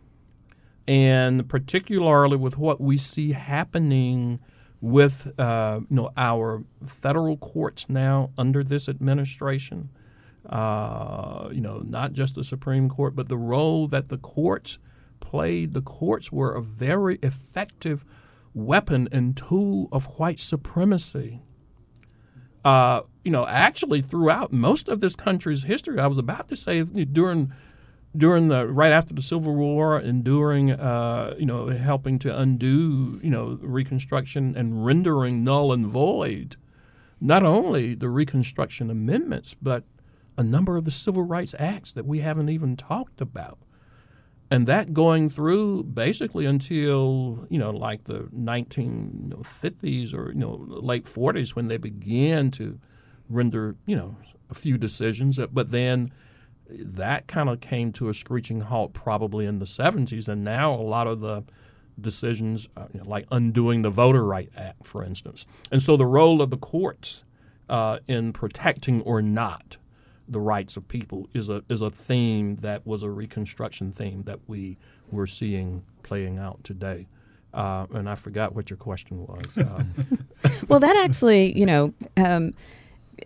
and 0.85 1.47
particularly 1.47 2.35
with 2.35 2.57
what 2.57 2.81
we 2.81 2.97
see 2.97 3.31
happening 3.31 4.41
with 4.81 5.33
uh, 5.39 5.81
you 5.89 5.95
know 5.97 6.11
our 6.17 6.63
federal 6.87 7.37
courts 7.37 7.87
now 7.89 8.31
under 8.37 8.63
this 8.63 8.89
administration. 8.89 9.89
uh, 10.49 11.49
you 11.51 11.61
know, 11.61 11.79
not 11.79 12.13
just 12.13 12.35
the 12.35 12.43
Supreme 12.43 12.89
Court, 12.89 13.15
but 13.15 13.29
the 13.29 13.37
role 13.37 13.87
that 13.87 14.09
the 14.09 14.17
courts 14.17 14.79
played. 15.19 15.73
The 15.73 15.81
courts 15.81 16.31
were 16.31 16.53
a 16.55 16.61
very 16.61 17.19
effective 17.23 18.05
weapon 18.53 19.09
and 19.11 19.37
tool 19.37 19.89
of 19.91 20.05
white 20.19 20.39
supremacy. 20.39 21.41
Uh, 22.65 23.01
you 23.23 23.31
know, 23.31 23.47
actually, 23.47 24.01
throughout 24.01 24.51
most 24.53 24.89
of 24.89 25.01
this 25.01 25.15
country's 25.15 25.63
history, 25.63 25.99
I 25.99 26.07
was 26.07 26.17
about 26.19 26.47
to 26.49 26.55
say 26.55 26.83
during 26.83 27.53
during 28.15 28.49
the 28.49 28.67
right 28.67 28.91
after 28.91 29.13
the 29.13 29.21
Civil 29.21 29.55
War 29.55 29.97
and 29.97 30.23
during 30.23 30.71
uh, 30.71 31.35
you 31.37 31.45
know 31.45 31.67
helping 31.67 32.19
to 32.19 32.37
undo 32.37 33.19
you 33.23 33.29
know 33.29 33.57
Reconstruction 33.61 34.55
and 34.55 34.85
rendering 34.85 35.43
null 35.43 35.71
and 35.71 35.87
void 35.87 36.57
not 37.19 37.43
only 37.43 37.93
the 37.93 38.09
Reconstruction 38.09 38.89
amendments 38.89 39.55
but 39.61 39.83
a 40.37 40.43
number 40.43 40.77
of 40.77 40.85
the 40.85 40.91
civil 40.91 41.23
rights 41.23 41.55
acts 41.59 41.91
that 41.91 42.05
we 42.05 42.19
haven't 42.19 42.49
even 42.49 42.75
talked 42.75 43.21
about. 43.21 43.59
And 44.49 44.67
that 44.67 44.93
going 44.93 45.29
through 45.29 45.83
basically 45.83 46.45
until 46.45 47.47
you 47.49 47.57
know, 47.57 47.69
like 47.69 48.03
the 48.03 48.27
1950s 48.35 50.13
or 50.13 50.29
you 50.29 50.39
know, 50.39 50.65
late 50.67 51.05
40s 51.05 51.51
when 51.51 51.67
they 51.69 51.77
began 51.77 52.51
to 52.51 52.79
render 53.29 53.75
you 53.85 53.95
know 53.95 54.17
a 54.49 54.53
few 54.53 54.77
decisions, 54.77 55.39
but 55.53 55.71
then 55.71 56.11
that 56.71 57.27
kind 57.27 57.49
of 57.49 57.59
came 57.59 57.91
to 57.93 58.09
a 58.09 58.13
screeching 58.13 58.61
halt 58.61 58.93
probably 58.93 59.45
in 59.45 59.59
the 59.59 59.65
70s, 59.65 60.27
and 60.27 60.43
now 60.43 60.73
a 60.73 60.81
lot 60.81 61.07
of 61.07 61.21
the 61.21 61.43
decisions, 61.99 62.67
uh, 62.75 62.87
you 62.93 62.99
know, 62.99 63.09
like 63.09 63.27
undoing 63.31 63.81
the 63.81 63.89
Voter 63.89 64.23
Right 64.23 64.49
Act, 64.55 64.85
for 64.85 65.03
instance. 65.03 65.45
And 65.71 65.81
so 65.81 65.97
the 65.97 66.05
role 66.05 66.41
of 66.41 66.49
the 66.49 66.57
courts 66.57 67.23
uh, 67.69 67.99
in 68.07 68.33
protecting 68.33 69.01
or 69.01 69.21
not 69.21 69.77
the 70.27 70.39
rights 70.39 70.77
of 70.77 70.87
people 70.87 71.27
is 71.33 71.49
a 71.49 71.63
is 71.67 71.81
a 71.81 71.89
theme 71.89 72.55
that 72.57 72.87
was 72.87 73.03
a 73.03 73.09
Reconstruction 73.09 73.91
theme 73.91 74.23
that 74.23 74.39
we 74.47 74.77
were 75.11 75.27
seeing 75.27 75.83
playing 76.03 76.37
out 76.37 76.63
today. 76.63 77.07
Uh, 77.53 77.85
and 77.93 78.09
I 78.09 78.15
forgot 78.15 78.55
what 78.55 78.69
your 78.69 78.77
question 78.77 79.27
was. 79.27 79.57
Um, 79.57 79.93
well, 80.69 80.79
that 80.79 80.95
actually, 80.95 81.57
you 81.57 81.65
know. 81.65 81.93
Um, 82.15 82.53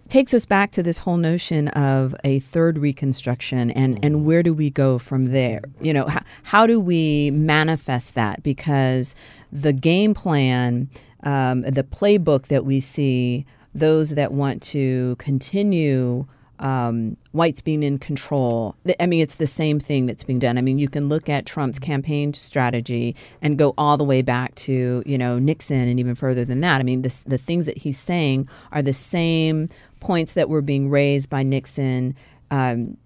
takes 0.10 0.34
us 0.34 0.46
back 0.46 0.72
to 0.72 0.84
this 0.84 1.00
whole 1.00 1.18
notion 1.18 1.68
of 1.70 2.16
a 2.24 2.40
third 2.40 2.78
reconstruction 2.78 3.72
and, 3.72 4.04
and 4.04 4.16
mm-hmm. 4.16 4.26
where 4.26 4.44
do 4.44 4.54
we 4.54 4.70
go 4.70 4.98
from 4.98 5.32
there? 5.32 5.62
You 5.82 5.94
know, 5.94 6.06
how, 6.08 6.22
how 6.44 6.68
do 6.68 6.80
we 6.80 7.32
manifest 7.32 8.16
that? 8.16 8.44
Because 8.44 9.16
the 9.52 9.74
game 9.74 10.14
plan, 10.14 10.90
um, 11.24 11.62
the 11.62 11.84
playbook 11.84 12.48
that 12.48 12.66
we 12.66 12.80
see, 12.80 13.46
those 13.74 14.12
that 14.12 14.32
want 14.32 14.62
to 14.64 15.16
continue 15.18 16.28
um, 16.60 17.18
whites 17.32 17.62
being 17.62 17.84
in 17.84 17.98
control. 18.00 18.76
I 19.00 19.06
mean, 19.06 19.22
it's 19.22 19.36
the 19.36 19.48
same 19.48 19.80
thing 19.80 20.06
that's 20.06 20.24
being 20.24 20.40
done. 20.40 20.58
I 20.58 20.62
mean, 20.62 20.78
you 20.78 20.88
can 20.88 21.10
look 21.10 21.28
at 21.30 21.46
Trump's 21.46 21.80
campaign 21.80 22.34
strategy 22.34 23.16
and 23.42 23.58
go 23.58 23.74
all 23.78 23.98
the 23.98 24.04
way 24.04 24.22
back 24.22 24.56
to 24.56 25.04
you 25.06 25.18
know 25.18 25.40
Nixon 25.40 25.88
and 25.88 26.00
even 26.00 26.16
further 26.16 26.46
than 26.46 26.62
that. 26.62 26.80
I 26.80 26.84
mean, 26.84 27.02
this, 27.02 27.22
the 27.22 27.38
things 27.38 27.66
that 27.66 27.78
he's 27.78 28.00
saying 28.00 28.50
are 28.72 28.82
the 28.82 28.94
same 28.94 29.70
points 30.00 30.34
that 30.34 30.50
were 30.50 30.62
being 30.62 30.90
raised 30.90 31.30
by 31.30 31.44
Nixon. 31.44 32.16
Um, 32.52 32.98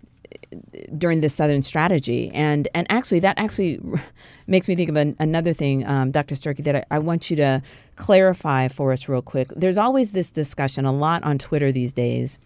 during 0.97 1.21
the 1.21 1.29
Southern 1.29 1.61
strategy, 1.61 2.31
and 2.33 2.67
and 2.73 2.85
actually 2.91 3.19
that 3.19 3.37
actually 3.37 3.79
makes 4.47 4.67
me 4.67 4.75
think 4.75 4.89
of 4.89 4.95
an, 4.95 5.15
another 5.19 5.53
thing, 5.53 5.85
um, 5.87 6.11
Dr. 6.11 6.35
Sturkey, 6.35 6.63
that 6.63 6.75
I, 6.75 6.85
I 6.91 6.99
want 6.99 7.29
you 7.29 7.35
to 7.37 7.61
clarify 7.95 8.67
for 8.67 8.91
us 8.91 9.07
real 9.07 9.21
quick. 9.21 9.49
There's 9.55 9.77
always 9.77 10.11
this 10.11 10.31
discussion 10.31 10.85
a 10.85 10.91
lot 10.91 11.23
on 11.23 11.37
Twitter 11.37 11.71
these 11.71 11.93
days 11.93 12.37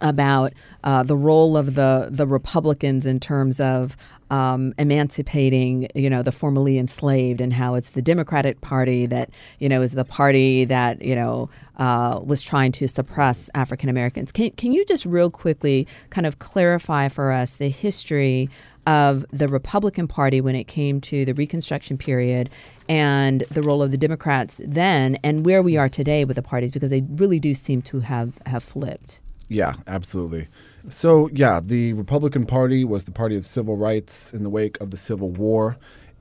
about 0.00 0.52
uh, 0.84 1.02
the 1.02 1.16
role 1.16 1.56
of 1.56 1.74
the 1.74 2.08
the 2.10 2.26
Republicans 2.26 3.06
in 3.06 3.20
terms 3.20 3.60
of 3.60 3.96
um, 4.30 4.74
emancipating, 4.78 5.88
you 5.94 6.10
know, 6.10 6.22
the 6.22 6.32
formerly 6.32 6.78
enslaved, 6.78 7.40
and 7.40 7.52
how 7.52 7.74
it's 7.74 7.90
the 7.90 8.02
Democratic 8.02 8.60
Party 8.60 9.06
that 9.06 9.30
you 9.58 9.68
know 9.68 9.82
is 9.82 9.92
the 9.92 10.04
party 10.04 10.64
that 10.64 11.02
you 11.02 11.14
know 11.14 11.48
uh, 11.76 12.20
was 12.22 12.42
trying 12.42 12.72
to 12.72 12.88
suppress 12.88 13.48
African 13.54 13.88
Americans. 13.88 14.32
Can 14.32 14.50
can 14.52 14.72
you 14.72 14.84
just 14.84 15.06
real 15.06 15.30
quickly 15.30 15.86
kind 16.10 16.26
of 16.26 16.38
clarify 16.38 17.08
for 17.08 17.32
us 17.32 17.56
the 17.56 17.68
history 17.68 18.50
of 18.86 19.24
the 19.30 19.48
Republican 19.48 20.08
Party 20.08 20.40
when 20.40 20.54
it 20.54 20.64
came 20.64 20.98
to 20.98 21.26
the 21.26 21.34
Reconstruction 21.34 21.98
period 21.98 22.48
and 22.88 23.44
the 23.50 23.60
role 23.60 23.82
of 23.82 23.90
the 23.90 23.98
Democrats 23.98 24.56
then, 24.58 25.16
and 25.22 25.44
where 25.44 25.62
we 25.62 25.76
are 25.76 25.90
today 25.90 26.24
with 26.24 26.36
the 26.36 26.42
parties, 26.42 26.70
because 26.70 26.90
they 26.90 27.02
really 27.02 27.38
do 27.38 27.54
seem 27.54 27.82
to 27.82 28.00
have 28.00 28.32
have 28.46 28.62
flipped. 28.62 29.20
Yeah, 29.48 29.74
absolutely. 29.86 30.48
So, 30.90 31.28
yeah, 31.32 31.60
the 31.62 31.92
Republican 31.94 32.46
Party 32.46 32.84
was 32.84 33.04
the 33.04 33.10
party 33.10 33.36
of 33.36 33.46
civil 33.46 33.76
rights 33.76 34.32
in 34.32 34.42
the 34.42 34.50
wake 34.50 34.80
of 34.80 34.90
the 34.90 34.96
Civil 34.96 35.30
War. 35.30 35.76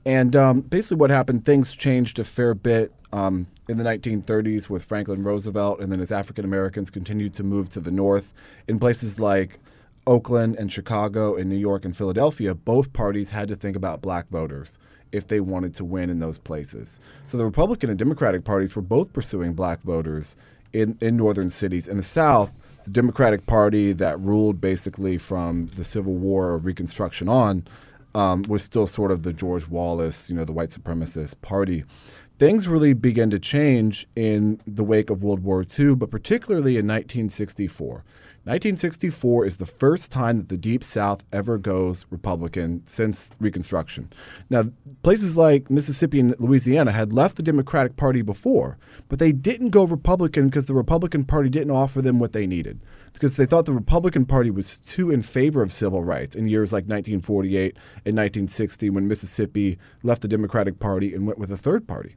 And 0.05 0.36
um, 0.36 0.61
basically, 0.61 0.97
what 0.97 1.09
happened, 1.09 1.45
things 1.45 1.75
changed 1.75 2.19
a 2.19 2.23
fair 2.23 2.53
bit 2.53 2.93
um, 3.11 3.47
in 3.67 3.78
the 3.78 3.84
1930s 3.84 4.69
with 4.69 4.84
Franklin 4.86 5.23
Roosevelt, 5.23 5.82
and 5.82 5.91
then 5.91 5.99
as 5.99 6.11
African 6.11 6.45
Americans 6.45 6.89
continued 6.89 7.34
to 7.34 7.43
move 7.43 7.69
to 7.69 7.80
the 7.80 7.91
north 7.91 8.34
in 8.67 8.80
places 8.80 9.19
like 9.19 9.59
Oakland 10.05 10.55
and 10.55 10.71
Chicago 10.71 11.36
and 11.36 11.49
New 11.49 11.57
York 11.57 11.84
and 11.84 11.95
Philadelphia, 11.95 12.55
both 12.55 12.93
parties 12.93 13.32
had 13.32 13.49
to 13.49 13.55
think 13.55 13.75
about 13.75 14.01
black 14.01 14.30
voters 14.30 14.80
if 15.11 15.28
they 15.28 15.39
wanted 15.39 15.73
to 15.75 15.86
win 15.86 16.09
in 16.09 16.19
those 16.19 16.38
places. 16.38 16.99
So 17.23 17.38
the 17.38 17.45
Republican 17.45 17.89
and 17.89 17.99
Democratic 17.99 18.43
parties 18.43 18.75
were 18.75 18.82
both 18.82 19.13
pursuing 19.13 19.53
black 19.53 19.82
voters 19.82 20.36
in, 20.73 20.97
in 21.01 21.17
northern 21.17 21.49
cities. 21.49 21.88
In 21.88 21.97
the 21.97 22.03
South, 22.03 22.53
the 22.88 22.94
Democratic 22.94 23.46
Party 23.46 23.92
that 23.92 24.18
ruled 24.22 24.62
basically 24.62 25.18
from 25.18 25.68
the 25.76 25.84
Civil 25.84 26.16
War 26.16 26.54
of 26.54 26.66
Reconstruction 26.66 27.28
on 27.28 27.68
um, 28.16 28.44
was 28.44 28.64
still 28.64 28.88
sort 28.88 29.12
of 29.12 29.24
the 29.24 29.34
George 29.34 29.68
Wallace, 29.68 30.30
you 30.30 30.36
know, 30.38 30.46
the 30.46 30.54
white 30.54 30.70
supremacist 30.70 31.42
party. 31.42 31.84
Things 32.40 32.68
really 32.68 32.94
began 32.94 33.32
to 33.32 33.40
change 33.40 34.06
in 34.16 34.62
the 34.68 34.84
wake 34.84 35.10
of 35.10 35.24
World 35.24 35.44
War 35.44 35.66
II, 35.78 35.96
but 35.96 36.12
particularly 36.12 36.74
in 36.74 36.86
1964. 36.86 38.04
1964 38.44 39.46
is 39.46 39.58
the 39.58 39.66
first 39.66 40.12
time 40.12 40.38
that 40.38 40.48
the 40.48 40.56
Deep 40.56 40.84
South 40.84 41.24
ever 41.34 41.58
goes 41.58 42.06
Republican 42.12 42.84
since 42.86 43.32
Reconstruction. 43.40 44.10
Now, 44.52 44.66
places 45.02 45.36
like 45.36 45.72
Mississippi 45.72 46.20
and 46.20 46.40
Louisiana 46.40 46.92
had 46.92 47.12
left 47.12 47.38
the 47.38 47.44
Democratic 47.44 47.98
Party 47.98 48.22
before, 48.22 48.78
but 49.10 49.18
they 49.18 49.32
didn't 49.32 49.72
go 49.72 49.84
Republican 49.84 50.48
because 50.48 50.68
the 50.68 50.76
Republican 50.76 51.26
Party 51.26 51.50
didn't 51.50 51.72
offer 51.72 52.04
them 52.04 52.20
what 52.20 52.34
they 52.34 52.46
needed. 52.46 52.80
Because 53.14 53.36
they 53.36 53.48
thought 53.48 53.66
the 53.66 53.74
Republican 53.74 54.26
Party 54.26 54.52
was 54.52 54.80
too 54.80 55.10
in 55.10 55.24
favor 55.24 55.64
of 55.64 55.74
civil 55.74 56.04
rights 56.04 56.36
in 56.36 56.48
years 56.48 56.72
like 56.72 56.84
1948 56.84 57.76
and 58.06 58.16
1960 58.16 58.92
when 58.92 59.08
Mississippi 59.08 59.80
left 60.04 60.22
the 60.22 60.28
Democratic 60.28 60.80
Party 60.80 61.16
and 61.16 61.26
went 61.26 61.40
with 61.40 61.52
a 61.52 61.58
third 61.58 61.88
party. 61.88 62.16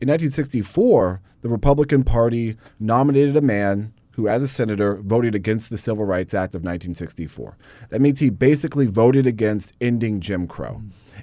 In 0.00 0.08
1964, 0.08 1.20
the 1.42 1.50
Republican 1.50 2.04
Party 2.04 2.56
nominated 2.78 3.36
a 3.36 3.42
man 3.42 3.92
who, 4.12 4.28
as 4.28 4.42
a 4.42 4.48
senator, 4.48 4.96
voted 4.96 5.34
against 5.34 5.68
the 5.68 5.76
Civil 5.76 6.06
Rights 6.06 6.32
Act 6.32 6.54
of 6.54 6.62
1964. 6.62 7.58
That 7.90 8.00
means 8.00 8.18
he 8.18 8.30
basically 8.30 8.86
voted 8.86 9.26
against 9.26 9.74
ending 9.78 10.20
Jim 10.20 10.46
Crow. 10.46 10.80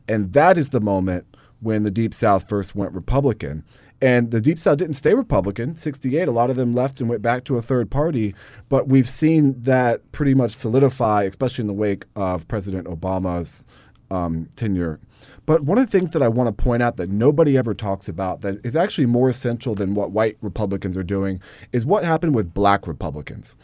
And 0.07 0.31
that 0.33 0.59
is 0.59 0.69
the 0.69 0.79
moment 0.79 1.25
when 1.59 1.81
the 1.81 1.91
Deep 1.91 2.13
South 2.13 2.47
first 2.47 2.75
went 2.75 2.93
Republican. 2.93 3.63
And 3.99 4.29
the 4.29 4.41
Deep 4.41 4.59
South 4.59 4.77
didn't 4.77 4.93
stay 4.93 5.15
Republican. 5.15 5.75
68, 5.75 6.27
a 6.27 6.31
lot 6.31 6.51
of 6.51 6.55
them 6.55 6.75
left 6.75 7.01
and 7.01 7.09
went 7.09 7.23
back 7.23 7.45
to 7.45 7.57
a 7.57 7.63
third 7.63 7.89
party. 7.89 8.35
But 8.69 8.87
we've 8.87 9.09
seen 9.09 9.59
that 9.63 10.11
pretty 10.11 10.35
much 10.35 10.51
solidify, 10.51 11.23
especially 11.23 11.63
in 11.63 11.67
the 11.67 11.73
wake 11.73 12.05
of 12.15 12.47
President 12.47 12.85
Obama's 12.85 13.63
um, 14.11 14.49
tenure 14.55 14.99
but 15.47 15.63
one 15.63 15.77
of 15.77 15.89
the 15.89 15.97
things 15.97 16.11
that 16.11 16.21
I 16.21 16.27
want 16.27 16.55
to 16.55 16.63
point 16.63 16.83
out 16.83 16.97
that 16.97 17.09
nobody 17.09 17.57
ever 17.57 17.73
talks 17.73 18.09
about 18.09 18.41
that 18.41 18.63
is 18.65 18.75
actually 18.75 19.07
more 19.07 19.29
essential 19.29 19.75
than 19.75 19.95
what 19.95 20.11
white 20.11 20.37
Republicans 20.41 20.97
are 20.97 21.03
doing 21.03 21.41
is 21.71 21.85
what 21.85 22.03
happened 22.03 22.35
with 22.35 22.53
black 22.53 22.85
Republicans. 22.85 23.55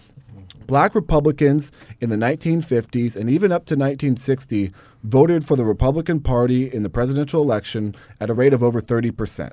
Black 0.65 0.95
Republicans 0.95 1.73
in 1.99 2.09
the 2.09 2.15
1950s 2.15 3.17
and 3.17 3.29
even 3.29 3.51
up 3.51 3.65
to 3.65 3.75
1960 3.75 4.71
voted 5.03 5.45
for 5.45 5.57
the 5.57 5.65
Republican 5.65 6.21
Party 6.21 6.73
in 6.73 6.83
the 6.83 6.89
presidential 6.89 7.41
election 7.41 7.93
at 8.21 8.29
a 8.29 8.33
rate 8.33 8.53
of 8.53 8.63
over 8.63 8.79
30%. 8.79 9.51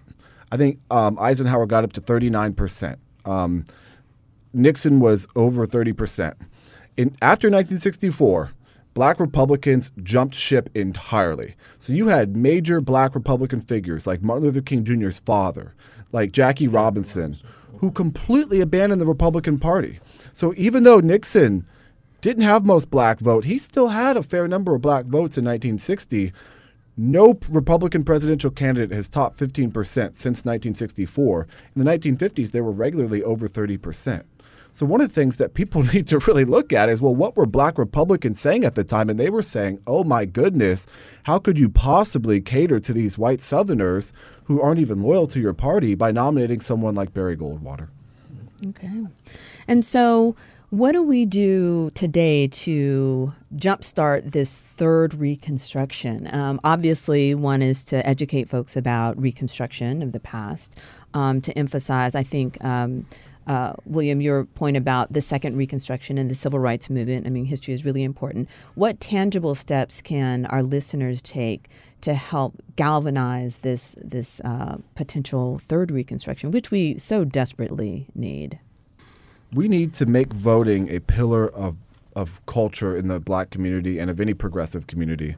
I 0.53 0.57
think 0.57 0.79
um, 0.89 1.19
Eisenhower 1.19 1.67
got 1.67 1.83
up 1.83 1.93
to 1.95 2.01
39%. 2.01 2.97
Um, 3.25 3.65
Nixon 4.53 5.01
was 5.01 5.27
over 5.35 5.67
30%. 5.67 6.37
In, 6.97 7.09
after 7.21 7.49
1964, 7.49 8.53
black 8.95 9.21
Republicans 9.21 9.91
jumped 10.03 10.35
ship 10.35 10.71
entirely. 10.75 11.55
So 11.79 11.93
you 11.93 12.09
had 12.09 12.37
major 12.37 12.81
black 12.81 13.15
Republican 13.15 13.61
figures 13.61 14.07
like 14.07 14.23
Martin 14.23 14.47
Luther 14.47 14.61
King 14.61 14.85
Jr.'s 14.85 15.21
father, 15.21 15.75
like 16.13 16.33
Jackie 16.33 16.69
Robinson, 16.69 17.37
who 17.79 17.91
completely 17.91 18.61
abandoned 18.61 19.01
the 19.01 19.07
Republican 19.07 19.59
Party. 19.59 20.01
So 20.33 20.53
even 20.57 20.83
though 20.83 21.01
Nixon 21.01 21.67
didn't 22.21 22.43
have 22.43 22.67
most 22.67 22.91
black 22.91 23.21
vote, 23.21 23.45
he 23.45 23.59
still 23.59 23.89
had 23.89 24.17
a 24.17 24.23
fair 24.23 24.47
number 24.47 24.75
of 24.75 24.83
black 24.83 25.07
votes 25.07 25.39
in 25.39 25.45
1960. 25.45 26.33
No 26.97 27.39
Republican 27.49 28.05
presidential 28.05 28.51
candidate 28.51 28.95
has 28.95 29.09
topped 29.09 29.39
15% 29.39 29.73
since 29.75 30.45
1964. 30.45 31.47
In 31.75 31.85
the 31.85 31.91
1950s, 31.91 32.51
they 32.51 32.61
were 32.61 32.73
regularly 32.73 33.23
over 33.23 33.49
30%. 33.49 34.25
So 34.73 34.87
one 34.87 35.01
of 35.01 35.09
the 35.09 35.15
things 35.15 35.37
that 35.39 35.55
people 35.55 35.83
need 35.95 36.07
to 36.09 36.19
really 36.21 36.45
look 36.45 36.73
at 36.73 36.89
is 36.89 37.01
well, 37.01 37.15
what 37.15 37.37
were 37.37 37.47
black 37.47 37.79
Republicans 37.79 38.41
saying 38.41 38.65
at 38.65 38.75
the 38.75 38.85
time? 38.85 39.09
And 39.09 39.19
they 39.19 39.31
were 39.31 39.43
saying, 39.43 39.81
oh 39.87 40.05
my 40.05 40.25
goodness, 40.25 40.87
how 41.25 41.39
could 41.39 41.59
you 41.59 41.69
possibly 41.69 42.41
cater 42.41 42.81
to 42.81 42.93
these 42.93 43.19
white 43.19 43.41
Southerners 43.41 44.13
who 44.45 44.61
aren't 44.61 44.81
even 44.81 45.03
loyal 45.03 45.27
to 45.29 45.41
your 45.41 45.55
party 45.55 45.95
by 45.95 46.11
nominating 46.11 46.61
someone 46.61 46.95
like 46.95 47.13
Barry 47.13 47.37
Goldwater? 47.37 47.89
Okay. 48.67 49.07
And 49.69 49.85
so 49.85 50.37
what 50.71 50.93
do 50.93 51.03
we 51.03 51.27
do 51.27 51.91
today 51.95 52.47
to 52.47 53.33
jumpstart 53.57 54.31
this 54.31 54.61
third 54.61 55.15
Reconstruction? 55.15 56.33
Um, 56.33 56.61
obviously, 56.63 57.35
one 57.35 57.61
is 57.61 57.85
to 57.87 58.07
educate 58.07 58.49
folks 58.49 58.77
about 58.77 59.21
Reconstruction 59.21 60.01
of 60.01 60.13
the 60.13 60.21
past, 60.21 60.77
um, 61.13 61.41
to 61.41 61.59
emphasize, 61.59 62.15
I 62.15 62.23
think. 62.23 62.63
Um, 62.65 63.05
uh, 63.47 63.73
William, 63.85 64.21
your 64.21 64.45
point 64.45 64.77
about 64.77 65.13
the 65.13 65.21
second 65.21 65.57
Reconstruction 65.57 66.19
and 66.19 66.31
the 66.31 66.35
Civil 66.35 66.59
Rights 66.59 66.89
Movement, 66.91 67.27
I 67.27 67.31
mean, 67.31 67.47
history 67.47 67.75
is 67.75 67.85
really 67.85 68.03
important. 68.05 68.49
What 68.75 69.01
tangible 69.01 69.55
steps 69.55 70.01
can 70.01 70.47
our 70.47 70.63
listeners 70.63 71.21
take 71.23 71.69
to 72.03 72.15
help 72.15 72.63
galvanize 72.77 73.57
this, 73.57 73.95
this 74.01 74.41
uh, 74.41 74.79
potential 74.95 75.59
third 75.59 75.91
Reconstruction, 75.91 76.51
which 76.51 76.71
we 76.71 76.99
so 76.99 77.25
desperately 77.25 78.07
need? 78.15 78.59
we 79.53 79.69
need 79.69 79.93
to 79.95 80.07
make 80.07 80.33
voting 80.33 80.89
a 80.91 81.01
pillar 81.01 81.49
of 81.49 81.77
of 82.17 82.45
culture 82.47 82.97
in 82.97 83.07
the 83.07 83.21
black 83.21 83.51
community 83.51 84.01
and 84.01 84.11
of 84.11 84.21
any 84.21 84.35
progressive 84.35 84.89
community. 84.89 85.37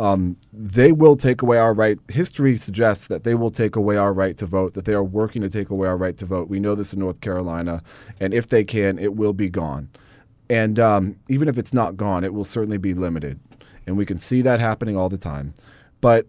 Um, 0.00 0.38
they 0.50 0.92
will 0.92 1.14
take 1.14 1.42
away 1.42 1.58
our 1.58 1.74
right. 1.74 1.98
History 2.08 2.56
suggests 2.56 3.06
that 3.08 3.22
they 3.22 3.34
will 3.34 3.50
take 3.50 3.76
away 3.76 3.96
our 3.96 4.14
right 4.14 4.34
to 4.38 4.46
vote, 4.46 4.72
that 4.72 4.86
they 4.86 4.94
are 4.94 5.04
working 5.04 5.42
to 5.42 5.50
take 5.50 5.68
away 5.68 5.86
our 5.86 5.96
right 5.96 6.16
to 6.16 6.24
vote. 6.24 6.48
We 6.48 6.58
know 6.58 6.74
this 6.74 6.94
in 6.94 7.00
North 7.00 7.20
Carolina, 7.20 7.82
and 8.18 8.32
if 8.32 8.46
they 8.46 8.64
can, 8.64 8.98
it 8.98 9.14
will 9.14 9.34
be 9.34 9.50
gone. 9.50 9.90
And 10.48 10.80
um, 10.80 11.16
even 11.28 11.48
if 11.48 11.58
it's 11.58 11.74
not 11.74 11.98
gone, 11.98 12.24
it 12.24 12.32
will 12.32 12.46
certainly 12.46 12.78
be 12.78 12.94
limited. 12.94 13.38
And 13.86 13.98
we 13.98 14.06
can 14.06 14.16
see 14.16 14.40
that 14.40 14.58
happening 14.58 14.96
all 14.96 15.10
the 15.10 15.18
time. 15.18 15.52
But 16.00 16.26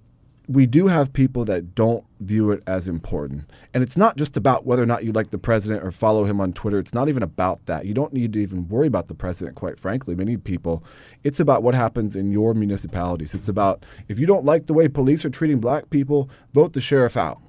we 0.48 0.66
do 0.66 0.88
have 0.88 1.14
people 1.14 1.46
that 1.46 1.76
don't 1.76 2.04
view 2.20 2.52
it 2.52 2.64
as 2.68 2.88
important. 2.88 3.50
And 3.74 3.84
it's 3.84 3.96
not 3.96 4.18
just 4.18 4.36
about 4.36 4.66
whether 4.66 4.84
or 4.84 4.88
not 4.88 5.04
you 5.04 5.12
like 5.12 5.30
the 5.30 5.38
president 5.38 5.84
or 5.84 5.92
follow 5.92 6.26
him 6.26 6.42
on 6.42 6.52
Twitter. 6.52 6.80
It's 6.80 6.94
not 6.94 7.08
even 7.08 7.24
about 7.24 7.66
that. 7.68 7.86
You 7.86 7.94
don't 7.94 8.14
need 8.14 8.34
to 8.34 8.40
even 8.40 8.68
worry 8.68 8.88
about 8.88 9.08
the 9.08 9.14
president, 9.14 9.56
quite 9.56 9.80
frankly, 9.80 10.16
many 10.16 10.38
people. 10.38 10.84
It's 11.24 11.40
about 11.40 11.64
what 11.64 11.76
happens 11.76 12.16
in 12.16 12.32
your 12.32 12.54
municipalities. 12.54 13.34
It's 13.34 13.50
about 13.50 13.86
if 14.08 14.20
you 14.20 14.26
don't 14.26 14.46
like 14.46 14.66
the 14.66 14.74
way 14.74 14.88
police 14.88 15.24
are 15.24 15.30
treating 15.30 15.60
black 15.60 15.90
people, 15.90 16.30
vote 16.54 16.74
the 16.74 16.82
sheriff 16.82 17.16
out. 17.16 17.40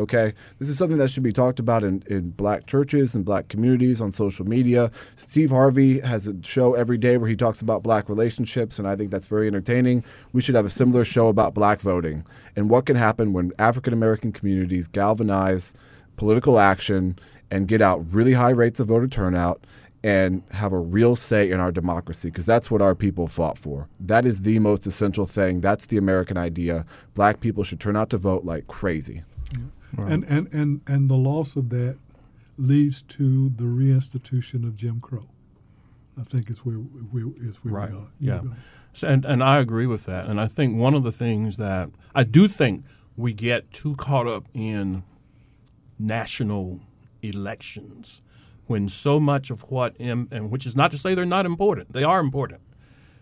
Okay, 0.00 0.32
this 0.58 0.70
is 0.70 0.78
something 0.78 0.96
that 0.96 1.10
should 1.10 1.22
be 1.22 1.30
talked 1.30 1.58
about 1.58 1.84
in, 1.84 2.02
in 2.06 2.30
black 2.30 2.64
churches 2.64 3.14
and 3.14 3.22
black 3.22 3.48
communities 3.48 4.00
on 4.00 4.12
social 4.12 4.46
media. 4.46 4.90
Steve 5.14 5.50
Harvey 5.50 6.00
has 6.00 6.26
a 6.26 6.34
show 6.42 6.72
every 6.72 6.96
day 6.96 7.18
where 7.18 7.28
he 7.28 7.36
talks 7.36 7.60
about 7.60 7.82
black 7.82 8.08
relationships, 8.08 8.78
and 8.78 8.88
I 8.88 8.96
think 8.96 9.10
that's 9.10 9.26
very 9.26 9.46
entertaining. 9.46 10.02
We 10.32 10.40
should 10.40 10.54
have 10.54 10.64
a 10.64 10.70
similar 10.70 11.04
show 11.04 11.28
about 11.28 11.52
black 11.52 11.82
voting 11.82 12.24
and 12.56 12.70
what 12.70 12.86
can 12.86 12.96
happen 12.96 13.34
when 13.34 13.52
African 13.58 13.92
American 13.92 14.32
communities 14.32 14.88
galvanize 14.88 15.74
political 16.16 16.58
action 16.58 17.18
and 17.50 17.68
get 17.68 17.82
out 17.82 18.02
really 18.10 18.32
high 18.32 18.50
rates 18.50 18.80
of 18.80 18.88
voter 18.88 19.06
turnout 19.06 19.62
and 20.02 20.42
have 20.52 20.72
a 20.72 20.78
real 20.78 21.14
say 21.14 21.50
in 21.50 21.60
our 21.60 21.70
democracy 21.70 22.30
because 22.30 22.46
that's 22.46 22.70
what 22.70 22.80
our 22.80 22.94
people 22.94 23.28
fought 23.28 23.58
for. 23.58 23.86
That 24.00 24.24
is 24.24 24.40
the 24.40 24.60
most 24.60 24.86
essential 24.86 25.26
thing. 25.26 25.60
That's 25.60 25.84
the 25.86 25.98
American 25.98 26.38
idea. 26.38 26.86
Black 27.14 27.40
people 27.40 27.64
should 27.64 27.80
turn 27.80 27.96
out 27.96 28.08
to 28.10 28.16
vote 28.16 28.46
like 28.46 28.66
crazy. 28.66 29.24
Yeah. 29.52 29.58
Right. 29.96 30.12
And, 30.12 30.24
and, 30.24 30.52
and, 30.52 30.80
and 30.86 31.10
the 31.10 31.16
loss 31.16 31.56
of 31.56 31.70
that 31.70 31.98
leads 32.56 33.02
to 33.02 33.48
the 33.50 33.64
reinstitution 33.64 34.64
of 34.64 34.76
Jim 34.76 35.00
Crow. 35.00 35.26
I 36.18 36.24
think 36.24 36.50
it's 36.50 36.64
where, 36.64 36.76
where, 36.76 37.24
it's 37.40 37.56
where 37.64 37.74
right. 37.74 37.90
we 37.90 37.96
are. 37.96 38.08
Yeah. 38.20 38.42
So, 38.92 39.08
and, 39.08 39.24
and 39.24 39.42
I 39.42 39.58
agree 39.58 39.86
with 39.86 40.04
that. 40.06 40.26
And 40.26 40.40
I 40.40 40.46
think 40.46 40.76
one 40.76 40.94
of 40.94 41.02
the 41.02 41.12
things 41.12 41.56
that 41.56 41.90
I 42.14 42.24
do 42.24 42.48
think 42.48 42.84
we 43.16 43.32
get 43.32 43.72
too 43.72 43.94
caught 43.96 44.26
up 44.26 44.46
in 44.52 45.02
national 45.98 46.80
elections 47.22 48.22
when 48.66 48.88
so 48.88 49.18
much 49.18 49.50
of 49.50 49.62
what, 49.70 49.94
Im- 49.98 50.28
and 50.30 50.50
which 50.50 50.66
is 50.66 50.76
not 50.76 50.90
to 50.92 50.98
say 50.98 51.14
they're 51.14 51.24
not 51.26 51.46
important, 51.46 51.92
they 51.92 52.04
are 52.04 52.20
important, 52.20 52.60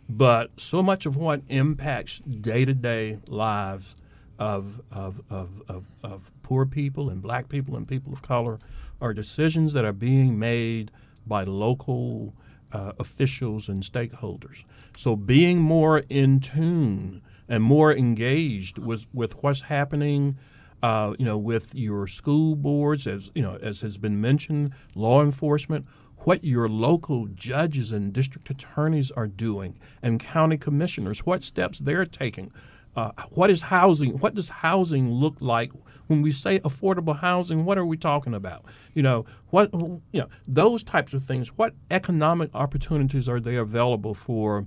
but 0.08 0.50
so 0.58 0.82
much 0.82 1.06
of 1.06 1.16
what 1.16 1.42
impacts 1.48 2.18
day 2.18 2.64
to 2.64 2.74
day 2.74 3.18
lives 3.26 3.94
of, 4.38 4.80
of, 4.90 5.20
of, 5.30 5.62
of, 5.68 5.90
of 6.02 6.30
poor 6.49 6.64
people 6.64 7.11
and 7.11 7.20
black 7.20 7.51
people 7.51 7.76
and 7.76 7.86
people 7.86 8.11
of 8.11 8.22
color 8.22 8.59
are 9.03 9.12
decisions 9.12 9.74
that 9.74 9.84
are 9.84 9.92
being 9.92 10.38
made 10.38 10.90
by 11.26 11.44
local 11.44 12.34
uh, 12.72 12.92
officials 12.99 13.68
and 13.68 13.82
stakeholders. 13.82 14.64
So 14.96 15.14
being 15.14 15.59
more 15.59 16.05
in 16.09 16.40
tune 16.40 17.20
and 17.51 17.62
more 17.62 17.92
engaged 17.92 18.78
with, 18.78 19.05
with 19.12 19.42
what's 19.42 19.61
happening, 19.61 20.38
uh, 20.82 21.12
you 21.18 21.26
know, 21.26 21.36
with 21.36 21.74
your 21.74 22.07
school 22.07 22.57
boards, 22.57 23.07
as 23.07 23.30
you 23.34 23.42
know, 23.42 23.59
as 23.61 23.82
has 23.82 23.99
been 23.99 24.18
mentioned, 24.18 24.72
law 24.94 25.22
enforcement, 25.22 25.84
what 26.20 26.42
your 26.44 26.66
local 26.66 27.26
judges 27.26 27.92
and 27.92 28.14
district 28.14 28.49
attorneys 28.49 29.11
are 29.11 29.26
doing, 29.26 29.78
and 30.03 30.18
county 30.18 30.57
commissioners, 30.57 31.26
what 31.26 31.42
steps 31.42 31.78
they're 31.78 32.07
taking 32.07 32.51
uh, 32.99 33.12
what 33.30 33.49
is 33.49 33.62
housing? 33.62 34.18
What 34.18 34.34
does 34.34 34.49
housing 34.49 35.09
look 35.09 35.36
like 35.38 35.70
when 36.09 36.20
we 36.20 36.32
say 36.32 36.59
affordable 36.61 37.20
housing? 37.20 37.64
What 37.64 37.78
are 37.78 37.86
we 37.86 37.96
talking 37.96 38.34
about? 38.34 38.64
You 38.92 39.03
know 39.03 39.24
what? 39.51 39.72
You 39.72 40.03
know 40.12 40.28
those 40.49 40.82
types 40.82 41.12
of 41.12 41.22
things. 41.22 41.49
What 41.57 41.74
economic 41.92 42.51
opportunities 42.55 43.28
are 43.28 43.40
there 43.40 43.61
available 43.61 44.14
for? 44.14 44.66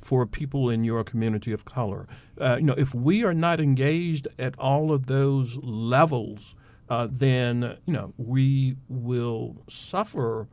for 0.00 0.24
people 0.24 0.70
in 0.70 0.84
your 0.84 1.02
community 1.02 1.50
of 1.52 1.64
color. 1.64 2.06
Uh, 2.40 2.54
you 2.54 2.62
know, 2.62 2.74
if 2.74 2.94
we 2.94 3.24
are 3.24 3.34
not 3.34 3.60
engaged 3.60 4.28
at 4.38 4.56
all 4.56 4.92
of 4.92 5.06
those 5.06 5.56
levels, 5.56 6.54
uh, 6.88 7.08
then 7.10 7.76
you 7.84 7.92
know 7.92 8.14
we 8.16 8.76
will 8.88 9.56
suffer. 9.68 10.48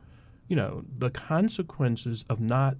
You 0.48 0.56
know 0.56 0.84
the 0.98 1.10
consequences 1.10 2.24
of 2.28 2.40
not 2.40 2.76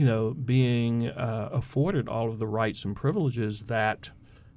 you 0.00 0.06
know, 0.06 0.30
being 0.30 1.08
uh, 1.08 1.50
afforded 1.52 2.08
all 2.08 2.30
of 2.30 2.38
the 2.38 2.46
rights 2.46 2.86
and 2.86 2.96
privileges 2.96 3.64
that, 3.66 4.08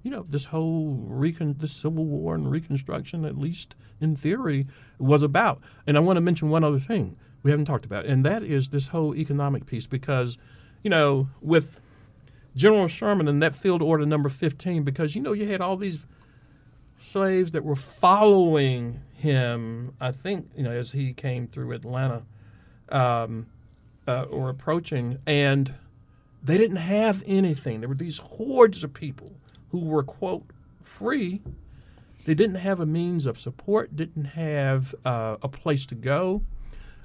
you 0.02 0.10
know, 0.10 0.24
this 0.24 0.46
whole 0.46 0.96
recon- 1.06 1.58
this 1.60 1.74
Civil 1.74 2.06
War 2.06 2.34
and 2.34 2.50
Reconstruction, 2.50 3.26
at 3.26 3.38
least 3.38 3.76
in 4.00 4.16
theory, 4.16 4.68
was 5.00 5.22
about. 5.22 5.62
And 5.86 5.98
I 5.98 6.00
want 6.00 6.16
to 6.16 6.22
mention 6.22 6.50
one 6.50 6.64
other 6.64 6.80
thing 6.80 7.18
we 7.44 7.52
haven't 7.52 7.66
talked 7.66 7.84
about, 7.84 8.06
and 8.06 8.26
that 8.26 8.41
is 8.41 8.70
this 8.70 8.88
whole 8.88 9.14
economic 9.14 9.66
piece, 9.66 9.86
because, 9.86 10.38
you 10.82 10.89
know, 10.89 11.28
with 11.41 11.78
General 12.56 12.88
Sherman 12.88 13.28
and 13.28 13.44
that 13.44 13.54
field 13.54 13.82
order 13.82 14.06
number 14.06 14.30
15, 14.30 14.84
because, 14.84 15.14
you 15.14 15.22
know, 15.22 15.34
you 15.34 15.46
had 15.46 15.60
all 15.60 15.76
these 15.76 16.06
slaves 17.12 17.52
that 17.52 17.66
were 17.66 17.76
following 17.76 19.02
him, 19.12 19.94
I 20.00 20.14
think, 20.14 20.52
you 20.56 20.64
know, 20.64 20.72
as 20.72 20.94
he 20.94 21.12
came 21.12 21.48
through 21.48 21.74
Atlanta. 21.74 22.24
Um, 22.88 23.48
uh, 24.08 24.24
or 24.24 24.49
approaching, 24.49 25.20
and 25.26 25.74
they 26.43 26.58
didn't 26.58 26.78
have 26.78 27.24
anything. 27.26 27.80
There 27.80 27.89
were 27.89 27.95
these 27.95 28.18
hordes 28.18 28.84
of 28.84 28.93
people 28.93 29.34
who 29.70 29.80
were, 29.80 30.04
quote, 30.04 30.45
free. 30.82 31.41
They 32.26 32.34
didn't 32.34 32.58
have 32.58 32.80
a 32.80 32.86
means 32.86 33.26
of 33.26 33.39
support, 33.39 33.95
didn't 33.95 34.26
have 34.26 34.93
uh, 35.06 35.38
a 35.41 35.47
place 35.47 35.86
to 35.88 35.95
go. 35.95 36.43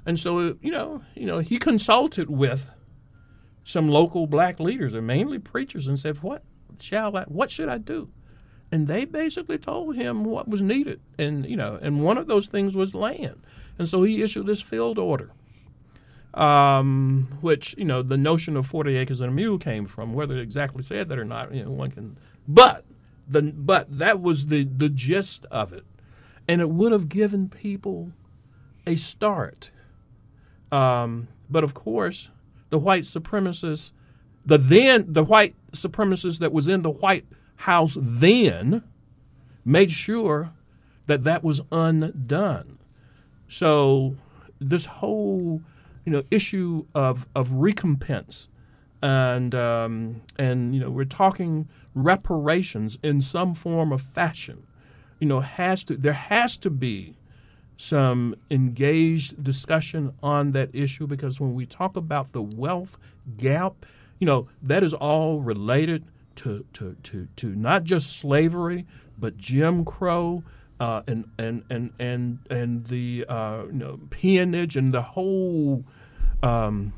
And 0.05 0.19
so, 0.19 0.57
you 0.61 0.71
know, 0.71 1.03
you 1.15 1.25
know, 1.25 1.39
he 1.39 1.57
consulted 1.57 2.29
with 2.29 2.71
some 3.63 3.89
local 3.89 4.27
black 4.27 4.59
leaders, 4.59 4.93
and 4.93 5.05
mainly 5.05 5.39
preachers, 5.39 5.87
and 5.87 5.99
said, 5.99 6.23
"What 6.23 6.43
shall 6.79 7.15
I? 7.15 7.23
What 7.25 7.51
should 7.51 7.69
I 7.69 7.77
do?" 7.77 8.09
And 8.71 8.87
they 8.87 9.05
basically 9.05 9.57
told 9.57 9.95
him 9.95 10.23
what 10.23 10.47
was 10.47 10.61
needed, 10.61 11.01
and 11.17 11.45
you 11.45 11.57
know, 11.57 11.77
and 11.81 12.03
one 12.03 12.17
of 12.17 12.27
those 12.27 12.47
things 12.47 12.75
was 12.75 12.95
land. 12.95 13.41
And 13.77 13.87
so 13.87 14.03
he 14.03 14.23
issued 14.23 14.47
this 14.47 14.61
field 14.61 14.97
order 14.97 15.31
um, 16.33 17.37
which 17.41 17.75
you 17.77 17.85
know 17.85 18.01
the 18.01 18.17
notion 18.17 18.55
of 18.55 18.67
40 18.67 18.95
acres 18.97 19.21
and 19.21 19.29
a 19.29 19.33
mule 19.33 19.57
came 19.57 19.85
from. 19.85 20.13
Whether 20.13 20.37
it 20.37 20.41
exactly 20.41 20.81
said 20.81 21.09
that 21.09 21.19
or 21.19 21.25
not, 21.25 21.53
you 21.53 21.63
know, 21.63 21.71
one 21.71 21.91
can. 21.91 22.17
But 22.47 22.85
the 23.27 23.41
but 23.41 23.97
that 23.97 24.21
was 24.21 24.47
the 24.47 24.63
the 24.63 24.89
gist 24.89 25.45
of 25.51 25.73
it, 25.73 25.85
and 26.47 26.61
it 26.61 26.69
would 26.69 26.91
have 26.91 27.09
given 27.09 27.49
people 27.49 28.11
a 28.85 28.95
start. 28.95 29.71
Um, 30.71 31.27
but 31.49 31.63
of 31.63 31.73
course, 31.73 32.29
the 32.69 32.77
white 32.77 33.03
supremacists, 33.03 33.91
the 34.45 34.57
then 34.57 35.05
the 35.07 35.23
white 35.23 35.55
supremacists 35.71 36.39
that 36.39 36.51
was 36.51 36.67
in 36.67 36.83
the 36.83 36.91
White 36.91 37.25
House 37.57 37.97
then, 37.99 38.83
made 39.65 39.91
sure 39.91 40.53
that 41.07 41.23
that 41.23 41.43
was 41.43 41.61
undone. 41.71 42.77
So 43.47 44.15
this 44.59 44.85
whole 44.85 45.61
you 46.09 46.17
know 46.17 46.23
issue 46.31 46.85
of 46.95 47.27
of 47.35 47.51
recompense 47.53 48.47
and 49.01 49.53
um, 49.55 50.21
and 50.37 50.73
you 50.73 50.81
know 50.81 50.89
we're 50.89 51.05
talking 51.05 51.67
reparations 51.95 52.97
in 53.03 53.21
some 53.21 53.53
form 53.53 53.91
of 53.91 54.01
fashion 54.01 54.65
you 55.19 55.27
know 55.27 55.39
has 55.39 55.83
to 55.83 55.95
there 55.95 56.13
has 56.13 56.57
to 56.57 56.69
be 56.69 57.15
some 57.81 58.35
engaged 58.51 59.41
discussion 59.41 60.13
on 60.21 60.51
that 60.51 60.69
issue 60.73 61.07
because 61.07 61.39
when 61.39 61.53
we 61.53 61.65
talk 61.65 61.95
about 61.95 62.33
the 62.33 62.41
wealth 62.41 62.97
gap, 63.37 63.85
you 64.19 64.27
know, 64.27 64.49
that 64.61 64.83
is 64.83 64.93
all 64.93 65.39
related 65.39 66.03
to, 66.35 66.65
to, 66.73 66.97
to, 67.03 67.29
to 67.37 67.55
not 67.55 67.85
just 67.85 68.17
slavery, 68.17 68.85
but 69.17 69.37
Jim 69.37 69.85
Crow. 69.85 70.43
Uh, 70.81 71.03
and, 71.07 71.25
and 71.37 71.61
and 71.69 71.91
and 71.99 72.39
and 72.49 72.87
the 72.87 73.25
uh, 73.27 73.63
you 73.65 73.73
know 73.73 73.99
peonage 74.11 74.77
and 74.77 74.93
the 74.93 75.01
whole 75.01 75.83
um, 76.43 76.93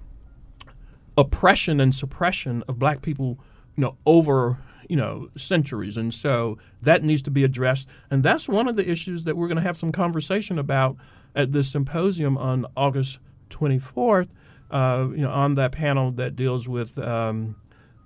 oppression 1.18 1.80
and 1.80 1.94
suppression 1.94 2.64
of 2.68 2.80
black 2.80 3.02
people, 3.02 3.40
you 3.76 3.82
know, 3.82 3.98
over 4.06 4.60
you 4.90 4.96
know 4.98 5.30
centuries, 5.38 5.98
and 5.98 6.14
so 6.14 6.58
that 6.82 7.04
needs 7.04 7.22
to 7.24 7.32
be 7.32 7.44
addressed. 7.44 7.88
And 8.10 8.24
that's 8.24 8.48
one 8.48 8.68
of 8.68 8.76
the 8.76 8.90
issues 8.90 9.24
that 9.24 9.38
we're 9.38 9.48
going 9.48 9.58
to 9.58 9.64
have 9.64 9.78
some 9.78 9.92
conversation 9.92 10.60
about 10.60 10.98
at 11.36 11.52
this 11.54 11.70
symposium 11.70 12.38
on 12.38 12.66
August 12.76 13.20
24th. 13.50 14.28
Uh, 14.70 15.10
you 15.12 15.18
know, 15.18 15.30
on 15.30 15.56
that 15.56 15.74
panel 15.74 16.12
that 16.12 16.34
deals 16.34 16.66
with 16.66 16.98
um, 16.98 17.58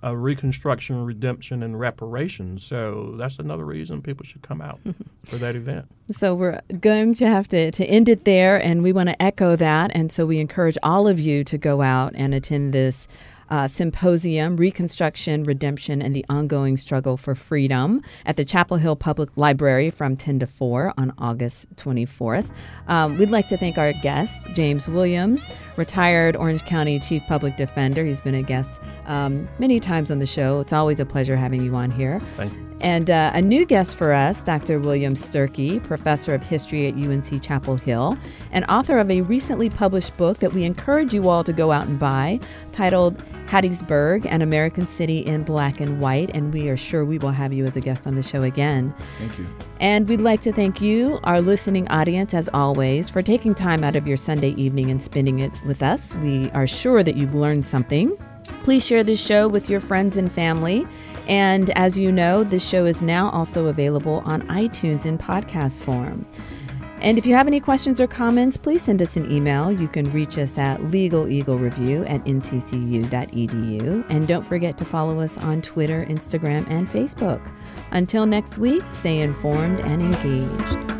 reconstruction, 0.02 1.04
redemption, 1.04 1.62
and 1.62 1.78
reparations. 1.78 2.64
So 2.64 3.14
that's 3.16 3.38
another 3.38 3.64
reason 3.64 4.02
people 4.02 4.24
should 4.24 4.42
come 4.42 4.60
out 4.60 4.80
for 5.24 5.36
that 5.36 5.56
event. 5.56 5.86
So 6.10 6.34
we're 6.34 6.60
going 6.80 7.14
to 7.16 7.26
have 7.26 7.48
to, 7.48 7.70
to 7.70 7.84
end 7.84 8.08
it 8.08 8.24
there, 8.24 8.62
and 8.62 8.82
we 8.82 8.92
want 8.92 9.08
to 9.08 9.22
echo 9.22 9.56
that. 9.56 9.90
And 9.94 10.12
so 10.12 10.26
we 10.26 10.38
encourage 10.38 10.78
all 10.82 11.08
of 11.08 11.18
you 11.18 11.44
to 11.44 11.58
go 11.58 11.82
out 11.82 12.12
and 12.14 12.34
attend 12.34 12.72
this 12.72 13.08
uh, 13.50 13.68
symposium, 13.68 14.56
Reconstruction, 14.56 15.44
Redemption, 15.44 16.02
and 16.02 16.14
the 16.14 16.24
Ongoing 16.28 16.76
Struggle 16.76 17.16
for 17.16 17.34
Freedom 17.34 18.02
at 18.24 18.36
the 18.36 18.44
Chapel 18.44 18.76
Hill 18.76 18.96
Public 18.96 19.30
Library 19.36 19.90
from 19.90 20.16
10 20.16 20.40
to 20.40 20.46
4 20.46 20.94
on 20.96 21.12
August 21.18 21.74
24th. 21.76 22.50
Um, 22.88 23.16
we'd 23.18 23.30
like 23.30 23.48
to 23.48 23.56
thank 23.56 23.78
our 23.78 23.92
guests, 23.92 24.48
James 24.54 24.88
Williams, 24.88 25.48
retired 25.76 26.36
Orange 26.36 26.64
County 26.64 26.98
Chief 27.00 27.22
Public 27.26 27.56
Defender. 27.56 28.04
He's 28.04 28.20
been 28.20 28.34
a 28.34 28.42
guest 28.42 28.80
um, 29.06 29.48
many 29.58 29.80
times 29.80 30.10
on 30.10 30.18
the 30.18 30.26
show. 30.26 30.60
It's 30.60 30.72
always 30.72 31.00
a 31.00 31.06
pleasure 31.06 31.36
having 31.36 31.62
you 31.62 31.74
on 31.74 31.90
here. 31.90 32.20
Thank 32.36 32.52
you. 32.52 32.66
And 32.80 33.10
uh, 33.10 33.30
a 33.32 33.40
new 33.40 33.64
guest 33.64 33.96
for 33.96 34.12
us, 34.12 34.42
Dr. 34.42 34.78
William 34.78 35.14
Sturkey, 35.14 35.82
professor 35.82 36.34
of 36.34 36.42
history 36.42 36.86
at 36.86 36.94
UNC 36.94 37.42
Chapel 37.42 37.76
Hill, 37.76 38.18
and 38.52 38.66
author 38.66 38.98
of 38.98 39.10
a 39.10 39.22
recently 39.22 39.70
published 39.70 40.14
book 40.18 40.40
that 40.40 40.52
we 40.52 40.64
encourage 40.64 41.14
you 41.14 41.28
all 41.28 41.42
to 41.42 41.54
go 41.54 41.72
out 41.72 41.86
and 41.86 41.98
buy, 41.98 42.38
titled 42.76 43.16
Hattiesburg, 43.46 44.26
an 44.26 44.42
American 44.42 44.86
City 44.86 45.18
in 45.20 45.44
Black 45.44 45.80
and 45.80 46.00
White. 46.00 46.30
And 46.34 46.52
we 46.52 46.68
are 46.68 46.76
sure 46.76 47.04
we 47.04 47.18
will 47.18 47.30
have 47.30 47.52
you 47.52 47.64
as 47.64 47.76
a 47.76 47.80
guest 47.80 48.06
on 48.06 48.16
the 48.16 48.22
show 48.22 48.42
again. 48.42 48.94
Thank 49.18 49.38
you. 49.38 49.46
And 49.80 50.08
we'd 50.08 50.20
like 50.20 50.42
to 50.42 50.52
thank 50.52 50.80
you, 50.80 51.18
our 51.24 51.40
listening 51.40 51.88
audience, 51.88 52.34
as 52.34 52.48
always, 52.52 53.08
for 53.08 53.22
taking 53.22 53.54
time 53.54 53.82
out 53.82 53.96
of 53.96 54.06
your 54.06 54.16
Sunday 54.16 54.50
evening 54.50 54.90
and 54.90 55.02
spending 55.02 55.38
it 55.38 55.52
with 55.64 55.82
us. 55.82 56.14
We 56.16 56.50
are 56.50 56.66
sure 56.66 57.02
that 57.02 57.16
you've 57.16 57.34
learned 57.34 57.64
something. 57.64 58.16
Please 58.62 58.84
share 58.84 59.04
this 59.04 59.24
show 59.24 59.48
with 59.48 59.70
your 59.70 59.80
friends 59.80 60.16
and 60.16 60.30
family. 60.30 60.86
And 61.28 61.70
as 61.70 61.98
you 61.98 62.12
know, 62.12 62.44
this 62.44 62.66
show 62.66 62.84
is 62.84 63.02
now 63.02 63.30
also 63.30 63.66
available 63.66 64.22
on 64.24 64.42
iTunes 64.42 65.06
in 65.06 65.18
podcast 65.18 65.80
form. 65.80 66.26
And 67.06 67.18
if 67.18 67.24
you 67.24 67.34
have 67.34 67.46
any 67.46 67.60
questions 67.60 68.00
or 68.00 68.08
comments, 68.08 68.56
please 68.56 68.82
send 68.82 69.00
us 69.00 69.16
an 69.16 69.30
email. 69.30 69.70
You 69.70 69.86
can 69.86 70.12
reach 70.12 70.36
us 70.38 70.58
at 70.58 70.80
legaleaglereview 70.80 72.10
at 72.10 72.24
nccu.edu. 72.24 74.04
And 74.08 74.26
don't 74.26 74.44
forget 74.44 74.76
to 74.78 74.84
follow 74.84 75.20
us 75.20 75.38
on 75.38 75.62
Twitter, 75.62 76.04
Instagram, 76.06 76.68
and 76.68 76.88
Facebook. 76.88 77.48
Until 77.92 78.26
next 78.26 78.58
week, 78.58 78.82
stay 78.90 79.20
informed 79.20 79.78
and 79.82 80.02
engaged. 80.02 80.95